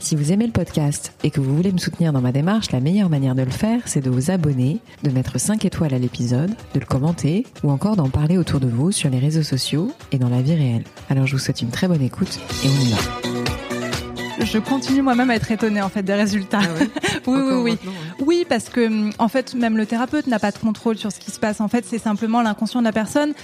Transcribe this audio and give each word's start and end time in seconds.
Si 0.00 0.14
vous 0.14 0.32
aimez 0.32 0.46
le 0.46 0.52
podcast 0.52 1.12
et 1.24 1.30
que 1.30 1.40
vous 1.40 1.56
voulez 1.56 1.72
me 1.72 1.78
soutenir 1.78 2.12
dans 2.12 2.20
ma 2.20 2.30
démarche, 2.30 2.70
la 2.70 2.80
meilleure 2.80 3.10
manière 3.10 3.34
de 3.34 3.42
le 3.42 3.50
faire, 3.50 3.80
c'est 3.86 4.00
de 4.00 4.10
vous 4.10 4.30
abonner, 4.30 4.78
de 5.02 5.10
mettre 5.10 5.38
5 5.40 5.64
étoiles 5.64 5.92
à 5.92 5.98
l'épisode, 5.98 6.50
de 6.72 6.80
le 6.80 6.86
commenter 6.86 7.44
ou 7.64 7.70
encore 7.70 7.96
d'en 7.96 8.08
parler 8.08 8.38
autour 8.38 8.60
de 8.60 8.68
vous 8.68 8.92
sur 8.92 9.10
les 9.10 9.18
réseaux 9.18 9.42
sociaux 9.42 9.92
et 10.12 10.18
dans 10.18 10.28
la 10.28 10.40
vie 10.40 10.54
réelle. 10.54 10.84
Alors 11.10 11.26
je 11.26 11.32
vous 11.32 11.42
souhaite 11.42 11.62
une 11.62 11.70
très 11.70 11.88
bonne 11.88 12.02
écoute 12.02 12.38
et 12.64 12.68
on 12.68 12.80
y 12.80 12.90
va. 12.90 12.98
Je 14.40 14.58
continue 14.58 15.02
moi-même 15.02 15.30
à 15.30 15.34
être 15.34 15.50
étonnée 15.50 15.82
en 15.82 15.88
fait 15.88 16.02
des 16.04 16.14
résultats. 16.14 16.60
Ah 16.62 16.84
oui, 17.26 17.40
oui, 17.40 17.54
oui. 17.62 17.78
Oui, 18.24 18.46
parce 18.48 18.68
que 18.68 19.10
en 19.18 19.28
fait, 19.28 19.54
même 19.54 19.76
le 19.76 19.84
thérapeute 19.84 20.28
n'a 20.28 20.38
pas 20.38 20.52
de 20.52 20.58
contrôle 20.58 20.96
sur 20.96 21.10
ce 21.10 21.18
qui 21.18 21.32
se 21.32 21.40
passe. 21.40 21.60
En 21.60 21.66
fait, 21.66 21.84
c'est 21.84 21.98
simplement 21.98 22.40
l'inconscient 22.40 22.80
de 22.80 22.84
la 22.84 22.92
personne. 22.92 23.34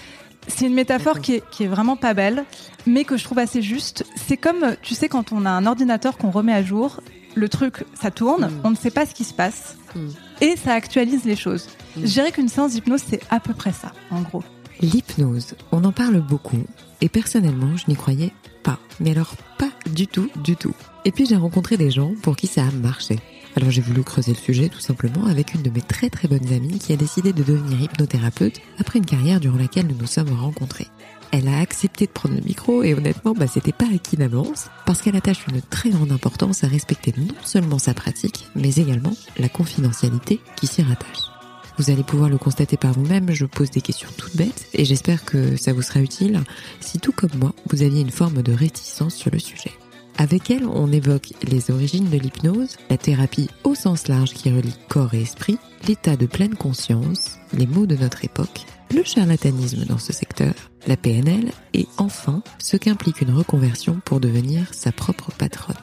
C'est 0.49 0.67
une 0.67 0.75
métaphore 0.75 1.21
qui 1.21 1.35
est, 1.35 1.43
qui 1.51 1.65
est 1.65 1.69
vraiment 1.69 1.97
pas 1.97 2.15
belle, 2.15 2.45
mais 2.87 3.05
que 3.05 3.17
je 3.17 3.25
trouve 3.25 3.39
assez 3.39 3.63
juste. 3.63 4.05
C'est 4.17 4.37
comme, 4.37 4.77
tu 4.83 4.95
sais, 4.95 5.09
quand 5.09 5.33
on 5.33 5.45
a 5.47 5.51
un 5.51 5.67
ordinateur 5.67 6.17
qu'on 6.19 6.31
remet 6.31 6.53
à 6.53 6.63
jour, 6.63 7.01
le 7.35 7.49
truc, 7.49 7.85
ça 8.01 8.11
tourne, 8.11 8.47
Mm. 8.47 8.61
on 8.65 8.71
ne 8.71 8.77
sait 8.77 8.91
pas 8.91 9.07
ce 9.07 9.15
qui 9.15 9.25
se 9.25 9.35
passe, 9.35 9.77
Mm. 9.95 10.09
et 10.43 10.57
ça 10.57 10.73
actualise 10.75 11.25
les 11.25 11.35
choses. 11.37 11.69
Mm. 11.97 12.01
Je 12.03 12.07
dirais 12.13 12.33
qu'une 12.33 12.49
séance 12.49 12.73
d'hypnose, 12.73 13.03
c'est 13.09 13.21
à 13.31 13.41
peu 13.41 13.55
près 13.55 13.73
ça, 13.73 13.93
en 14.11 14.21
gros. 14.21 14.45
L'hypnose, 14.81 15.55
on 15.73 15.83
en 15.85 15.93
parle 15.93 16.21
beaucoup 16.21 16.63
et 17.01 17.09
personnellement, 17.09 17.77
je 17.77 17.85
n'y 17.89 17.97
croyais 17.97 18.33
pas. 18.63 18.79
Mais 19.01 19.11
alors 19.13 19.35
pas 19.59 19.71
du 19.91 20.07
tout, 20.07 20.29
du 20.37 20.57
tout. 20.57 20.75
Et 21.05 21.13
puis 21.13 21.27
j'ai 21.27 21.37
rencontré 21.37 21.77
des 21.77 21.91
gens 21.91 22.13
pour 22.23 22.37
qui 22.37 22.47
ça 22.47 22.63
a 22.63 22.71
marché. 22.71 23.19
Alors 23.57 23.71
j'ai 23.71 23.83
voulu 23.83 24.03
creuser 24.03 24.33
le 24.33 24.39
sujet 24.39 24.69
tout 24.69 24.81
simplement 24.81 25.27
avec 25.27 25.55
une 25.55 25.63
de 25.63 25.71
mes 25.71 25.83
très 25.83 26.11
très 26.11 26.27
bonnes 26.27 26.53
amies 26.53 26.79
qui 26.79 26.93
a 26.93 26.97
décidé 26.97 27.33
de 27.33 27.43
devenir 27.43 27.81
hypnothérapeute 27.81 28.61
après 28.79 28.99
une 28.99 29.07
carrière 29.07 29.39
durant 29.39 29.59
laquelle 29.59 29.87
nous 29.87 29.97
nous 29.97 30.07
sommes 30.07 30.33
rencontrés. 30.33 30.89
Elle 31.31 31.49
a 31.49 31.59
accepté 31.59 32.07
de 32.07 32.11
prendre 32.13 32.37
le 32.37 32.43
micro 32.43 32.83
et 32.83 32.95
honnêtement, 32.95 33.33
bah, 33.33 33.47
c'était 33.47 33.73
pas 33.73 33.87
acquis 33.93 34.17
d'avance 34.17 34.69
parce 34.87 35.03
qu'elle 35.03 35.17
attache 35.17 35.47
une 35.49 35.63
très 35.63 35.91
grande 35.91 36.13
importance 36.13 36.63
à 36.65 36.69
respecter 36.69 37.13
non 37.17 37.35
seulement 37.45 37.79
sa 37.79 37.95
pratique, 37.95 38.47
mais 38.55 38.75
également 38.75 39.17
la 39.39 39.49
confidentialité 39.49 40.41
qui 40.57 40.67
s'y 40.67 40.83
rattache. 40.83 41.31
Vous 41.77 41.91
allez 41.91 42.05
pouvoir 42.05 42.31
le 42.31 42.39
constater 42.39 42.77
par 42.77 42.93
vous-même, 42.93 43.33
je 43.33 43.47
pose 43.47 43.71
des 43.71 43.81
questions 43.81 44.09
toutes 44.17 44.37
bêtes 44.37 44.69
et 44.75 44.85
j'espère 44.85 45.25
que 45.25 45.57
ça 45.57 45.73
vous 45.73 45.83
sera 45.83 46.01
utile 46.01 46.41
si 46.81 47.01
tout 47.01 47.13
comme 47.13 47.35
moi, 47.37 47.53
vous 47.69 47.83
aviez 47.83 48.01
une 48.01 48.11
forme 48.11 48.43
de 48.43 48.53
réticence 48.53 49.15
sur 49.15 49.33
le 49.33 49.41
sujet. 49.41 49.73
Avec 50.17 50.51
elle, 50.51 50.67
on 50.67 50.93
évoque 50.93 51.33
les 51.43 51.71
origines 51.73 52.09
de 52.09 52.19
l'hypnose, 52.19 52.77
la 52.89 52.97
thérapie 52.97 53.49
au 53.65 53.75
sens 53.75 54.07
large 54.07 54.33
qui 54.33 54.51
relie 54.51 54.77
corps 54.89 55.13
et 55.15 55.23
esprit, 55.23 55.59
l'état 55.89 56.17
de 56.17 56.27
pleine 56.27 56.55
conscience, 56.55 57.39
les 57.53 57.67
mots 57.67 57.87
de 57.87 57.97
notre 57.97 58.25
époque, 58.25 58.65
le 58.95 59.03
charlatanisme 59.03 59.85
dans 59.87 59.99
ce 59.99 60.13
secteur, 60.13 60.55
la 60.87 60.97
PNL 60.97 61.51
et 61.73 61.89
enfin 61.97 62.43
ce 62.59 62.77
qu'implique 62.77 63.23
une 63.23 63.33
reconversion 63.33 64.01
pour 64.05 64.21
devenir 64.21 64.73
sa 64.73 64.93
propre 64.93 65.33
patronne. 65.33 65.77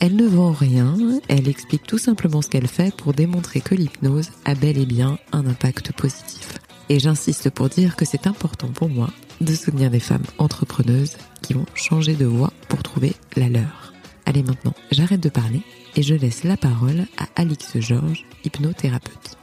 Elle 0.00 0.16
ne 0.16 0.26
vend 0.26 0.52
rien, 0.52 0.96
elle 1.28 1.46
explique 1.46 1.86
tout 1.86 1.98
simplement 1.98 2.42
ce 2.42 2.48
qu'elle 2.48 2.66
fait 2.66 2.94
pour 2.96 3.12
démontrer 3.12 3.60
que 3.60 3.74
l'hypnose 3.74 4.30
a 4.46 4.54
bel 4.54 4.78
et 4.78 4.86
bien 4.86 5.18
un 5.32 5.46
impact 5.46 5.92
positif. 5.92 6.58
Et 6.88 6.98
j'insiste 6.98 7.50
pour 7.50 7.68
dire 7.68 7.94
que 7.94 8.04
c'est 8.04 8.26
important 8.26 8.68
pour 8.68 8.88
moi 8.88 9.10
de 9.40 9.54
soutenir 9.54 9.90
des 9.90 10.00
femmes 10.00 10.24
entrepreneuses 10.38 11.16
qui 11.42 11.54
vont 11.54 11.66
changer 11.74 12.14
de 12.14 12.26
voie 12.26 12.52
pour 12.68 12.82
trouver 12.82 13.14
la 13.36 13.48
leur. 13.48 13.92
Allez 14.26 14.42
maintenant, 14.42 14.74
j'arrête 14.90 15.20
de 15.20 15.28
parler 15.28 15.62
et 15.96 16.02
je 16.02 16.14
laisse 16.14 16.44
la 16.44 16.56
parole 16.56 17.06
à 17.18 17.26
Alix 17.40 17.78
Georges, 17.80 18.26
hypnothérapeute. 18.44 19.36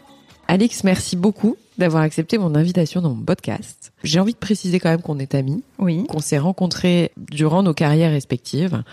Alix, 0.48 0.84
merci 0.84 1.16
beaucoup 1.18 1.58
d'avoir 1.78 2.04
accepté 2.04 2.38
mon 2.38 2.56
invitation 2.56 3.02
dans 3.02 3.14
mon 3.14 3.24
podcast. 3.24 3.92
J'ai 4.04 4.20
envie 4.20 4.34
de 4.34 4.38
préciser 4.38 4.80
quand 4.80 4.90
même 4.90 5.02
qu'on 5.02 5.20
est 5.20 5.36
amis, 5.36 5.64
Oui. 5.78 6.06
qu'on 6.08 6.20
s'est 6.20 6.38
rencontrés 6.38 7.12
durant 7.32 7.64
nos 7.64 7.74
carrières 7.74 8.12
respectives. 8.12 8.84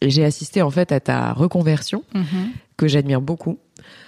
Et 0.00 0.10
J'ai 0.10 0.24
assisté 0.24 0.62
en 0.62 0.70
fait 0.70 0.92
à 0.92 1.00
ta 1.00 1.32
reconversion 1.32 2.04
que 2.76 2.86
j'admire 2.86 3.20
beaucoup. 3.20 3.58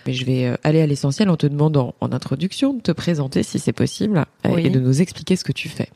Mais 0.07 0.13
je 0.13 0.25
vais 0.25 0.47
euh, 0.47 0.57
aller 0.63 0.81
à 0.81 0.87
l'essentiel 0.87 1.29
en 1.29 1.37
te 1.37 1.47
demandant 1.47 1.95
en 2.01 2.13
introduction 2.13 2.73
de 2.75 2.81
te 2.81 2.93
présenter 2.93 3.43
si 3.43 3.59
c'est 3.59 3.73
possible 3.73 4.25
euh, 4.47 4.55
Oui. 4.55 4.67
et 4.67 4.71
de 4.71 4.79
nous 4.81 5.03
expliquer 5.03 5.37
ce 5.37 5.45
que 5.45 5.53
tu 5.53 5.69
fais. 5.69 5.89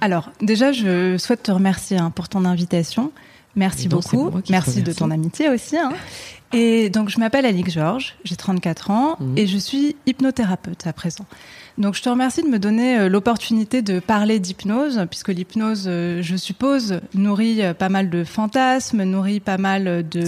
Alors, 0.00 0.30
déjà, 0.40 0.72
je 0.72 1.16
souhaite 1.18 1.42
te 1.44 1.50
remercier 1.52 1.96
hein, 1.98 2.10
pour 2.10 2.28
ton 2.28 2.44
invitation. 2.44 3.12
Merci 3.54 3.88
beaucoup. 3.88 4.30
Merci 4.50 4.82
de 4.82 4.92
ton 4.92 5.10
amitié 5.10 5.48
aussi. 5.48 5.78
hein. 5.78 5.92
Et 6.52 6.90
donc, 6.90 7.08
je 7.08 7.18
m'appelle 7.18 7.46
Alix 7.46 7.72
Georges, 7.72 8.14
j'ai 8.22 8.36
34 8.36 8.90
ans 8.90 9.16
Mhm. 9.18 9.38
et 9.38 9.46
je 9.46 9.56
suis 9.58 9.96
hypnothérapeute 10.06 10.86
à 10.86 10.92
présent. 10.92 11.24
Donc, 11.78 11.94
je 11.94 12.02
te 12.02 12.08
remercie 12.08 12.42
de 12.42 12.48
me 12.48 12.58
donner 12.58 12.98
euh, 12.98 13.08
l'opportunité 13.08 13.80
de 13.82 13.98
parler 13.98 14.38
d'hypnose, 14.40 15.06
puisque 15.10 15.28
l'hypnose, 15.28 15.84
euh, 15.86 16.20
je 16.22 16.36
suppose, 16.36 17.00
nourrit 17.14 17.62
euh, 17.62 17.72
pas 17.74 17.88
mal 17.88 18.10
de 18.10 18.24
fantasmes, 18.24 19.02
nourrit 19.04 19.40
pas 19.40 19.58
mal 19.58 20.06
de 20.08 20.20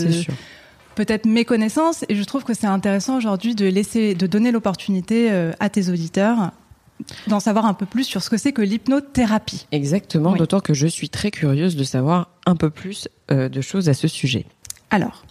peut-être 0.95 1.27
méconnaissances. 1.27 2.05
Et 2.09 2.17
je 2.17 2.25
trouve 2.25 2.45
que 2.45 2.55
c'est 2.55 2.67
intéressant 2.67 3.17
aujourd'hui 3.19 3.55
de 3.55 3.67
laisser, 3.67 4.15
de 4.15 4.27
donner 4.27 4.51
l'opportunité 4.51 5.31
à 5.61 5.69
tes 5.69 5.91
auditeurs 5.91 6.51
d'en 7.27 7.41
savoir 7.41 7.67
un 7.67 7.75
peu 7.75 7.87
plus 7.87 8.05
sur 8.05 8.23
ce 8.23 8.31
que 8.31 8.37
c'est 8.37 8.53
que 8.53 8.63
l'hypnothérapie. 8.63 9.67
Exactement, 9.73 10.33
Oui. 10.33 10.39
d'autant 10.39 10.61
que 10.61 10.75
je 10.75 10.87
suis 10.87 11.09
très 11.11 11.31
curieuse 11.31 11.77
de 11.77 11.85
savoir 11.85 12.29
un 12.47 12.57
peu 12.57 12.71
plus 12.71 13.09
euh, 13.31 13.49
de 13.49 13.61
choses 13.61 13.89
à 13.89 13.95
ce 13.95 14.09
sujet. 14.09 14.47
Alors, 14.91 15.25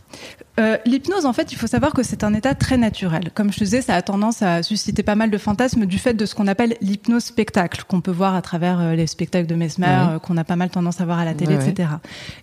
euh, 0.59 0.77
l'hypnose, 0.85 1.25
en 1.25 1.33
fait, 1.33 1.51
il 1.51 1.55
faut 1.55 1.67
savoir 1.67 1.93
que 1.93 2.01
c'est 2.01 2.23
un 2.23 2.33
état 2.33 2.55
très 2.55 2.77
naturel. 2.77 3.29
Comme 3.35 3.51
je 3.53 3.59
te 3.59 3.63
disais, 3.63 3.81
ça 3.81 3.93
a 3.95 4.01
tendance 4.01 4.41
à 4.41 4.63
susciter 4.63 5.03
pas 5.03 5.13
mal 5.15 5.29
de 5.29 5.37
fantasmes 5.37 5.85
du 5.85 5.99
fait 5.99 6.15
de 6.15 6.25
ce 6.25 6.33
qu'on 6.33 6.47
appelle 6.47 6.75
l'hypnose 6.81 7.25
spectacle, 7.25 7.83
qu'on 7.87 8.01
peut 8.01 8.11
voir 8.11 8.33
à 8.33 8.41
travers 8.41 8.79
euh, 8.79 8.95
les 8.95 9.05
spectacles 9.05 9.45
de 9.47 9.53
Mesmer, 9.55 9.85
Ouais. 9.85 10.15
euh, 10.15 10.19
qu'on 10.19 10.35
a 10.37 10.43
pas 10.43 10.55
mal 10.55 10.69
tendance 10.71 10.99
à 10.99 11.05
voir 11.05 11.19
à 11.19 11.25
la 11.25 11.33
télé, 11.35 11.55
Ouais, 11.55 11.63
ouais. 11.63 11.69
etc. 11.69 11.89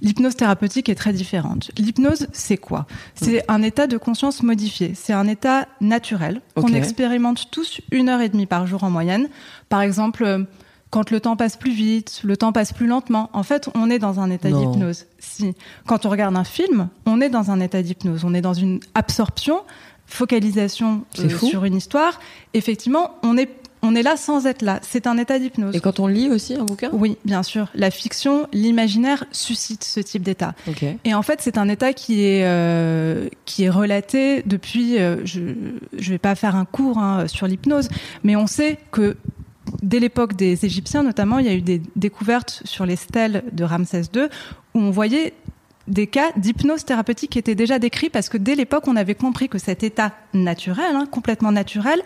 L'hypnose 0.01 0.37
thérapeutique 0.37 0.89
est 0.89 0.95
très 0.95 1.13
différente. 1.13 1.71
L'hypnose, 1.77 2.29
c'est 2.33 2.57
quoi? 2.57 2.87
C'est 3.15 3.45
un 3.49 3.63
état 3.63 3.87
de 3.89 3.97
conscience 3.97 4.43
modifié. 4.45 4.93
C'est 4.95 5.13
un 5.13 5.27
état 5.27 5.67
naturel 5.81 6.41
qu'on 6.55 6.69
expérimente 6.75 7.51
tous 7.51 7.81
une 7.91 8.09
heure 8.09 8.21
et 8.21 8.29
demie 8.29 8.47
par 8.47 8.67
jour 8.67 8.85
en 8.85 8.91
moyenne. 8.91 9.29
Par 9.69 9.81
exemple, 9.83 10.47
quand 10.95 11.11
le 11.11 11.19
temps 11.19 11.35
passe 11.35 11.57
plus 11.57 11.73
vite, 11.73 12.21
le 12.23 12.37
temps 12.37 12.53
passe 12.53 12.73
plus 12.73 12.87
lentement. 12.87 13.29
En 13.33 13.43
fait, 13.43 13.69
on 13.75 13.91
est 13.91 13.99
dans 13.99 14.21
un 14.21 14.31
état 14.31 14.49
d'hypnose. 14.49 15.07
Si. 15.19 15.53
Quand 15.87 16.07
on 16.07 16.09
regarde 16.09 16.37
un 16.37 16.45
film, 16.45 16.89
on 17.05 17.21
est 17.21 17.31
dans 17.31 17.51
un 17.51 17.59
état 17.59 17.83
d'hypnose. 17.83 18.25
On 18.25 18.33
est 18.33 18.41
dans 18.41 18.55
une 18.55 18.79
absorption, 18.95 19.63
focalisation 20.07 21.03
euh, 21.19 21.29
sur 21.29 21.65
une 21.65 21.75
histoire. 21.75 22.21
Effectivement, 22.53 23.17
on 23.25 23.37
est, 23.37 23.51
on 23.83 23.97
est 23.97 24.05
là 24.05 24.17
sans 24.17 24.47
être 24.47 24.63
là. 24.63 24.79
C'est 24.83 25.09
un 25.09 25.19
état 25.19 25.41
d'hypnose. 25.41 25.75
Et 25.75 25.81
quand 25.81 25.99
on 25.99 26.07
lit 26.07 26.31
aussi 26.31 26.55
un 26.55 26.63
bouquin? 26.63 26.91
Oui, 26.93 27.19
bien 27.25 27.43
sûr. 27.43 27.67
La 27.75 27.91
fiction, 27.91 28.47
l'imaginaire 28.53 29.25
suscite 29.33 29.83
ce 29.83 29.99
type 29.99 30.23
d'état. 30.23 30.55
Et 31.05 31.13
en 31.13 31.23
fait, 31.23 31.41
c'est 31.43 31.59
un 31.59 31.69
état 31.69 31.93
qui 31.93 32.23
est 32.23 32.45
euh, 32.45 33.29
qui 33.47 33.65
est 33.65 33.71
relaté 33.71 34.45
depuis. 34.47 35.01
euh, 35.01 35.17
je 35.25 35.41
je 35.99 36.11
vais 36.11 36.19
pas 36.19 36.37
faire 36.37 36.55
un 36.55 36.65
cours 36.67 36.99
hein, 36.99 37.27
sur 37.27 37.49
l'hypnose, 37.49 37.89
mais 38.23 38.37
on 38.37 38.47
sait 38.47 38.79
que 38.93 39.17
dès 39.83 40.01
l'époque 40.01 40.35
des 40.35 40.65
Égyptiens, 40.65 41.03
notamment, 41.03 41.39
il 41.39 41.47
y 41.47 41.49
a 41.49 41.55
eu 41.55 41.61
des 41.63 41.81
découvertes 41.97 42.63
sur 42.65 42.87
les 42.87 42.97
stèles 42.97 43.43
de 43.53 43.65
Ramsès 43.65 44.03
II 44.15 44.23
où 44.75 44.79
on 44.81 44.91
voyait 44.91 45.33
des 45.87 46.07
cas 46.07 46.31
d'hypnose 46.37 46.85
thérapeutique 46.85 47.31
qui 47.33 47.39
étaient 47.39 47.55
déjà 47.55 47.79
décrits 47.79 48.09
parce 48.09 48.29
que 48.29 48.39
dès 48.39 48.55
l'époque, 48.55 48.85
on 48.89 48.97
avait 48.97 49.15
compris 49.15 49.49
que 49.49 49.59
cet 49.59 49.83
état 49.83 50.13
naturel, 50.33 50.95
hein, 50.97 51.07
complètement 51.11 51.53
naturel, 51.53 52.01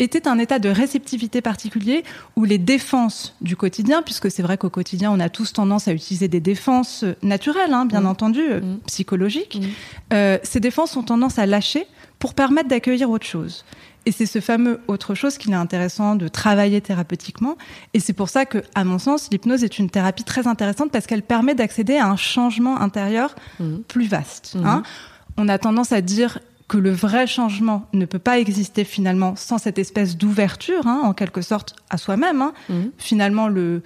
était 0.00 0.28
un 0.28 0.38
état 0.38 0.60
de 0.60 0.68
réceptivité 0.68 1.40
particulier 1.40 2.04
où 2.36 2.44
les 2.44 2.58
défenses 2.58 3.34
du 3.40 3.56
quotidien, 3.56 4.02
puisque 4.02 4.30
c'est 4.30 4.42
vrai 4.44 4.56
qu'au 4.56 4.70
quotidien, 4.70 5.10
on 5.10 5.18
a 5.18 5.28
tous 5.28 5.52
tendance 5.52 5.88
à 5.88 5.92
utiliser 5.92 6.28
des 6.28 6.38
défenses 6.38 7.04
naturelles, 7.24 7.72
hein, 7.74 7.84
bien 7.84 8.02
Mhm. 8.02 8.06
entendu, 8.06 8.40
euh, 8.48 8.60
Mhm. 8.60 8.78
psychologiques, 8.86 9.56
Mhm. 9.60 9.68
euh, 10.12 10.38
ces 10.44 10.60
défenses 10.60 10.96
ont 10.96 11.02
tendance 11.02 11.40
à 11.40 11.46
lâcher 11.46 11.84
pour 12.20 12.34
permettre 12.34 12.68
d'accueillir 12.68 13.10
autre 13.10 13.26
chose. 13.26 13.64
Et 14.06 14.12
c'est 14.12 14.26
ce 14.26 14.40
fameux 14.40 14.80
autre 14.88 15.14
chose 15.14 15.36
qu'il 15.36 15.50
est 15.52 15.56
intéressant 15.56 16.14
de 16.16 16.28
travailler 16.28 16.80
thérapeutiquement. 16.80 17.56
Et 17.94 18.00
c'est 18.00 18.14
pour 18.14 18.28
ça 18.30 18.46
que, 18.46 18.62
à 18.74 18.84
mon 18.84 18.98
sens, 18.98 19.28
l'hypnose 19.30 19.64
est 19.64 19.78
une 19.78 19.90
thérapie 19.90 20.24
très 20.24 20.46
intéressante 20.46 20.90
parce 20.90 21.06
qu'elle 21.06 21.22
permet 21.22 21.54
d'accéder 21.54 21.96
à 21.96 22.06
un 22.06 22.16
changement 22.16 22.80
intérieur 22.80 23.34
Mhm. 23.60 23.82
plus 23.86 24.06
vaste. 24.06 24.54
Mhm. 24.56 24.66
hein. 24.66 24.82
On 25.36 25.48
a 25.48 25.58
tendance 25.58 25.92
à 25.92 26.00
dire 26.00 26.38
que 26.68 26.76
le 26.78 26.90
vrai 26.90 27.26
changement 27.26 27.86
ne 27.94 28.04
peut 28.04 28.18
pas 28.18 28.38
exister 28.38 28.84
finalement 28.84 29.36
sans 29.36 29.56
cette 29.58 29.78
espèce 29.78 30.16
d'ouverture, 30.18 30.86
hein, 30.86 31.00
en 31.04 31.12
quelque 31.14 31.40
sorte, 31.40 31.74
à 31.90 31.96
soi-même. 31.98 32.42
hein. 32.42 32.52
Mhm. 32.68 32.90
Finalement, 32.98 33.48
le, 33.48 33.82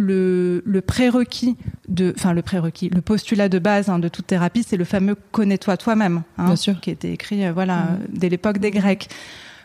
le, 0.00 0.62
le 0.64 0.80
prérequis 0.80 1.56
de, 1.88 2.12
enfin 2.16 2.32
le 2.32 2.42
prérequis, 2.42 2.88
le 2.88 3.00
postulat 3.00 3.48
de 3.48 3.58
base 3.58 3.88
hein, 3.88 3.98
de 3.98 4.08
toute 4.08 4.26
thérapie, 4.26 4.64
c'est 4.66 4.76
le 4.76 4.84
fameux 4.84 5.16
connais-toi 5.30 5.76
toi-même, 5.76 6.22
hein, 6.38 6.46
qui 6.80 6.90
a 6.90 6.92
été 6.94 7.12
écrit, 7.12 7.44
euh, 7.44 7.52
voilà, 7.52 7.76
Mhm. 7.76 7.88
euh, 7.90 8.06
dès 8.12 8.28
l'époque 8.28 8.58
des 8.58 8.70
Grecs. 8.70 9.08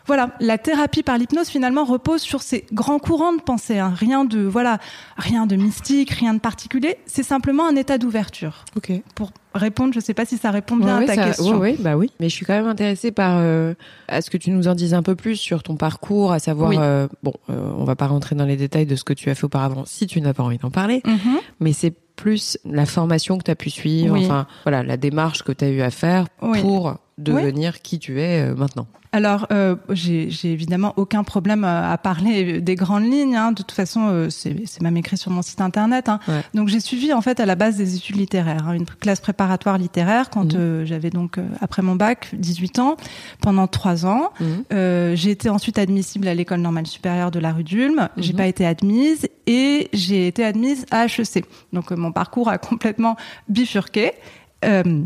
Voilà, 0.07 0.31
la 0.39 0.57
thérapie 0.57 1.03
par 1.03 1.17
l'hypnose 1.17 1.47
finalement 1.49 1.83
repose 1.83 2.21
sur 2.21 2.41
ces 2.41 2.65
grands 2.73 2.99
courants 2.99 3.33
de 3.33 3.41
pensée. 3.41 3.79
Hein. 3.79 3.93
Rien 3.95 4.25
de 4.25 4.41
voilà, 4.41 4.79
rien 5.17 5.45
de 5.47 5.55
mystique, 5.55 6.11
rien 6.11 6.33
de 6.33 6.39
particulier. 6.39 6.97
C'est 7.05 7.23
simplement 7.23 7.67
un 7.67 7.75
état 7.75 7.97
d'ouverture. 7.97 8.65
Ok. 8.75 8.91
Pour 9.15 9.31
répondre, 9.53 9.93
je 9.93 9.99
sais 9.99 10.13
pas 10.13 10.25
si 10.25 10.37
ça 10.37 10.51
répond 10.51 10.75
bien 10.75 10.97
Ouais, 10.99 11.03
à 11.05 11.07
ta 11.07 11.15
ça- 11.15 11.23
question. 11.27 11.57
ouais, 11.57 11.75
bah 11.79 11.95
oui. 11.97 12.11
Mais 12.19 12.29
je 12.29 12.35
suis 12.35 12.45
quand 12.45 12.53
même 12.53 12.67
intéressée 12.67 13.11
par 13.11 13.37
euh, 13.39 13.73
à 14.07 14.21
ce 14.21 14.29
que 14.29 14.37
tu 14.37 14.51
nous 14.51 14.67
en 14.67 14.75
dises 14.75 14.93
un 14.93 15.03
peu 15.03 15.15
plus 15.15 15.35
sur 15.37 15.63
ton 15.63 15.75
parcours, 15.75 16.31
à 16.31 16.39
savoir 16.39 16.69
Oui. 16.69 16.77
euh, 16.79 17.07
bon, 17.23 17.33
euh, 17.49 17.71
on 17.77 17.83
va 17.85 17.95
pas 17.95 18.07
rentrer 18.07 18.35
dans 18.35 18.45
les 18.45 18.57
détails 18.57 18.85
de 18.85 18.95
ce 18.95 19.03
que 19.03 19.13
tu 19.13 19.29
as 19.29 19.35
fait 19.35 19.45
auparavant 19.45 19.83
si 19.85 20.07
tu 20.07 20.21
n'as 20.21 20.33
pas 20.33 20.43
envie 20.43 20.57
d'en 20.57 20.71
parler, 20.71 21.01
Mhm. 21.05 21.39
mais 21.59 21.73
c'est 21.73 21.93
plus 22.15 22.57
la 22.63 22.85
formation 22.85 23.37
que 23.37 23.43
tu 23.43 23.51
as 23.51 23.55
pu 23.55 23.69
suivre, 23.69 24.13
Oui. 24.13 24.25
enfin 24.25 24.47
voilà, 24.63 24.83
la 24.83 24.95
démarche 24.97 25.43
que 25.43 25.51
tu 25.51 25.65
as 25.65 25.69
eu 25.69 25.81
à 25.81 25.89
faire 25.91 26.27
Oui. 26.41 26.61
pour 26.61 26.95
devenir 27.17 27.81
qui 27.81 28.00
tu 28.00 28.19
es 28.21 28.41
euh, 28.41 28.56
maintenant. 28.56 28.88
Alors, 29.13 29.47
euh, 29.53 29.77
j'ai 29.91 30.27
évidemment 30.44 30.94
aucun 30.97 31.23
problème 31.23 31.63
à, 31.63 31.89
à 31.89 31.97
parler 31.97 32.59
des 32.59 32.75
grandes 32.75 33.06
lignes. 33.09 33.38
hein. 33.38 33.51
De 33.53 33.56
toute 33.56 33.71
façon, 33.71 34.07
euh, 34.09 34.29
c'est 34.29 34.81
même 34.81 34.97
écrit 34.97 35.15
sur 35.15 35.31
mon 35.31 35.41
site 35.41 35.62
internet. 35.62 36.09
hein. 36.09 36.19
Ouais. 36.27 36.41
Donc, 36.53 36.67
j'ai 36.67 36.81
suivi 36.81 37.13
en 37.13 37.21
fait 37.21 37.39
à 37.39 37.45
la 37.45 37.56
base 37.56 37.77
des 37.77 37.95
études 37.95 38.17
littéraires, 38.17 38.67
hein, 38.67 38.73
une 38.73 38.85
classe 38.85 39.21
préparatoire 39.21 39.77
littéraire 39.77 40.29
quand 40.29 40.53
euh, 40.56 40.83
j'avais 40.85 41.12
donc 41.12 41.38
euh, 41.38 41.47
après 41.62 41.81
mon 41.81 41.95
bac 41.95 42.27
18 42.33 42.79
ans 42.79 42.97
pendant 43.39 43.67
trois 43.67 44.06
ans. 44.06 44.31
Euh, 44.73 45.15
j'ai 45.15 45.31
été 45.31 45.47
ensuite 45.47 45.79
admissible 45.79 46.27
à 46.27 46.33
l'école 46.33 46.59
normale 46.59 46.85
supérieure 46.85 47.31
de 47.31 47.39
la 47.39 47.53
rue 47.53 47.63
d'Ulm. 47.63 48.09
J'ai 48.17 48.33
Mhm. 48.33 48.38
pas 48.38 48.47
été 48.47 48.65
admise 48.65 49.29
et 49.47 49.88
j'ai 49.94 50.27
été 50.27 50.44
admise 50.44 50.85
à 50.91 51.06
HEC. 51.06 51.45
Donc 51.71 51.94
euh, 51.94 51.95
mon 51.95 52.12
parcours 52.12 52.50
a 52.50 52.57
complètement 52.69 53.15
bifurqué. 53.47 54.12
Euh, 54.65 55.03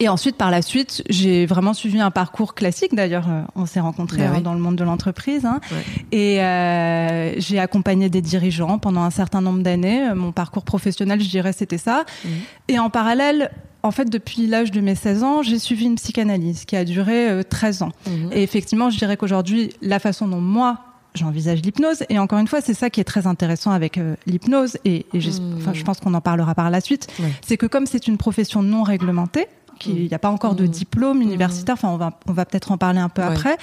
et 0.00 0.08
ensuite, 0.08 0.36
par 0.36 0.50
la 0.50 0.62
suite, 0.62 1.02
j'ai 1.08 1.46
vraiment 1.46 1.74
suivi 1.74 2.00
un 2.00 2.10
parcours 2.10 2.54
classique. 2.54 2.94
D'ailleurs, 2.94 3.28
euh, 3.28 3.42
on 3.54 3.66
s'est 3.66 3.80
rencontrés 3.80 4.18
Bah 4.22 4.30
hein, 4.30 4.34
oui. 4.36 4.42
dans 4.42 4.54
le 4.54 4.60
monde 4.60 4.76
de 4.76 4.84
l'entreprise. 4.84 5.44
hein. 5.44 5.60
Ouais. 5.70 6.16
Et 6.18 6.42
euh, 6.42 7.38
j'ai 7.38 7.58
accompagné 7.58 8.08
des 8.08 8.22
dirigeants 8.22 8.78
pendant 8.78 9.02
un 9.02 9.10
certain 9.10 9.40
nombre 9.40 9.62
d'années. 9.62 10.08
Euh, 10.08 10.14
Mon 10.14 10.32
parcours 10.32 10.64
professionnel, 10.64 11.20
je 11.20 11.28
dirais, 11.28 11.52
c'était 11.52 11.78
ça. 11.78 12.04
Mhm. 12.24 12.30
Et 12.68 12.78
en 12.78 12.90
parallèle, 12.90 13.50
en 13.82 13.90
fait, 13.90 14.10
depuis 14.10 14.46
l'âge 14.46 14.70
de 14.70 14.80
mes 14.80 14.94
16 14.94 15.22
ans, 15.22 15.42
j'ai 15.42 15.58
suivi 15.58 15.84
une 15.84 15.94
psychanalyse 15.96 16.64
qui 16.64 16.76
a 16.76 16.84
duré 16.84 17.28
euh, 17.30 17.42
13 17.42 17.82
ans. 17.82 17.92
Mhm. 18.06 18.30
Et 18.32 18.42
effectivement, 18.42 18.90
je 18.90 18.98
dirais 18.98 19.16
qu'aujourd'hui, 19.16 19.70
la 19.82 19.98
façon 19.98 20.26
dont 20.26 20.40
moi 20.40 20.78
j'envisage 21.16 21.60
l'hypnose, 21.62 22.04
et 22.08 22.20
encore 22.20 22.38
une 22.38 22.46
fois, 22.46 22.60
c'est 22.60 22.72
ça 22.72 22.88
qui 22.88 23.00
est 23.00 23.04
très 23.04 23.26
intéressant 23.26 23.72
avec 23.72 23.98
euh, 23.98 24.14
l'hypnose, 24.26 24.76
et, 24.84 25.06
Mmh. 25.12 25.18
enfin, 25.58 25.72
je 25.74 25.82
pense 25.82 25.98
qu'on 25.98 26.14
en 26.14 26.20
parlera 26.20 26.54
par 26.54 26.70
la 26.70 26.80
suite, 26.80 27.08
c'est 27.44 27.56
que 27.56 27.66
comme 27.66 27.86
c'est 27.86 28.06
une 28.06 28.16
profession 28.16 28.62
non 28.62 28.84
réglementée, 28.84 29.48
qu'il 29.80 30.04
n'y 30.06 30.14
a 30.14 30.18
pas 30.20 30.30
encore 30.30 30.54
de 30.54 30.64
Mmh. 30.64 30.68
diplôme 30.68 31.22
universitaire, 31.22 31.72
enfin 31.74 31.88
on 31.88 31.96
va, 31.96 32.18
on 32.28 32.32
va 32.32 32.44
peut-être 32.44 32.70
en 32.70 32.78
parler 32.78 33.00
un 33.00 33.08
peu 33.08 33.22
Ouais. 33.22 33.28
après, 33.28 33.56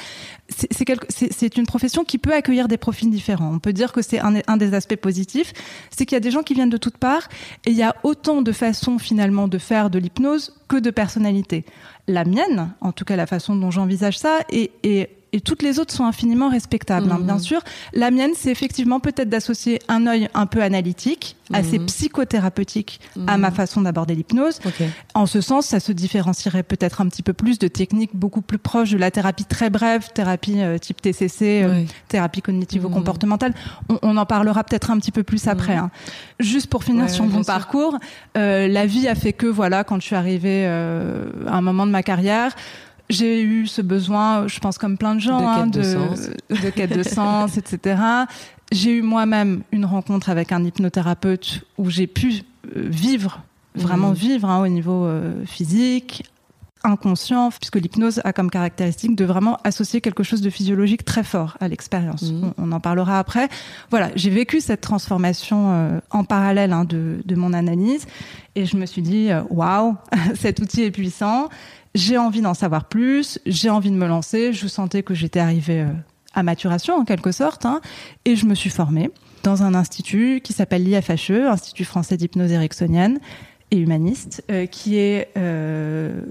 c'est 0.49 1.57
une 1.57 1.65
profession 1.65 2.03
qui 2.03 2.17
peut 2.17 2.33
accueillir 2.33 2.67
des 2.67 2.77
profils 2.77 3.09
différents. 3.09 3.53
On 3.53 3.59
peut 3.59 3.71
dire 3.73 3.93
que 3.93 4.01
c'est 4.01 4.19
un, 4.19 4.33
un 4.47 4.57
des 4.57 4.73
aspects 4.73 4.95
positifs, 4.97 5.53
c'est 5.89 6.05
qu'il 6.05 6.15
y 6.15 6.17
a 6.17 6.21
des 6.21 6.31
gens 6.31 6.43
qui 6.43 6.53
viennent 6.53 6.69
de 6.69 6.77
toutes 6.77 6.97
parts, 6.97 7.29
et 7.65 7.71
il 7.71 7.77
y 7.77 7.83
a 7.83 7.95
autant 8.03 8.41
de 8.41 8.51
façons 8.51 8.99
finalement 8.99 9.47
de 9.47 9.57
faire 9.57 9.89
de 9.89 9.99
l'hypnose 9.99 10.55
que 10.67 10.77
de 10.77 10.89
personnalités. 10.89 11.63
La 12.07 12.25
mienne, 12.25 12.73
en 12.81 12.91
tout 12.91 13.05
cas 13.05 13.15
la 13.15 13.27
façon 13.27 13.55
dont 13.55 13.71
j'envisage 13.71 14.17
ça, 14.17 14.39
et, 14.51 14.71
et, 14.83 15.09
et 15.33 15.41
toutes 15.41 15.61
les 15.61 15.79
autres 15.79 15.93
sont 15.93 16.05
infiniment 16.05 16.49
respectables, 16.49 17.11
hein, 17.11 17.17
Mhm. 17.19 17.25
bien 17.25 17.39
sûr. 17.39 17.61
La 17.93 18.11
mienne, 18.11 18.31
c'est 18.35 18.49
effectivement 18.51 18.99
peut-être 18.99 19.29
d'associer 19.29 19.79
un 19.87 20.07
œil 20.07 20.29
un 20.33 20.45
peu 20.45 20.61
analytique, 20.63 21.35
assez 21.53 21.79
Mhm. 21.79 21.85
psychothérapeutique 21.85 22.99
à 23.27 23.35
Mhm. 23.35 23.41
ma 23.41 23.51
façon 23.51 23.81
d'aborder 23.81 24.15
l'hypnose. 24.15 24.59
En 25.13 25.25
ce 25.25 25.41
sens, 25.41 25.65
ça 25.67 25.79
se 25.79 25.91
différencierait 25.91 26.63
peut-être 26.63 27.01
un 27.01 27.07
petit 27.07 27.23
peu 27.23 27.33
plus 27.33 27.59
de 27.59 27.67
techniques 27.67 28.11
beaucoup 28.15 28.41
plus 28.41 28.57
proches 28.57 28.91
de 28.91 28.97
la 28.97 29.11
thérapie 29.11 29.45
très 29.45 29.69
brève, 29.69 30.07
thérapie 30.13 30.61
euh, 30.61 30.77
type 30.77 31.01
TCC, 31.01 31.63
euh, 31.63 31.69
Ouais. 31.71 31.85
thérapie 32.07 32.41
cognitivo-comportementale. 32.41 33.53
On, 33.89 33.99
on 34.01 34.17
en 34.17 34.25
parlera 34.25 34.63
peut-être 34.63 34.91
un 34.91 34.97
petit 34.99 35.11
peu 35.11 35.23
plus 35.23 35.47
après. 35.47 35.75
Mhm. 35.75 35.83
hein. 35.83 35.91
Juste 36.39 36.67
pour 36.67 36.83
finir 36.83 37.03
Ouais, 37.03 37.09
sur 37.09 37.25
ouais, 37.25 37.31
mon 37.31 37.43
parcours, 37.43 37.97
euh, 38.37 38.67
la 38.67 38.85
vie 38.85 39.07
a 39.07 39.15
fait 39.15 39.33
que 39.33 39.47
voilà, 39.47 39.83
quand 39.83 39.99
je 39.99 40.05
suis 40.05 40.15
arrivée 40.15 40.65
euh, 40.67 41.25
à 41.47 41.55
un 41.57 41.61
moment 41.61 41.85
de 41.85 41.91
ma 41.91 42.03
carrière. 42.03 42.55
J'ai 43.09 43.41
eu 43.41 43.67
ce 43.67 43.81
besoin, 43.81 44.47
je 44.47 44.59
pense 44.59 44.77
comme 44.77 44.97
plein 44.97 45.15
de 45.15 45.19
gens, 45.21 45.39
De 45.39 45.45
hein, 45.45 45.63
quête 45.65 45.73
de 45.73 45.83
sens. 45.83 46.29
de 46.49 46.69
quête 46.69 46.95
de 46.97 47.03
sens, 47.03 47.57
etc. 47.61 48.01
J'ai 48.71 48.91
eu 48.97 49.01
moi-même 49.01 49.61
une 49.71 49.85
rencontre 49.85 50.29
avec 50.29 50.51
un 50.51 50.63
hypnothérapeute 50.63 51.63
où 51.77 51.89
j'ai 51.89 52.05
pu 52.07 52.41
euh, 52.75 52.81
vivre, 52.89 53.41
vraiment 53.75 54.09
Mhm. 54.09 54.15
vivre 54.15 54.49
hein, 54.49 54.61
au 54.61 54.67
niveau 54.67 55.05
euh, 55.05 55.45
physique, 55.45 56.23
inconscient, 56.87 57.51
puisque 57.51 57.75
l'hypnose 57.75 58.21
a 58.23 58.33
comme 58.33 58.49
caractéristique 58.49 59.15
de 59.15 59.25
vraiment 59.25 59.57
associer 59.63 60.01
quelque 60.01 60.23
chose 60.23 60.41
de 60.41 60.49
physiologique 60.49 61.05
très 61.05 61.23
fort 61.23 61.57
à 61.59 61.67
l'expérience. 61.67 62.23
Mhm. 62.23 62.53
On, 62.57 62.69
on 62.69 62.71
en 62.71 62.79
parlera 62.79 63.19
après. 63.19 63.49
Voilà, 63.91 64.09
j'ai 64.15 64.29
vécu 64.29 64.61
cette 64.61 64.81
transformation 64.81 65.71
euh, 65.71 65.99
en 66.11 66.23
parallèle 66.23 66.73
hein, 66.73 66.85
de, 66.85 67.21
de 67.23 67.35
mon 67.35 67.53
analyse 67.53 68.05
et 68.55 68.65
je 68.65 68.77
me 68.77 68.85
suis 68.85 69.01
dit, 69.01 69.29
euh, 69.29 69.43
waouh, 69.49 69.95
cet 70.35 70.59
outil 70.59 70.83
est 70.83 70.91
puissant. 70.91 71.49
J'ai 71.93 72.17
envie 72.17 72.41
d'en 72.41 72.53
savoir 72.53 72.85
plus, 72.85 73.39
j'ai 73.45 73.69
envie 73.69 73.91
de 73.91 73.95
me 73.95 74.07
lancer. 74.07 74.53
Je 74.53 74.67
sentais 74.67 75.03
que 75.03 75.13
j'étais 75.13 75.39
arrivée 75.39 75.81
euh, 75.81 75.91
à 76.33 76.43
maturation 76.43 76.95
en 76.95 77.05
quelque 77.05 77.31
sorte, 77.31 77.65
hein, 77.65 77.81
et 78.25 78.35
je 78.35 78.45
me 78.45 78.55
suis 78.55 78.69
formée 78.69 79.09
dans 79.43 79.63
un 79.63 79.73
institut 79.73 80.41
qui 80.43 80.53
s'appelle 80.53 80.83
l'IFHE, 80.83 81.47
Institut 81.47 81.85
français 81.85 82.17
d'hypnose 82.17 82.51
ericksonienne 82.51 83.19
et 83.71 83.77
humaniste, 83.77 84.43
euh, 84.51 84.65
qui 84.65 84.97
est, 84.97 85.29
euh, 85.37 86.21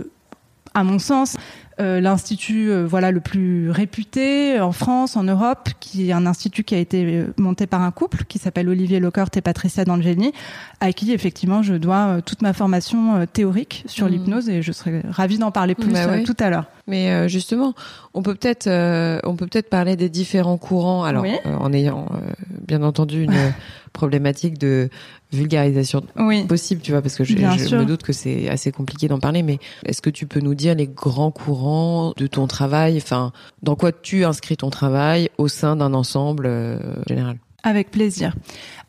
à 0.76 0.84
mon 0.84 0.98
sens, 0.98 1.36
euh, 1.78 2.00
l'institut 2.00 2.70
euh, 2.70 2.86
voilà 2.86 3.10
le 3.10 3.20
plus 3.20 3.70
réputé 3.70 4.58
en 4.60 4.72
France, 4.72 5.16
en 5.16 5.24
Europe, 5.24 5.68
qui 5.80 6.08
est 6.08 6.12
un 6.12 6.24
institut 6.26 6.64
qui 6.64 6.74
a 6.74 6.78
été 6.78 7.04
euh, 7.04 7.34
monté 7.38 7.66
par 7.66 7.82
un 7.82 7.90
couple 7.90 8.24
qui 8.24 8.38
s'appelle 8.38 8.68
Olivier 8.68 8.98
Lockert 8.98 9.28
et 9.36 9.40
Patricia 9.42 9.84
D'Angeli, 9.84 10.32
à 10.80 10.92
qui 10.92 11.12
effectivement 11.12 11.62
je 11.62 11.74
dois 11.74 12.06
euh, 12.06 12.20
toute 12.22 12.40
ma 12.40 12.52
formation 12.54 13.16
euh, 13.16 13.26
théorique 13.30 13.84
sur 13.86 14.06
Mhm. 14.06 14.12
l'hypnose 14.12 14.48
et 14.48 14.62
je 14.62 14.72
serais 14.72 15.02
ravie 15.10 15.36
d'en 15.38 15.50
parler 15.50 15.74
plus 15.74 15.92
Bah 15.92 16.04
euh, 16.06 16.10
ouais. 16.16 16.22
tout 16.24 16.36
à 16.40 16.48
l'heure. 16.50 16.64
Mais 16.86 17.10
euh, 17.10 17.28
justement, 17.28 17.74
on 18.14 18.22
peut 18.22 18.34
peut-être 18.34 18.68
euh, 18.68 19.18
on 19.24 19.34
peut 19.36 19.46
peut-être 19.46 19.68
parler 19.68 19.96
des 19.96 20.08
différents 20.08 20.56
courants. 20.58 21.04
Alors, 21.04 21.24
Oui. 21.24 21.32
euh, 21.44 21.56
en 21.56 21.72
ayant 21.74 22.06
euh, 22.12 22.32
bien 22.66 22.82
entendu 22.82 23.22
une 23.24 23.52
problématique 23.92 24.56
de 24.58 24.88
vulgarisation 25.36 26.02
Oui. 26.16 26.44
possible, 26.44 26.80
tu 26.82 26.92
vois, 26.92 27.02
parce 27.02 27.16
que 27.16 27.24
je, 27.24 27.34
me 27.34 27.84
doute 27.84 28.02
que 28.02 28.12
c'est 28.12 28.48
assez 28.48 28.72
compliqué 28.72 29.08
d'en 29.08 29.18
parler. 29.18 29.42
Mais 29.42 29.58
est-ce 29.84 30.02
que 30.02 30.10
tu 30.10 30.26
peux 30.26 30.40
nous 30.40 30.54
dire 30.54 30.74
les 30.74 30.86
grands 30.86 31.30
courants 31.30 32.12
de 32.16 32.26
ton 32.26 32.46
travail 32.46 32.96
Enfin, 32.96 33.32
dans 33.62 33.76
quoi 33.76 33.92
tu 33.92 34.24
inscris 34.24 34.56
ton 34.56 34.70
travail 34.70 35.30
au 35.38 35.48
sein 35.48 35.76
d'un 35.76 35.94
ensemble 35.94 36.46
euh, 36.46 36.78
général? 37.06 37.38
Avec 37.62 37.90
plaisir. 37.90 38.34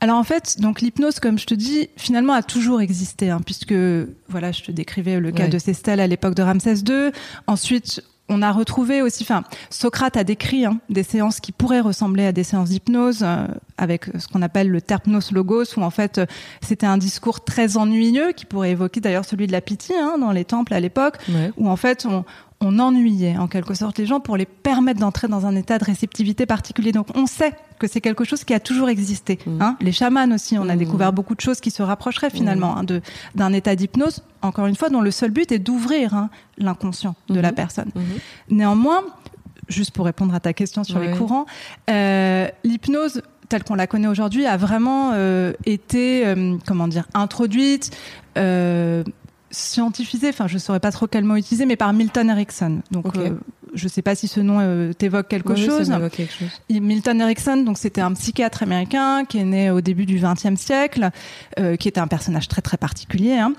Alors 0.02 0.18
en 0.18 0.24
fait, 0.24 0.58
donc 0.60 0.82
l'hypnose, 0.82 1.20
comme 1.20 1.40
je 1.40 1.48
te 1.48 1.56
dis, 1.56 1.90
finalement 1.98 2.34
a 2.34 2.44
toujours 2.44 2.80
existé, 2.80 3.32
hein, 3.32 3.42
puisque 3.44 3.74
voilà, 4.30 4.52
je 4.52 4.62
te 4.62 4.72
décrivais 4.72 5.20
le 5.20 5.32
cas 5.32 5.46
Ouais. 5.46 5.50
de 5.50 5.58
stèles 5.58 6.00
à 6.00 6.06
l'époque 6.06 6.36
de 6.36 6.44
Ramsès 6.44 6.76
II. 6.88 7.12
Ensuite, 7.48 8.04
on 8.30 8.42
a 8.42 8.52
retrouvé 8.52 9.02
aussi, 9.02 9.24
enfin, 9.24 9.44
Socrate 9.70 10.18
a 10.18 10.24
décrit 10.24 10.66
hein, 10.66 10.80
des 10.90 11.04
séances 11.04 11.40
qui 11.40 11.52
pourraient 11.52 11.80
ressembler 11.80 12.26
à 12.26 12.32
des 12.32 12.44
séances 12.44 12.70
d'hypnose 12.70 13.20
euh, 13.24 13.48
avec 13.78 14.06
ce 14.20 14.28
qu'on 14.28 14.42
appelle 14.42 14.70
le 14.70 14.82
terpnos 14.82 15.32
logos, 15.32 15.78
où 15.78 15.82
en 15.82 15.90
fait 15.90 16.18
euh, 16.18 16.26
c'était 16.62 16.86
un 16.86 16.98
discours 16.98 17.44
très 17.46 17.78
ennuyeux 17.78 18.34
qui 18.34 18.46
pourrait 18.46 18.72
évoquer 18.72 19.00
d'ailleurs 19.00 19.24
celui 19.26 19.48
de 19.48 19.52
la 19.54 19.62
pitié 19.62 19.96
hein, 19.98 20.18
dans 20.20 20.32
les 20.32 20.44
temples 20.46 20.74
à 20.74 20.80
l'époque 20.80 21.16
Ouais. 21.30 21.52
où 21.58 21.70
en 21.70 21.76
fait 21.78 22.06
on, 22.06 22.26
on 22.60 22.80
ennuyait 22.80 23.38
en 23.38 23.48
quelque 23.48 23.74
sorte 23.76 24.00
les 24.00 24.06
gens 24.06 24.20
pour 24.20 24.36
les 24.36 24.46
permettre 24.46 25.00
d'entrer 25.00 25.28
dans 25.28 25.46
un 25.46 25.56
état 25.56 25.78
de 25.78 25.84
réceptivité 25.86 26.46
particulier. 26.46 26.92
Donc 26.92 27.08
on 27.16 27.28
sait 27.28 27.54
que 27.78 27.88
c'est 27.88 28.02
quelque 28.02 28.24
chose 28.24 28.44
qui 28.44 28.54
a 28.54 28.60
toujours 28.60 28.90
existé. 28.90 29.38
Mm. 29.46 29.62
Hein 29.62 29.78
les 29.80 29.92
chamans 29.92 30.32
aussi, 30.34 30.58
on 30.58 30.68
a 30.68 30.76
Mm. 30.76 30.80
découvert 30.80 31.14
beaucoup 31.14 31.36
de 31.36 31.42
choses 31.42 31.60
qui 31.60 31.70
se 31.72 31.84
rapprocheraient 31.84 32.30
finalement 32.32 32.78
hein, 32.78 32.84
de 32.84 33.02
d'un 33.36 33.54
état 33.54 33.76
d'hypnose. 33.76 34.24
Encore 34.42 34.66
une 34.68 34.76
fois, 34.76 34.90
dont 34.90 35.02
le 35.02 35.12
seul 35.12 35.32
but 35.32 35.52
est 35.52 35.60
d'ouvrir 35.60 36.14
hein, 36.16 36.30
l'inconscient 36.58 37.16
de 37.30 37.40
la 37.40 37.52
personne. 37.52 37.92
Mhm. 37.96 38.04
Néanmoins, 38.58 39.02
juste 39.68 39.92
pour 39.92 40.06
répondre 40.06 40.34
à 40.34 40.40
ta 40.40 40.54
question 40.54 40.84
sur 40.84 41.00
les 41.00 41.12
courants, 41.12 41.46
euh, 41.90 42.48
l'hypnose 42.64 43.22
telle 43.50 43.64
qu'on 43.64 43.76
la 43.76 43.88
connaît 43.88 44.08
aujourd'hui 44.08 44.46
a 44.46 44.58
vraiment 44.58 45.12
euh, 45.14 45.54
été, 45.66 46.26
euh, 46.28 46.58
comment 46.66 46.88
dire, 46.88 47.08
introduite, 47.14 47.96
scientifisée, 49.58 50.30
enfin 50.30 50.48
je 50.48 50.58
saurais 50.58 50.80
pas 50.80 50.92
trop 50.92 51.08
quel 51.08 51.24
mot 51.24 51.36
utiliser, 51.36 51.66
mais 51.66 51.76
par 51.76 51.92
Milton 51.94 52.30
Erickson. 52.30 52.82
Donc 52.92 53.08
Ok. 53.08 53.18
euh, 53.18 53.32
je 53.74 53.88
sais 53.88 54.02
pas 54.02 54.16
si 54.16 54.28
ce 54.28 54.40
nom 54.40 54.60
euh, 54.60 54.94
t'évoque 54.94 55.28
quelque 55.28 55.54
Oui, 55.54 55.66
chose. 55.66 55.88
ça 55.88 55.96
m'évoque 55.98 56.14
quelque 56.14 56.34
chose. 56.34 56.50
Il- 56.70 56.82
Milton 56.82 57.20
Erickson, 57.22 57.58
donc 57.66 57.78
c'était 57.78 58.02
un 58.02 58.14
psychiatre 58.14 58.64
américain 58.64 59.26
qui 59.26 59.38
est 59.40 59.44
né 59.46 59.72
au 59.72 59.82
début 59.82 60.06
du 60.06 60.20
XXe 60.20 60.60
siècle, 60.60 61.10
euh, 61.60 61.76
qui 61.76 61.88
était 61.88 62.00
un 62.00 62.08
personnage 62.08 62.48
très 62.48 62.62
très 62.62 62.78
particulier, 62.78 63.34
hein, 63.38 63.54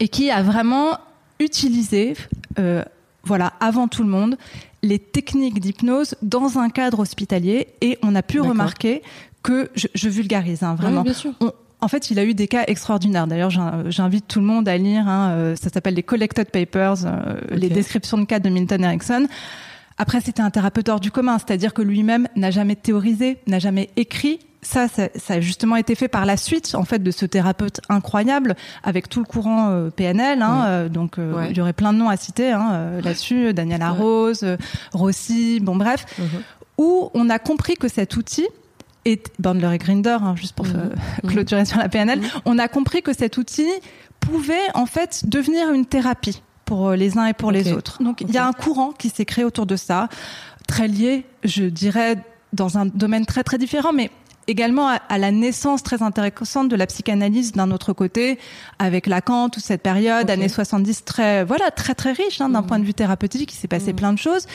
et 0.00 0.08
qui 0.08 0.30
a 0.30 0.42
vraiment 0.42 0.98
utilisé, 1.40 2.14
euh, 2.58 2.82
voilà, 3.24 3.52
avant 3.60 3.88
tout 3.88 4.02
le 4.02 4.08
monde, 4.08 4.36
les 4.82 4.98
techniques 4.98 5.60
d'hypnose 5.60 6.14
dans 6.22 6.58
un 6.58 6.68
cadre 6.70 7.00
hospitalier, 7.00 7.68
et 7.80 7.98
on 8.02 8.14
a 8.14 8.22
pu 8.22 8.40
remarquer 8.40 9.02
que 9.42 9.70
je, 9.74 9.88
je 9.94 10.08
vulgarise 10.08 10.62
hein, 10.62 10.74
vraiment. 10.76 10.98
Ouais, 10.98 11.04
bien 11.04 11.12
sûr. 11.14 11.32
On- 11.40 11.52
en 11.82 11.88
fait, 11.88 12.10
il 12.10 12.18
a 12.18 12.24
eu 12.24 12.32
des 12.34 12.48
cas 12.48 12.64
extraordinaires. 12.66 13.26
D'ailleurs, 13.26 13.50
j'in- 13.50 13.84
j'invite 13.90 14.26
tout 14.28 14.40
le 14.40 14.46
monde 14.46 14.68
à 14.68 14.76
lire. 14.78 15.06
hein, 15.08 15.30
euh, 15.32 15.56
ça 15.56 15.68
s'appelle 15.68 15.94
les 15.94 16.02
Collected 16.02 16.48
Papers, 16.50 17.04
euh, 17.04 17.34
les 17.50 17.68
descriptions 17.68 18.16
de 18.18 18.24
cas 18.24 18.38
de 18.38 18.48
Milton 18.48 18.82
Erickson. 18.84 19.26
Après, 19.98 20.20
c'était 20.20 20.40
un 20.42 20.50
thérapeute 20.50 20.88
hors 20.88 21.00
du 21.00 21.10
commun, 21.10 21.38
c'est-à-dire 21.38 21.74
que 21.74 21.82
lui-même 21.82 22.26
n'a 22.36 22.50
jamais 22.50 22.76
théorisé, 22.76 23.38
n'a 23.46 23.58
jamais 23.58 23.90
écrit. 23.96 24.38
Ça, 24.62 24.86
ça, 24.86 25.08
ça, 25.16 25.34
a 25.34 25.40
justement 25.40 25.74
été 25.76 25.94
fait 25.96 26.06
par 26.08 26.24
la 26.24 26.36
suite, 26.36 26.74
en 26.76 26.84
fait, 26.84 27.00
de 27.00 27.10
ce 27.10 27.26
thérapeute 27.26 27.80
incroyable, 27.88 28.54
avec 28.84 29.08
tout 29.08 29.18
le 29.18 29.26
courant 29.26 29.70
euh, 29.70 29.90
PNL. 29.90 30.40
Hein, 30.40 30.64
euh, 30.66 30.88
donc, 30.88 31.18
euh, 31.18 31.34
Ouais. 31.34 31.50
il 31.50 31.56
y 31.56 31.60
aurait 31.60 31.72
plein 31.72 31.92
de 31.92 31.98
noms 31.98 32.08
à 32.08 32.16
citer 32.16 32.52
hein, 32.52 32.68
euh, 32.72 33.00
là-dessus, 33.02 33.52
Daniel 33.54 33.82
Arose, 33.82 34.44
euh, 34.44 34.56
Rossi, 34.92 35.58
bon 35.60 35.74
bref, 35.76 36.06
Mhm. 36.18 36.26
où 36.78 37.10
on 37.14 37.28
a 37.28 37.38
compris 37.40 37.74
que 37.74 37.88
cet 37.88 38.16
outil 38.16 38.46
est 39.04 39.30
Bandler 39.38 39.74
et 39.74 39.78
Grinder, 39.78 40.18
hein, 40.20 40.34
juste 40.36 40.54
pour 40.54 40.66
Mhm. 40.66 40.90
euh, 41.24 41.28
clôturer 41.28 41.64
sur 41.64 41.78
la 41.78 41.88
PNL, 41.88 42.20
on 42.44 42.58
a 42.58 42.68
compris 42.68 43.02
que 43.02 43.12
cet 43.12 43.36
outil 43.38 43.68
pouvait 44.20 44.54
en 44.74 44.86
fait 44.86 45.28
devenir 45.28 45.72
une 45.72 45.86
thérapie 45.86 46.42
pour 46.64 46.88
euh, 46.90 46.96
les 46.96 47.18
uns 47.18 47.26
et 47.26 47.32
pour 47.34 47.50
les 47.50 47.72
autres. 47.72 48.02
Donc 48.02 48.20
il 48.20 48.30
y 48.30 48.38
a 48.38 48.46
un 48.46 48.52
courant 48.52 48.92
qui 48.92 49.08
s'est 49.08 49.24
créé 49.24 49.44
autour 49.44 49.66
de 49.66 49.76
ça, 49.76 50.08
très 50.68 50.86
lié, 50.88 51.24
je 51.44 51.64
dirais, 51.64 52.16
dans 52.52 52.78
un 52.78 52.86
domaine 52.86 53.26
très 53.26 53.42
très 53.42 53.58
différent, 53.58 53.92
mais 53.92 54.10
également 54.48 54.88
à, 54.88 54.94
à 55.08 55.18
la 55.18 55.30
naissance 55.30 55.82
très 55.82 56.02
intéressante 56.02 56.68
de 56.68 56.76
la 56.76 56.86
psychanalyse 56.86 57.52
d'un 57.52 57.70
autre 57.70 57.92
côté, 57.92 58.38
avec 58.78 59.06
Lacan, 59.06 59.48
toute 59.48 59.62
cette 59.64 59.82
période, 59.82 60.30
années 60.30 60.48
70, 60.48 61.04
très 61.04 61.44
voilà 61.44 61.70
très 61.70 61.94
très 61.94 62.12
riche 62.12 62.40
hein, 62.40 62.48
d'un 62.48 62.60
Mhm. 62.62 62.66
point 62.66 62.78
de 62.78 62.84
vue 62.84 62.94
thérapeutique, 62.94 63.52
il 63.52 63.56
s'est 63.56 63.68
passé 63.68 63.88
Mhm. 63.92 63.96
plein 63.96 64.12
de 64.12 64.18
choses, 64.18 64.46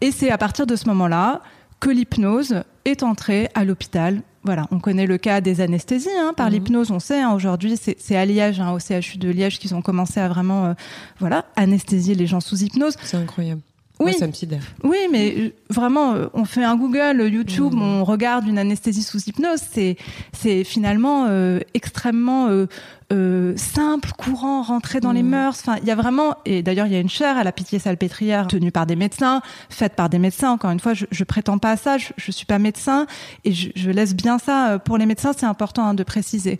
et 0.00 0.10
c'est 0.12 0.30
à 0.30 0.38
partir 0.38 0.66
de 0.66 0.76
ce 0.76 0.86
moment-là 0.88 1.40
que 1.80 1.90
l'hypnose 1.90 2.62
est 2.84 3.02
entrée 3.02 3.48
à 3.54 3.64
l'hôpital. 3.64 4.22
Voilà, 4.42 4.66
on 4.70 4.78
connaît 4.80 5.06
le 5.06 5.18
cas 5.18 5.40
des 5.42 5.60
anesthésies 5.60 6.08
hein, 6.18 6.32
par 6.34 6.46
Mhm. 6.46 6.52
l'hypnose. 6.54 6.90
On 6.90 6.98
sait 6.98 7.20
hein, 7.20 7.32
aujourd'hui, 7.34 7.76
c'est 7.76 7.96
c'est 7.98 8.16
à 8.16 8.24
Liège, 8.24 8.58
hein, 8.60 8.72
au 8.72 8.78
CHU 8.78 9.18
de 9.18 9.28
Liège, 9.28 9.58
qu'ils 9.58 9.74
ont 9.74 9.82
commencé 9.82 10.18
à 10.20 10.28
vraiment, 10.28 10.66
euh, 10.66 10.72
voilà, 11.18 11.44
anesthésier 11.56 12.14
les 12.14 12.26
gens 12.26 12.40
sous 12.40 12.62
hypnose. 12.62 12.94
C'est 13.02 13.16
incroyable. 13.18 13.60
Oui. 14.00 14.12
Moi, 14.12 14.18
ça 14.18 14.26
me 14.26 14.32
sidère. 14.32 14.62
Oui, 14.82 14.96
mais 15.12 15.34
euh, 15.36 15.50
vraiment, 15.68 16.14
euh, 16.14 16.26
on 16.32 16.44
fait 16.46 16.64
un 16.64 16.74
Google, 16.76 17.28
YouTube, 17.30 17.74
Mhm. 17.74 17.82
on 17.82 18.04
regarde 18.04 18.46
une 18.46 18.58
anesthésie 18.58 19.02
sous 19.02 19.22
hypnose. 19.28 19.60
C'est 19.72 19.96
c'est 20.32 20.64
finalement 20.64 21.26
euh, 21.28 21.60
extrêmement 21.74 22.48
euh, 22.48 22.66
euh, 23.12 23.52
simple, 23.56 24.10
courant, 24.16 24.62
rentré 24.62 25.00
dans 25.00 25.12
les 25.12 25.22
Mhm. 25.22 25.28
mœurs. 25.28 25.58
Enfin, 25.60 25.76
il 25.82 25.86
y 25.86 25.90
a 25.90 25.94
vraiment. 25.96 26.34
Et 26.46 26.62
d'ailleurs, 26.62 26.86
il 26.86 26.92
y 26.94 26.96
a 26.96 27.00
une 27.00 27.10
chaire 27.10 27.36
à 27.36 27.44
la 27.44 27.52
Pitié-Salpêtrière 27.52 28.46
tenue 28.46 28.72
par 28.72 28.86
des 28.86 28.96
médecins, 28.96 29.42
faite 29.68 29.94
par 29.96 30.08
des 30.08 30.18
médecins. 30.18 30.50
Encore 30.52 30.70
une 30.70 30.80
fois, 30.80 30.94
je, 30.94 31.04
je 31.10 31.24
prétends 31.24 31.58
pas 31.58 31.72
à 31.72 31.76
ça. 31.76 31.98
Je, 31.98 32.08
je 32.16 32.30
suis 32.32 32.46
pas 32.46 32.58
médecin 32.58 33.06
et 33.44 33.52
je, 33.52 33.68
je 33.74 33.90
laisse 33.90 34.14
bien 34.16 34.38
ça 34.38 34.78
pour 34.82 34.96
les 34.96 35.04
médecins. 35.06 35.32
C'est 35.36 35.44
important 35.46 35.84
hein, 35.84 35.94
de 35.94 36.04
préciser. 36.04 36.58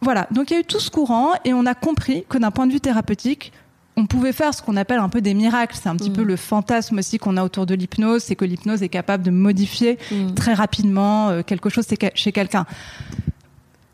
Voilà. 0.00 0.26
Donc 0.32 0.50
il 0.50 0.54
y 0.54 0.56
a 0.56 0.60
eu 0.60 0.64
tout 0.64 0.80
ce 0.80 0.90
courant 0.90 1.30
et 1.44 1.52
on 1.54 1.66
a 1.66 1.74
compris 1.74 2.24
que 2.28 2.38
d'un 2.38 2.50
point 2.50 2.66
de 2.66 2.72
vue 2.72 2.80
thérapeutique, 2.80 3.52
on 4.00 4.06
pouvait 4.06 4.32
faire 4.32 4.54
ce 4.54 4.62
qu'on 4.62 4.76
appelle 4.76 5.00
un 5.00 5.08
peu 5.08 5.20
des 5.20 5.34
miracles. 5.34 5.76
C'est 5.80 5.88
un 5.88 5.96
petit 5.96 6.10
Mhm. 6.10 6.16
peu 6.16 6.22
le 6.22 6.36
fantasme 6.36 6.98
aussi 6.98 7.18
qu'on 7.18 7.36
a 7.36 7.42
autour 7.42 7.66
de 7.66 7.74
l'hypnose, 7.74 8.22
c'est 8.22 8.36
que 8.36 8.44
l'hypnose 8.44 8.82
est 8.84 8.88
capable 8.88 9.24
de 9.24 9.30
modifier 9.32 9.98
très 10.36 10.54
rapidement 10.54 11.28
euh, 11.30 11.42
quelque 11.42 11.68
chose 11.68 11.84
chez 12.14 12.32
quelqu'un. 12.32 12.64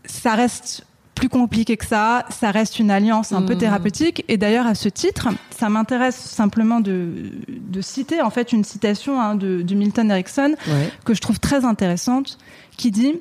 Ça 0.04 0.34
reste 0.34 0.84
plus 1.14 1.28
compliqué 1.28 1.76
que 1.76 1.87
ça, 1.87 2.26
ça 2.28 2.50
reste 2.50 2.78
une 2.80 2.90
alliance 2.90 3.32
un 3.32 3.42
peu 3.42 3.54
Mhm. 3.54 3.61
thérapeutique. 3.61 4.25
Et 4.28 4.37
d'ailleurs, 4.37 4.66
à 4.66 4.75
ce 4.75 4.88
titre, 4.88 5.28
ça 5.56 5.68
m'intéresse 5.68 6.16
simplement 6.16 6.80
de, 6.80 7.30
de 7.49 7.80
citer 7.80 8.20
en 8.20 8.30
fait 8.30 8.52
une 8.52 8.64
citation 8.64 9.20
hein, 9.20 9.37
de, 9.37 9.62
de 9.62 9.75
Milton 9.75 10.11
Erickson 10.11 10.54
Ouais. 10.66 10.90
que 11.04 11.14
je 11.14 11.20
trouve 11.20 11.38
très 11.40 11.64
intéressante, 11.64 12.37
qui 12.76 12.90
dit 12.90 13.14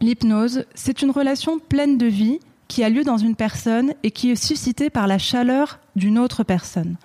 L'hypnose, 0.00 0.66
c'est 0.74 1.02
une 1.02 1.10
relation 1.10 1.58
pleine 1.58 1.96
de 1.98 2.06
vie 2.06 2.38
qui 2.68 2.82
a 2.84 2.88
lieu 2.88 3.04
dans 3.04 3.16
une 3.18 3.36
personne 3.36 3.92
et 4.02 4.10
qui 4.10 4.30
est 4.30 4.36
suscitée 4.36 4.90
par 4.90 5.06
la 5.06 5.18
chaleur 5.18 5.78
d'une 5.94 6.18
autre 6.18 6.42
personne. 6.44 6.96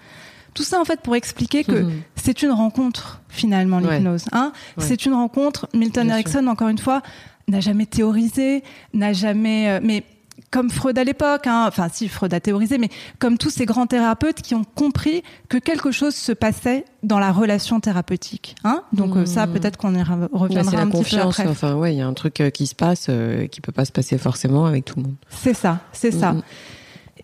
Tout 0.54 0.64
ça, 0.64 0.82
en 0.82 0.86
fait, 0.86 1.00
pour 1.02 1.16
expliquer 1.16 1.64
que 1.64 1.84
Mhm. 1.84 2.02
c'est 2.16 2.42
une 2.42 2.52
rencontre, 2.52 3.22
finalement, 3.30 3.78
Ouais. 3.80 3.98
l'hypnose. 3.98 4.26
Hein 4.34 4.52
Ouais. 4.78 4.84
C'est 4.86 5.06
une 5.06 5.14
rencontre. 5.14 5.68
Milton 5.74 6.10
Erickson, 6.10 6.46
encore 6.48 6.68
une 6.68 6.78
fois, 6.78 7.02
n'a 7.48 7.60
jamais 7.62 7.86
théorisé, 7.86 8.64
n'a 8.94 9.14
jamais. 9.14 9.70
euh, 9.70 9.80
mais 9.82 10.04
comme 10.52 10.70
Freud 10.70 10.98
à 11.00 11.04
l'époque, 11.06 11.48
hein, 11.48 11.66
enfin, 11.68 11.88
si 11.92 12.10
Freud 12.10 12.34
a 12.34 12.40
théorisé, 12.42 12.78
mais 12.78 12.90
comme 13.20 13.38
tous 13.38 13.50
ces 13.50 13.66
grands 13.66 13.88
thérapeutes 13.88 14.42
qui 14.42 14.54
ont 14.54 14.66
compris 14.66 15.24
que 15.50 15.58
quelque 15.58 15.92
chose 15.92 16.14
se 16.14 16.34
passait 16.34 16.84
dans 17.04 17.20
la 17.20 17.32
relation 17.32 17.80
thérapeutique. 17.80 18.56
Hein 18.66 18.84
Donc, 18.92 19.16
euh, 19.16 19.26
ça, 19.26 19.48
Mhm. 19.48 19.54
peut-être 19.54 19.78
qu'on 19.78 19.96
y 19.96 20.04
reviendra 20.04 20.70
c'est 20.72 20.76
la 20.76 20.82
un 20.84 20.88
petit 20.88 20.92
peu 20.92 20.98
confiance. 20.98 21.40
après. 21.40 21.50
Enfin, 21.50 21.76
ouais, 21.76 21.94
il 21.96 21.98
y 21.98 22.02
a 22.02 22.08
un 22.08 22.14
truc 22.14 22.42
euh, 22.42 22.50
qui 22.50 22.68
se 22.68 22.76
passe 22.76 23.08
euh, 23.10 23.48
qui 23.48 23.62
peut 23.62 23.72
pas 23.72 23.86
se 23.86 23.92
passer 23.94 24.18
forcément 24.18 24.66
avec 24.66 24.84
tout 24.86 24.96
le 24.98 25.04
monde. 25.04 25.16
C'est 25.30 25.54
ça, 25.56 25.80
c'est 25.94 26.12
ça. 26.12 26.34
Mhm. 26.34 26.42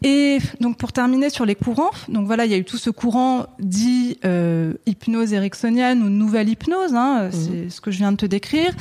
Et 0.04 0.38
donc 0.62 0.78
pour 0.78 0.94
terminer 0.94 1.32
sur 1.32 1.44
les 1.46 1.56
courants, 1.56 1.90
donc 2.08 2.28
voilà, 2.28 2.46
il 2.46 2.52
y 2.52 2.54
a 2.54 2.58
eu 2.58 2.64
tout 2.64 2.78
ce 2.78 2.92
courant 2.92 3.48
dit 3.60 4.20
euh, 4.26 4.74
hypnose 4.86 5.34
ericksonienne 5.34 6.04
ou 6.04 6.10
nouvelle 6.10 6.50
hypnose, 6.50 6.94
hein, 6.94 7.30
c'est 7.32 7.70
ce 7.72 7.82
que 7.82 7.90
je 7.90 7.98
viens 7.98 8.12
de 8.12 8.18
te 8.18 8.26
décrire. 8.28 8.72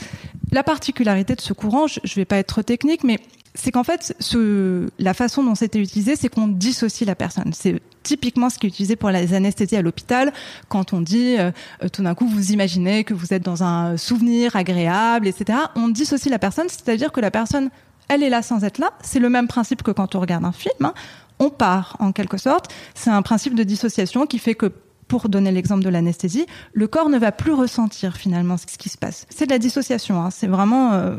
La 0.52 0.62
particularité 0.62 1.34
de 1.34 1.40
ce 1.40 1.54
courant, 1.54 1.86
je, 1.86 2.00
je 2.04 2.14
vais 2.16 2.26
pas 2.26 2.36
être 2.36 2.48
trop 2.48 2.62
technique, 2.62 3.02
mais 3.02 3.18
c'est 3.56 3.72
qu'en 3.72 3.82
fait, 3.82 4.14
ce, 4.20 4.86
la 4.98 5.14
façon 5.14 5.42
dont 5.42 5.54
c'était 5.56 5.80
utilisé, 5.80 6.14
c'est 6.14 6.28
qu'on 6.28 6.46
dissocie 6.48 7.06
la 7.06 7.14
personne. 7.16 7.52
C'est 7.52 7.80
typiquement 8.04 8.50
ce 8.50 8.58
qui 8.58 8.66
est 8.66 8.68
utilisé 8.68 8.94
pour 8.94 9.10
les 9.10 9.34
anesthésies 9.34 9.76
à 9.76 9.82
l'hôpital, 9.82 10.32
quand 10.68 10.92
on 10.92 11.00
dit 11.00 11.36
euh, 11.38 11.50
euh, 11.82 11.88
tout 11.88 12.02
d'un 12.04 12.14
coup 12.14 12.28
vous 12.28 12.52
imaginez 12.52 13.02
que 13.02 13.14
vous 13.14 13.34
êtes 13.34 13.42
dans 13.42 13.64
un 13.64 13.96
souvenir 13.96 14.54
agréable, 14.54 15.26
etc. 15.26 15.58
On 15.74 15.88
dissocie 15.88 16.30
la 16.30 16.38
personne, 16.38 16.68
c'est-à-dire 16.68 17.10
que 17.10 17.20
la 17.20 17.30
personne 17.32 17.70
elle 18.08 18.22
est 18.22 18.30
là 18.30 18.42
sans 18.42 18.62
être 18.62 18.78
là. 18.78 18.90
C'est 19.02 19.18
le 19.18 19.28
même 19.28 19.48
principe 19.48 19.82
que 19.82 19.90
quand 19.90 20.14
on 20.14 20.20
regarde 20.20 20.44
un 20.44 20.52
film. 20.52 20.74
hein. 20.84 20.94
On 21.40 21.50
part, 21.50 21.96
en 21.98 22.12
quelque 22.12 22.38
sorte. 22.38 22.72
C'est 22.94 23.10
un 23.10 23.20
principe 23.22 23.54
de 23.56 23.62
dissociation 23.64 24.26
qui 24.26 24.38
fait 24.38 24.54
que, 24.54 24.72
pour 25.08 25.28
donner 25.28 25.50
l'exemple 25.52 25.82
de 25.84 25.88
l'anesthésie, 25.88 26.46
le 26.72 26.86
corps 26.86 27.08
ne 27.10 27.18
va 27.18 27.30
plus 27.32 27.52
ressentir 27.52 28.16
finalement 28.16 28.56
ce 28.56 28.66
qui 28.66 28.88
se 28.88 28.96
passe. 28.96 29.26
C'est 29.28 29.46
de 29.46 29.50
la 29.50 29.58
dissociation. 29.58 30.22
hein. 30.22 30.30
C'est 30.30 30.46
vraiment. 30.46 30.92
euh, 30.92 31.16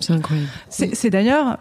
C'est 0.00 0.12
incroyable. 0.12 0.48
c'est 0.68 1.10
d'ailleurs. 1.10 1.58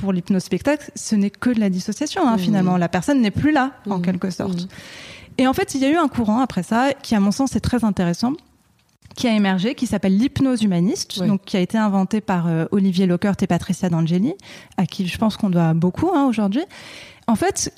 Pour 0.00 0.12
l'hypnose 0.14 0.44
spectacle, 0.44 0.90
ce 0.94 1.14
n'est 1.14 1.28
que 1.30 1.50
de 1.50 1.60
la 1.60 1.68
dissociation 1.68 2.26
hein, 2.26 2.32
Mhm. 2.32 2.38
finalement. 2.38 2.76
La 2.78 2.88
personne 2.88 3.20
n'est 3.20 3.30
plus 3.30 3.52
là 3.52 3.72
en 3.88 3.98
Mhm. 3.98 4.02
quelque 4.02 4.30
sorte. 4.30 4.62
Mhm. 4.62 4.68
Et 5.38 5.46
en 5.46 5.52
fait, 5.52 5.74
il 5.74 5.80
y 5.82 5.84
a 5.84 5.90
eu 5.90 5.96
un 5.96 6.08
courant 6.08 6.40
après 6.40 6.62
ça 6.62 6.92
qui, 7.02 7.14
à 7.14 7.20
mon 7.20 7.30
sens, 7.32 7.54
est 7.54 7.60
très 7.60 7.84
intéressant, 7.84 8.32
qui 9.14 9.26
a 9.28 9.34
émergé, 9.34 9.74
qui 9.74 9.86
s'appelle 9.86 10.16
l'hypnose 10.16 10.62
humaniste, 10.62 11.22
donc 11.22 11.42
qui 11.44 11.56
a 11.56 11.60
été 11.60 11.76
inventé 11.76 12.20
par 12.20 12.46
euh, 12.46 12.64
Olivier 12.72 13.06
Lockert 13.06 13.34
et 13.40 13.46
Patricia 13.46 13.88
D'Angeli, 13.90 14.32
à 14.78 14.86
qui 14.86 15.06
je 15.06 15.18
pense 15.18 15.36
qu'on 15.36 15.50
doit 15.50 15.74
beaucoup 15.74 16.10
hein, 16.14 16.24
aujourd'hui. 16.26 16.62
En 17.26 17.36
fait, 17.36 17.72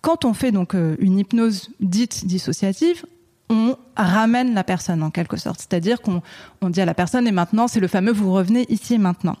quand 0.00 0.24
on 0.24 0.34
fait 0.34 0.52
donc 0.52 0.74
euh, 0.76 0.94
une 1.00 1.18
hypnose 1.18 1.70
dite 1.80 2.24
dissociative, 2.26 3.04
on 3.50 3.76
ramène 3.96 4.52
la 4.54 4.62
personne 4.62 5.02
en 5.02 5.10
quelque 5.10 5.38
sorte, 5.38 5.58
c'est-à-dire 5.60 6.02
qu'on 6.02 6.20
on 6.60 6.68
dit 6.68 6.80
à 6.82 6.84
la 6.84 6.92
personne 6.94 7.26
et 7.26 7.32
maintenant 7.32 7.66
c'est 7.66 7.80
le 7.80 7.88
fameux 7.88 8.12
vous 8.12 8.30
revenez 8.32 8.66
ici 8.68 8.94
et 8.94 8.98
maintenant. 8.98 9.36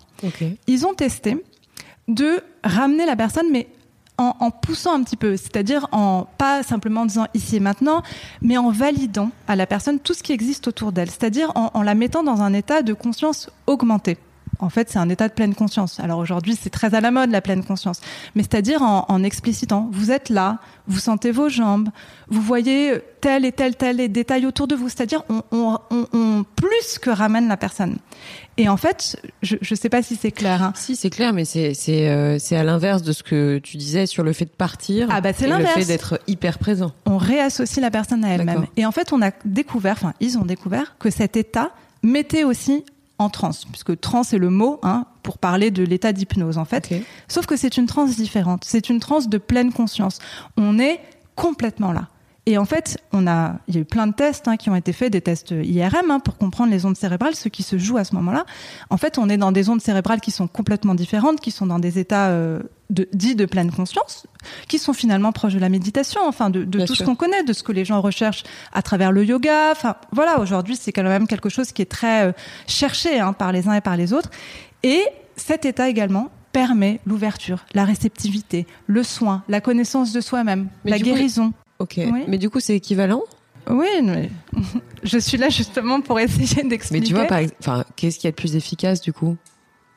Ils 0.66 0.86
ont 0.86 0.94
testé 0.94 1.36
de 2.08 2.42
ramener 2.64 3.06
la 3.06 3.16
personne, 3.16 3.46
mais 3.52 3.68
en, 4.20 4.50
poussant 4.50 4.94
un 4.94 5.04
petit 5.04 5.16
peu, 5.16 5.36
c'est-à-dire 5.36 5.86
en 5.92 6.26
pas 6.38 6.64
simplement 6.64 7.02
en 7.02 7.06
disant 7.06 7.26
ici 7.34 7.56
et 7.56 7.60
maintenant, 7.60 8.02
mais 8.42 8.58
en 8.58 8.70
validant 8.70 9.30
à 9.46 9.54
la 9.54 9.64
personne 9.64 10.00
tout 10.00 10.12
ce 10.12 10.24
qui 10.24 10.32
existe 10.32 10.66
autour 10.66 10.90
d'elle, 10.90 11.08
c'est-à-dire 11.08 11.52
en, 11.54 11.70
en 11.72 11.82
la 11.82 11.94
mettant 11.94 12.24
dans 12.24 12.42
un 12.42 12.52
état 12.52 12.82
de 12.82 12.92
conscience 12.94 13.48
augmenté. 13.68 14.18
En 14.60 14.70
fait, 14.70 14.90
c'est 14.90 14.98
un 14.98 15.08
état 15.08 15.28
de 15.28 15.32
pleine 15.34 15.54
conscience. 15.54 16.00
Alors 16.00 16.18
aujourd'hui, 16.18 16.56
c'est 16.60 16.70
très 16.70 16.94
à 16.94 17.00
la 17.00 17.10
mode 17.10 17.30
la 17.30 17.40
pleine 17.40 17.62
conscience, 17.64 18.00
mais 18.34 18.42
c'est-à-dire 18.42 18.82
en, 18.82 19.04
en 19.08 19.22
explicitant, 19.22 19.88
vous 19.92 20.10
êtes 20.10 20.28
là, 20.30 20.58
vous 20.88 20.98
sentez 20.98 21.30
vos 21.30 21.48
jambes, 21.48 21.90
vous 22.28 22.40
voyez 22.42 22.94
tel 23.20 23.44
et 23.44 23.52
tel 23.52 23.76
tel 23.76 24.10
détail 24.10 24.46
autour 24.46 24.66
de 24.66 24.74
vous, 24.74 24.88
c'est-à-dire 24.88 25.22
on, 25.28 25.42
on, 25.52 25.78
on, 25.90 26.06
on 26.12 26.44
plus 26.56 26.98
que 27.00 27.10
ramène 27.10 27.46
la 27.48 27.56
personne. 27.56 27.98
Et 28.56 28.68
en 28.68 28.76
fait, 28.76 29.16
je 29.42 29.56
ne 29.70 29.76
sais 29.76 29.88
pas 29.88 30.02
si 30.02 30.16
c'est 30.16 30.32
clair. 30.32 30.60
hein. 30.62 30.72
Si, 30.74 30.96
c'est 30.96 31.10
clair, 31.10 31.32
mais 31.32 31.44
c'est 31.44 31.74
c'est 31.74 32.08
euh, 32.08 32.38
c'est 32.40 32.56
à 32.56 32.64
l'inverse 32.64 33.02
de 33.02 33.12
ce 33.12 33.22
que 33.22 33.58
tu 33.58 33.76
disais 33.76 34.06
sur 34.06 34.24
le 34.24 34.32
fait 34.32 34.46
de 34.46 34.50
partir. 34.50 35.06
Ah 35.12 35.20
bah, 35.20 35.32
c'est 35.32 35.44
et 35.44 35.48
le 35.48 35.52
l'inverse. 35.54 35.74
fait 35.74 35.84
d'être 35.84 36.20
hyper 36.26 36.58
présent. 36.58 36.92
on 37.06 37.16
réassocie 37.18 37.80
la 37.80 37.90
personne 37.92 38.24
à 38.24 38.30
elle-même. 38.34 38.66
Et 38.76 38.84
en 38.84 38.90
fait, 38.92 39.12
on 39.12 39.22
a 39.22 39.30
découvert, 39.44 39.92
enfin, 39.92 40.14
ils 40.18 40.36
ont 40.38 40.44
découvert 40.44 40.96
que 40.98 41.10
cet 41.10 41.36
état 41.36 41.70
mettait 42.02 42.42
aussi 42.44 42.84
en 43.18 43.28
transe, 43.30 43.64
puisque 43.64 43.98
transe 44.00 44.32
est 44.32 44.38
le 44.38 44.50
mot 44.50 44.78
hein, 44.82 45.06
pour 45.22 45.38
parler 45.38 45.70
de 45.70 45.82
l'état 45.82 46.12
d'hypnose 46.12 46.58
en 46.58 46.64
fait. 46.64 46.92
Sauf 47.26 47.46
que 47.46 47.56
c'est 47.56 47.76
une 47.76 47.86
transe 47.86 48.16
différente. 48.16 48.64
C'est 48.64 48.88
une 48.88 49.00
transe 49.00 49.28
de 49.28 49.38
pleine 49.38 49.72
conscience. 49.72 50.18
On 50.56 50.78
est 50.78 51.00
complètement 51.34 51.92
là. 51.92 52.08
Et 52.48 52.56
en 52.56 52.64
fait, 52.64 52.96
on 53.12 53.26
a, 53.26 53.56
il 53.68 53.74
y 53.74 53.76
a 53.76 53.82
eu 53.82 53.84
plein 53.84 54.06
de 54.06 54.14
tests 54.14 54.48
hein, 54.48 54.56
qui 54.56 54.70
ont 54.70 54.74
été 54.74 54.94
faits, 54.94 55.12
des 55.12 55.20
tests 55.20 55.50
IRM 55.50 56.10
hein, 56.10 56.18
pour 56.18 56.38
comprendre 56.38 56.70
les 56.70 56.86
ondes 56.86 56.96
cérébrales, 56.96 57.34
ce 57.34 57.50
qui 57.50 57.62
se 57.62 57.76
joue 57.76 57.98
à 57.98 58.04
ce 58.04 58.14
moment-là. 58.14 58.46
En 58.88 58.96
fait, 58.96 59.18
on 59.18 59.28
est 59.28 59.36
dans 59.36 59.52
des 59.52 59.68
ondes 59.68 59.82
cérébrales 59.82 60.22
qui 60.22 60.30
sont 60.30 60.48
complètement 60.48 60.94
différentes, 60.94 61.40
qui 61.40 61.50
sont 61.50 61.66
dans 61.66 61.78
des 61.78 61.98
états 61.98 62.28
euh, 62.28 62.62
de, 62.88 63.06
dits 63.12 63.36
de 63.36 63.44
pleine 63.44 63.70
conscience, 63.70 64.26
qui 64.66 64.78
sont 64.78 64.94
finalement 64.94 65.30
proches 65.30 65.52
de 65.52 65.58
la 65.58 65.68
méditation, 65.68 66.22
enfin 66.26 66.48
de, 66.48 66.64
tout 66.64 66.86
sûr. 66.86 66.96
ce 66.96 67.04
qu'on 67.04 67.16
connaît, 67.16 67.42
de 67.42 67.52
ce 67.52 67.62
que 67.62 67.72
les 67.72 67.84
gens 67.84 68.00
recherchent 68.00 68.44
à 68.72 68.80
travers 68.80 69.12
le 69.12 69.26
yoga. 69.26 69.70
Enfin, 69.70 69.96
voilà, 70.12 70.40
aujourd'hui, 70.40 70.76
c'est 70.76 70.90
quand 70.90 71.02
même 71.02 71.26
quelque 71.26 71.50
chose 71.50 71.72
qui 71.72 71.82
est 71.82 71.90
très 71.90 72.28
euh, 72.28 72.32
cherché 72.66 73.20
hein, 73.20 73.34
par 73.34 73.52
les 73.52 73.68
uns 73.68 73.74
et 73.74 73.82
par 73.82 73.98
les 73.98 74.14
autres. 74.14 74.30
Et 74.82 75.02
cet 75.36 75.66
état 75.66 75.90
également 75.90 76.30
permet 76.52 77.00
l'ouverture, 77.04 77.66
la 77.74 77.84
réceptivité, 77.84 78.66
le 78.86 79.02
soin, 79.02 79.44
la 79.50 79.60
connaissance 79.60 80.14
de 80.14 80.22
soi-même, 80.22 80.68
la 80.86 80.96
coup, 80.96 81.04
guérison. 81.04 81.52
Ok. 81.78 81.94
Oui. 81.98 82.24
Mais 82.26 82.38
du 82.38 82.50
coup, 82.50 82.60
c'est 82.60 82.76
équivalent? 82.76 83.22
Oui, 83.70 83.86
mais 84.02 84.30
Je 85.02 85.18
suis 85.18 85.36
là 85.36 85.48
justement 85.48 86.00
pour 86.00 86.18
essayer 86.18 86.62
d'expliquer. 86.62 87.00
Mais 87.00 87.06
tu 87.06 87.14
vois, 87.14 87.24
par 87.26 87.40
enfin, 87.60 87.84
qu'est-ce 87.96 88.18
qu'il 88.18 88.26
y 88.26 88.28
a 88.28 88.30
de 88.32 88.36
plus 88.36 88.56
efficace 88.56 89.00
du 89.00 89.12
coup? 89.12 89.36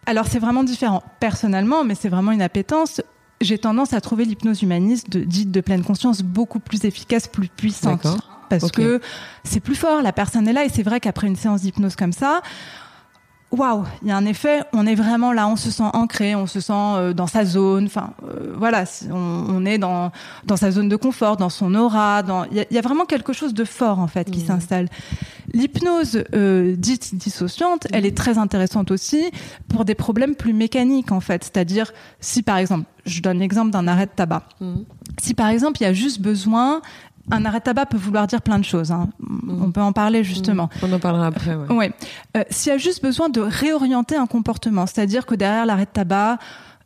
Alors 0.06 0.28
c'est 0.28 0.40
vraiment 0.40 0.64
différent. 0.64 1.04
Personnellement, 1.20 1.84
mais 1.84 1.96
c'est 1.96 2.10
vraiment 2.10 2.32
une 2.32 2.42
appétence. 2.42 3.02
J'ai 3.40 3.58
tendance 3.58 3.94
à 3.94 4.02
trouver 4.02 4.26
l'hypnose 4.26 4.62
humaniste 4.62 5.10
de, 5.10 5.24
dite 5.24 5.52
de 5.52 5.62
pleine 5.62 5.84
conscience 5.84 6.22
beaucoup 6.22 6.60
plus 6.60 6.86
efficace, 6.86 7.28
plus 7.28 7.48
puissante. 7.48 8.06
Parce 8.50 8.70
que 8.70 9.00
c'est 9.44 9.62
plus 9.62 9.76
fort, 9.76 10.02
la 10.02 10.12
personne 10.12 10.48
est 10.48 10.54
là 10.54 10.66
et 10.66 10.70
c'est 10.70 10.84
vrai 10.84 11.00
qu'après 11.00 11.28
une 11.28 11.38
séance 11.38 11.62
d'hypnose 11.62 11.96
comme 11.96 12.12
ça, 12.12 12.42
waouh, 13.52 13.84
il 14.02 14.08
y 14.08 14.12
a 14.12 14.18
un 14.18 14.26
effet, 14.26 14.62
on 14.74 14.86
est 14.88 14.96
vraiment 14.96 15.34
là, 15.34 15.48
on 15.48 15.56
se 15.58 15.72
sent 15.72 15.84
ancré, 15.94 16.36
on 16.36 16.48
se 16.48 16.60
sent 16.62 16.72
euh, 16.74 17.14
dans 17.14 17.28
sa 17.28 17.44
zone, 17.46 17.86
enfin 17.86 18.12
euh, 18.28 18.54
voilà, 18.58 18.86
on, 19.12 19.16
on 19.50 19.66
est 19.66 19.78
dans, 19.78 20.12
dans 20.46 20.56
sa 20.58 20.72
zone 20.72 20.88
de 20.90 20.96
confort, 20.96 21.36
dans 21.38 21.50
son 21.50 21.76
aura, 21.76 22.24
il 22.52 22.58
y, 22.58 22.60
a- 22.62 22.66
il 22.72 22.76
y 22.76 22.80
a 22.80 22.82
vraiment 22.82 23.06
quelque 23.06 23.34
chose 23.34 23.54
de 23.54 23.64
fort 23.66 24.00
en 24.00 24.08
fait 24.08 24.32
qui 24.32 24.40
Mhm. 24.40 24.48
s'installe. 24.48 24.88
L'hypnose 25.54 26.24
euh, 26.34 26.76
dite 26.78 27.16
dissociante, 27.16 27.88
elle 27.92 28.06
est 28.06 28.16
très 28.16 28.38
intéressante 28.38 28.90
aussi 28.92 29.32
pour 29.68 29.84
des 29.86 29.96
problèmes 29.96 30.36
plus 30.36 30.54
mécaniques 30.54 31.12
en 31.12 31.20
fait, 31.20 31.44
c'est-à-dire 31.44 31.92
si 32.20 32.44
par 32.44 32.58
exemple, 32.58 32.86
je 33.06 33.22
donne 33.22 33.40
l'exemple 33.40 33.72
d'un 33.72 33.88
arrêt 33.88 34.06
de 34.06 34.12
tabac. 34.16 34.44
Si 35.22 35.34
par 35.34 35.48
exemple 35.50 35.78
il 35.82 35.84
y 35.84 35.88
a 35.88 35.94
juste 35.94 36.22
besoin, 36.22 36.82
un 37.30 37.46
arrêt 37.46 37.60
de 37.60 37.64
tabac 37.66 37.86
peut 37.88 37.98
vouloir 37.98 38.26
dire 38.28 38.42
plein 38.42 38.58
de 38.60 38.66
choses, 38.66 38.92
hein. 38.92 39.10
on 39.48 39.72
peut 39.72 39.82
en 39.82 39.94
parler 39.94 40.24
justement. 40.24 40.70
On 40.82 40.92
en 40.92 41.00
parlera 41.00 41.28
après. 41.28 41.56
Ouais. 41.56 41.74
Ouais. 41.76 41.94
Euh, 42.36 42.44
S'il 42.50 42.72
y 42.72 42.76
a 42.76 42.78
juste 42.78 43.04
besoin 43.04 43.30
de 43.30 43.42
réorienter 43.42 44.16
un 44.16 44.26
comportement, 44.28 44.86
c'est-à-dire 44.88 45.26
que 45.26 45.36
derrière 45.36 45.66
l'arrêt 45.66 45.86
de 45.86 45.92
tabac, 45.92 46.40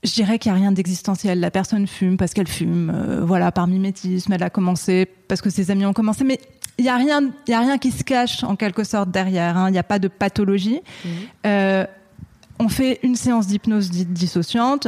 je 0.04 0.12
dirais 0.14 0.38
qu'il 0.38 0.52
n'y 0.52 0.58
a 0.58 0.62
rien 0.62 0.72
d'existentiel. 0.72 1.40
La 1.40 1.50
personne 1.52 1.88
fume 1.88 2.18
parce 2.18 2.34
qu'elle 2.34 2.48
fume, 2.48 2.92
euh, 2.94 3.22
voilà, 3.24 3.52
par 3.52 3.66
mimétisme, 3.68 4.34
elle 4.34 4.44
a 4.44 4.50
commencé 4.50 5.08
parce 5.28 5.42
que 5.42 5.50
ses 5.50 5.72
amis 5.72 5.86
ont 5.86 5.94
commencé, 5.94 6.24
mais 6.24 6.40
il 6.78 6.84
n'y 6.84 6.90
a 6.90 6.98
rien, 6.98 7.22
y 7.48 7.54
a 7.54 7.60
rien 7.60 7.78
qui 7.78 7.90
se 7.92 8.04
cache 8.04 8.44
en 8.44 8.56
quelque 8.56 8.84
sorte 8.84 9.10
derrière. 9.10 9.58
hein. 9.58 9.70
Il 9.70 9.72
n'y 9.72 9.80
a 9.80 9.84
pas 9.84 9.98
de 9.98 10.08
pathologie. 10.10 10.82
Euh, 11.46 11.86
on 12.60 12.70
fait 12.70 13.00
une 13.04 13.16
séance 13.16 13.48
d'hypnose 13.48 13.90
dite 13.90 14.14
dissociante. 14.14 14.88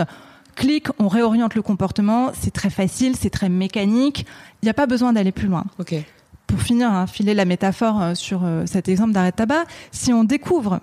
Clic, 0.58 0.88
on 1.00 1.08
réoriente 1.08 1.54
le 1.56 1.62
comportement. 1.62 2.32
C'est 2.34 2.52
très 2.52 2.70
facile, 2.72 3.16
c'est 3.16 3.30
très 3.30 3.48
mécanique. 3.48 4.26
Il 4.62 4.66
n'y 4.66 4.70
a 4.70 4.74
pas 4.74 4.88
besoin 4.88 5.14
d'aller 5.14 5.32
plus 5.32 5.48
loin 5.48 5.64
pour 6.48 6.60
finir, 6.62 6.92
hein, 6.92 7.08
filer 7.08 7.34
la 7.34 7.46
métaphore 7.46 8.02
euh, 8.02 8.16
sur 8.16 8.44
euh, 8.44 8.66
cet 8.66 8.88
exemple 8.90 9.12
d'arrêt 9.12 9.32
de 9.32 9.36
tabac, 9.36 9.66
si 9.92 10.14
on 10.14 10.24
découvre 10.24 10.80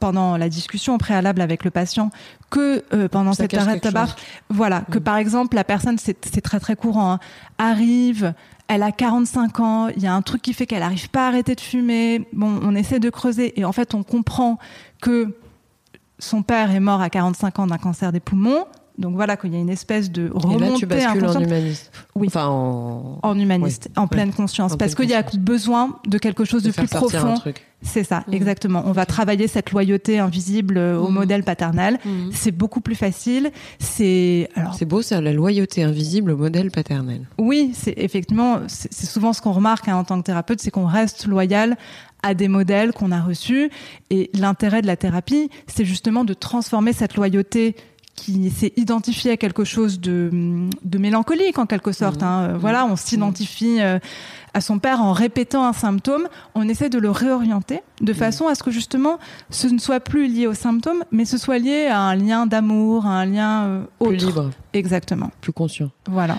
pendant 0.00 0.36
la 0.36 0.48
discussion 0.48 0.94
au 0.94 0.98
préalable 0.98 1.40
avec 1.40 1.64
le 1.64 1.70
patient 1.72 2.10
que 2.50 2.84
euh, 2.94 3.08
pendant 3.08 3.32
Ça 3.32 3.42
cet 3.42 3.54
arrêt 3.54 3.74
de 3.74 3.80
tabac, 3.80 4.06
chose. 4.06 4.16
voilà, 4.48 4.82
que 4.82 4.98
Mm. 4.98 5.02
par 5.02 5.16
exemple 5.16 5.56
la 5.56 5.64
personne, 5.64 5.98
c'est 5.98 6.24
c'est 6.24 6.40
très 6.40 6.60
très 6.60 6.76
courant, 6.76 7.14
hein, 7.14 7.18
arrive, 7.58 8.32
elle 8.68 8.84
a 8.84 8.92
45 8.92 9.58
ans, 9.60 9.88
il 9.88 10.02
y 10.02 10.06
a 10.06 10.14
un 10.14 10.22
truc 10.22 10.40
qui 10.40 10.54
fait 10.54 10.66
qu'elle 10.66 10.80
n'arrive 10.80 11.10
pas 11.10 11.24
à 11.24 11.28
arrêter 11.28 11.54
de 11.56 11.60
fumer. 11.60 12.28
Bon, 12.32 12.60
on 12.62 12.74
essaie 12.76 13.00
de 13.00 13.10
creuser 13.10 13.58
et 13.58 13.64
en 13.64 13.72
fait 13.72 13.92
on 13.94 14.04
comprend 14.04 14.58
que 15.02 15.34
son 16.20 16.42
père 16.42 16.70
est 16.70 16.80
mort 16.80 17.00
à 17.00 17.10
45 17.10 17.58
ans 17.58 17.66
d'un 17.66 17.78
cancer 17.78 18.12
des 18.12 18.20
poumons. 18.20 18.66
Donc 18.98 19.14
voilà 19.14 19.36
qu'il 19.36 19.52
y 19.52 19.56
a 19.56 19.60
une 19.60 19.70
espèce 19.70 20.10
de 20.10 20.26
Et 20.26 20.30
remontée 20.30 20.64
là, 20.70 20.70
tu 20.76 20.86
bascules 20.86 21.24
en 21.24 21.40
humaniste. 21.40 21.92
Oui. 22.16 22.26
Enfin, 22.26 22.46
en. 22.48 23.20
en 23.22 23.38
humaniste, 23.38 23.88
en 23.96 24.08
pleine 24.08 24.32
conscience, 24.32 24.72
En 24.72 24.76
parce 24.76 24.94
qu'il 24.96 25.08
y 25.08 25.14
a 25.14 25.22
besoin 25.38 25.98
de 26.06 26.18
quelque 26.18 26.44
chose 26.44 26.64
de, 26.64 26.72
plus 26.72 26.88
profond. 26.88 27.34
C'est 27.80 28.02
ça, 28.02 28.24
Mhm. 28.26 28.34
exactement. 28.34 28.82
On 28.86 28.90
va 28.92 29.06
travailler 29.06 29.46
cette 29.46 29.70
loyauté 29.70 30.18
invisible 30.18 30.78
euh, 30.78 30.98
au 30.98 31.06
Mhm. 31.08 31.14
modèle 31.14 31.44
paternel. 31.44 31.98
C'est 32.32 32.50
beaucoup 32.50 32.80
plus 32.80 32.96
facile. 32.96 33.52
C'est 33.78 34.48
alors 34.56 34.74
C'est 34.74 34.84
beau 34.84 35.00
ça, 35.00 35.20
la 35.20 35.32
loyauté 35.32 35.84
invisible 35.84 36.32
au 36.32 36.36
modèle 36.36 36.72
paternel. 36.72 37.28
oui, 37.38 37.70
c'est 37.74 37.94
effectivement 37.96 38.58
c'est 38.66 38.92
c'est 38.92 39.06
souvent 39.06 39.32
ce 39.32 39.40
qu'on 39.40 39.52
remarque 39.52 39.86
hein, 39.88 39.96
en 39.96 40.02
tant 40.04 40.18
que 40.18 40.24
thérapeute, 40.26 40.60
c'est 40.60 40.72
qu'on 40.72 40.86
reste 40.86 41.26
loyal 41.26 41.76
à 42.24 42.34
des 42.34 42.48
modèles 42.48 42.92
qu'on 42.92 43.12
a 43.12 43.20
reçus. 43.20 43.70
Et 44.10 44.28
l'intérêt 44.34 44.82
de 44.82 44.88
la 44.88 44.96
thérapie, 44.96 45.50
c'est 45.68 45.84
justement 45.84 46.24
de 46.24 46.34
transformer 46.34 46.92
cette 46.92 47.14
loyauté 47.14 47.76
qui 48.18 48.50
s'est 48.50 48.72
identifiée 48.76 49.32
à 49.32 49.36
quelque 49.36 49.64
chose 49.64 50.00
de, 50.00 50.30
de 50.84 50.98
mélancolique 50.98 51.58
en 51.58 51.66
quelque 51.66 51.92
sorte. 51.92 52.22
Mhm. 52.22 52.28
hein. 52.28 52.56
Voilà, 52.58 52.86
on 52.86 52.96
s'identifie 52.96 53.80
euh, 53.80 53.98
à 54.54 54.60
son 54.60 54.78
père 54.78 55.02
en 55.02 55.12
répétant 55.12 55.64
un 55.64 55.72
symptôme. 55.72 56.28
On 56.54 56.68
essaie 56.68 56.90
de 56.90 56.98
le 56.98 57.10
réorienter 57.10 57.80
de 58.00 58.12
façon 58.12 58.48
à 58.48 58.54
ce 58.54 58.62
que 58.62 58.70
justement 58.70 59.18
ce 59.50 59.66
ne 59.68 59.78
soit 59.78 60.00
plus 60.00 60.28
lié 60.28 60.46
au 60.46 60.54
symptôme, 60.54 61.04
mais 61.10 61.24
ce 61.24 61.38
soit 61.38 61.58
lié 61.58 61.86
à 61.86 62.00
un 62.00 62.16
lien 62.16 62.46
d'amour, 62.46 63.06
à 63.06 63.20
un 63.20 63.26
lien 63.26 63.64
euh, 63.64 63.82
autre. 64.00 64.10
Plus 64.10 64.26
libre, 64.26 64.50
Exactement. 64.72 65.30
plus 65.40 65.52
conscient. 65.52 65.90
Voilà. 66.08 66.38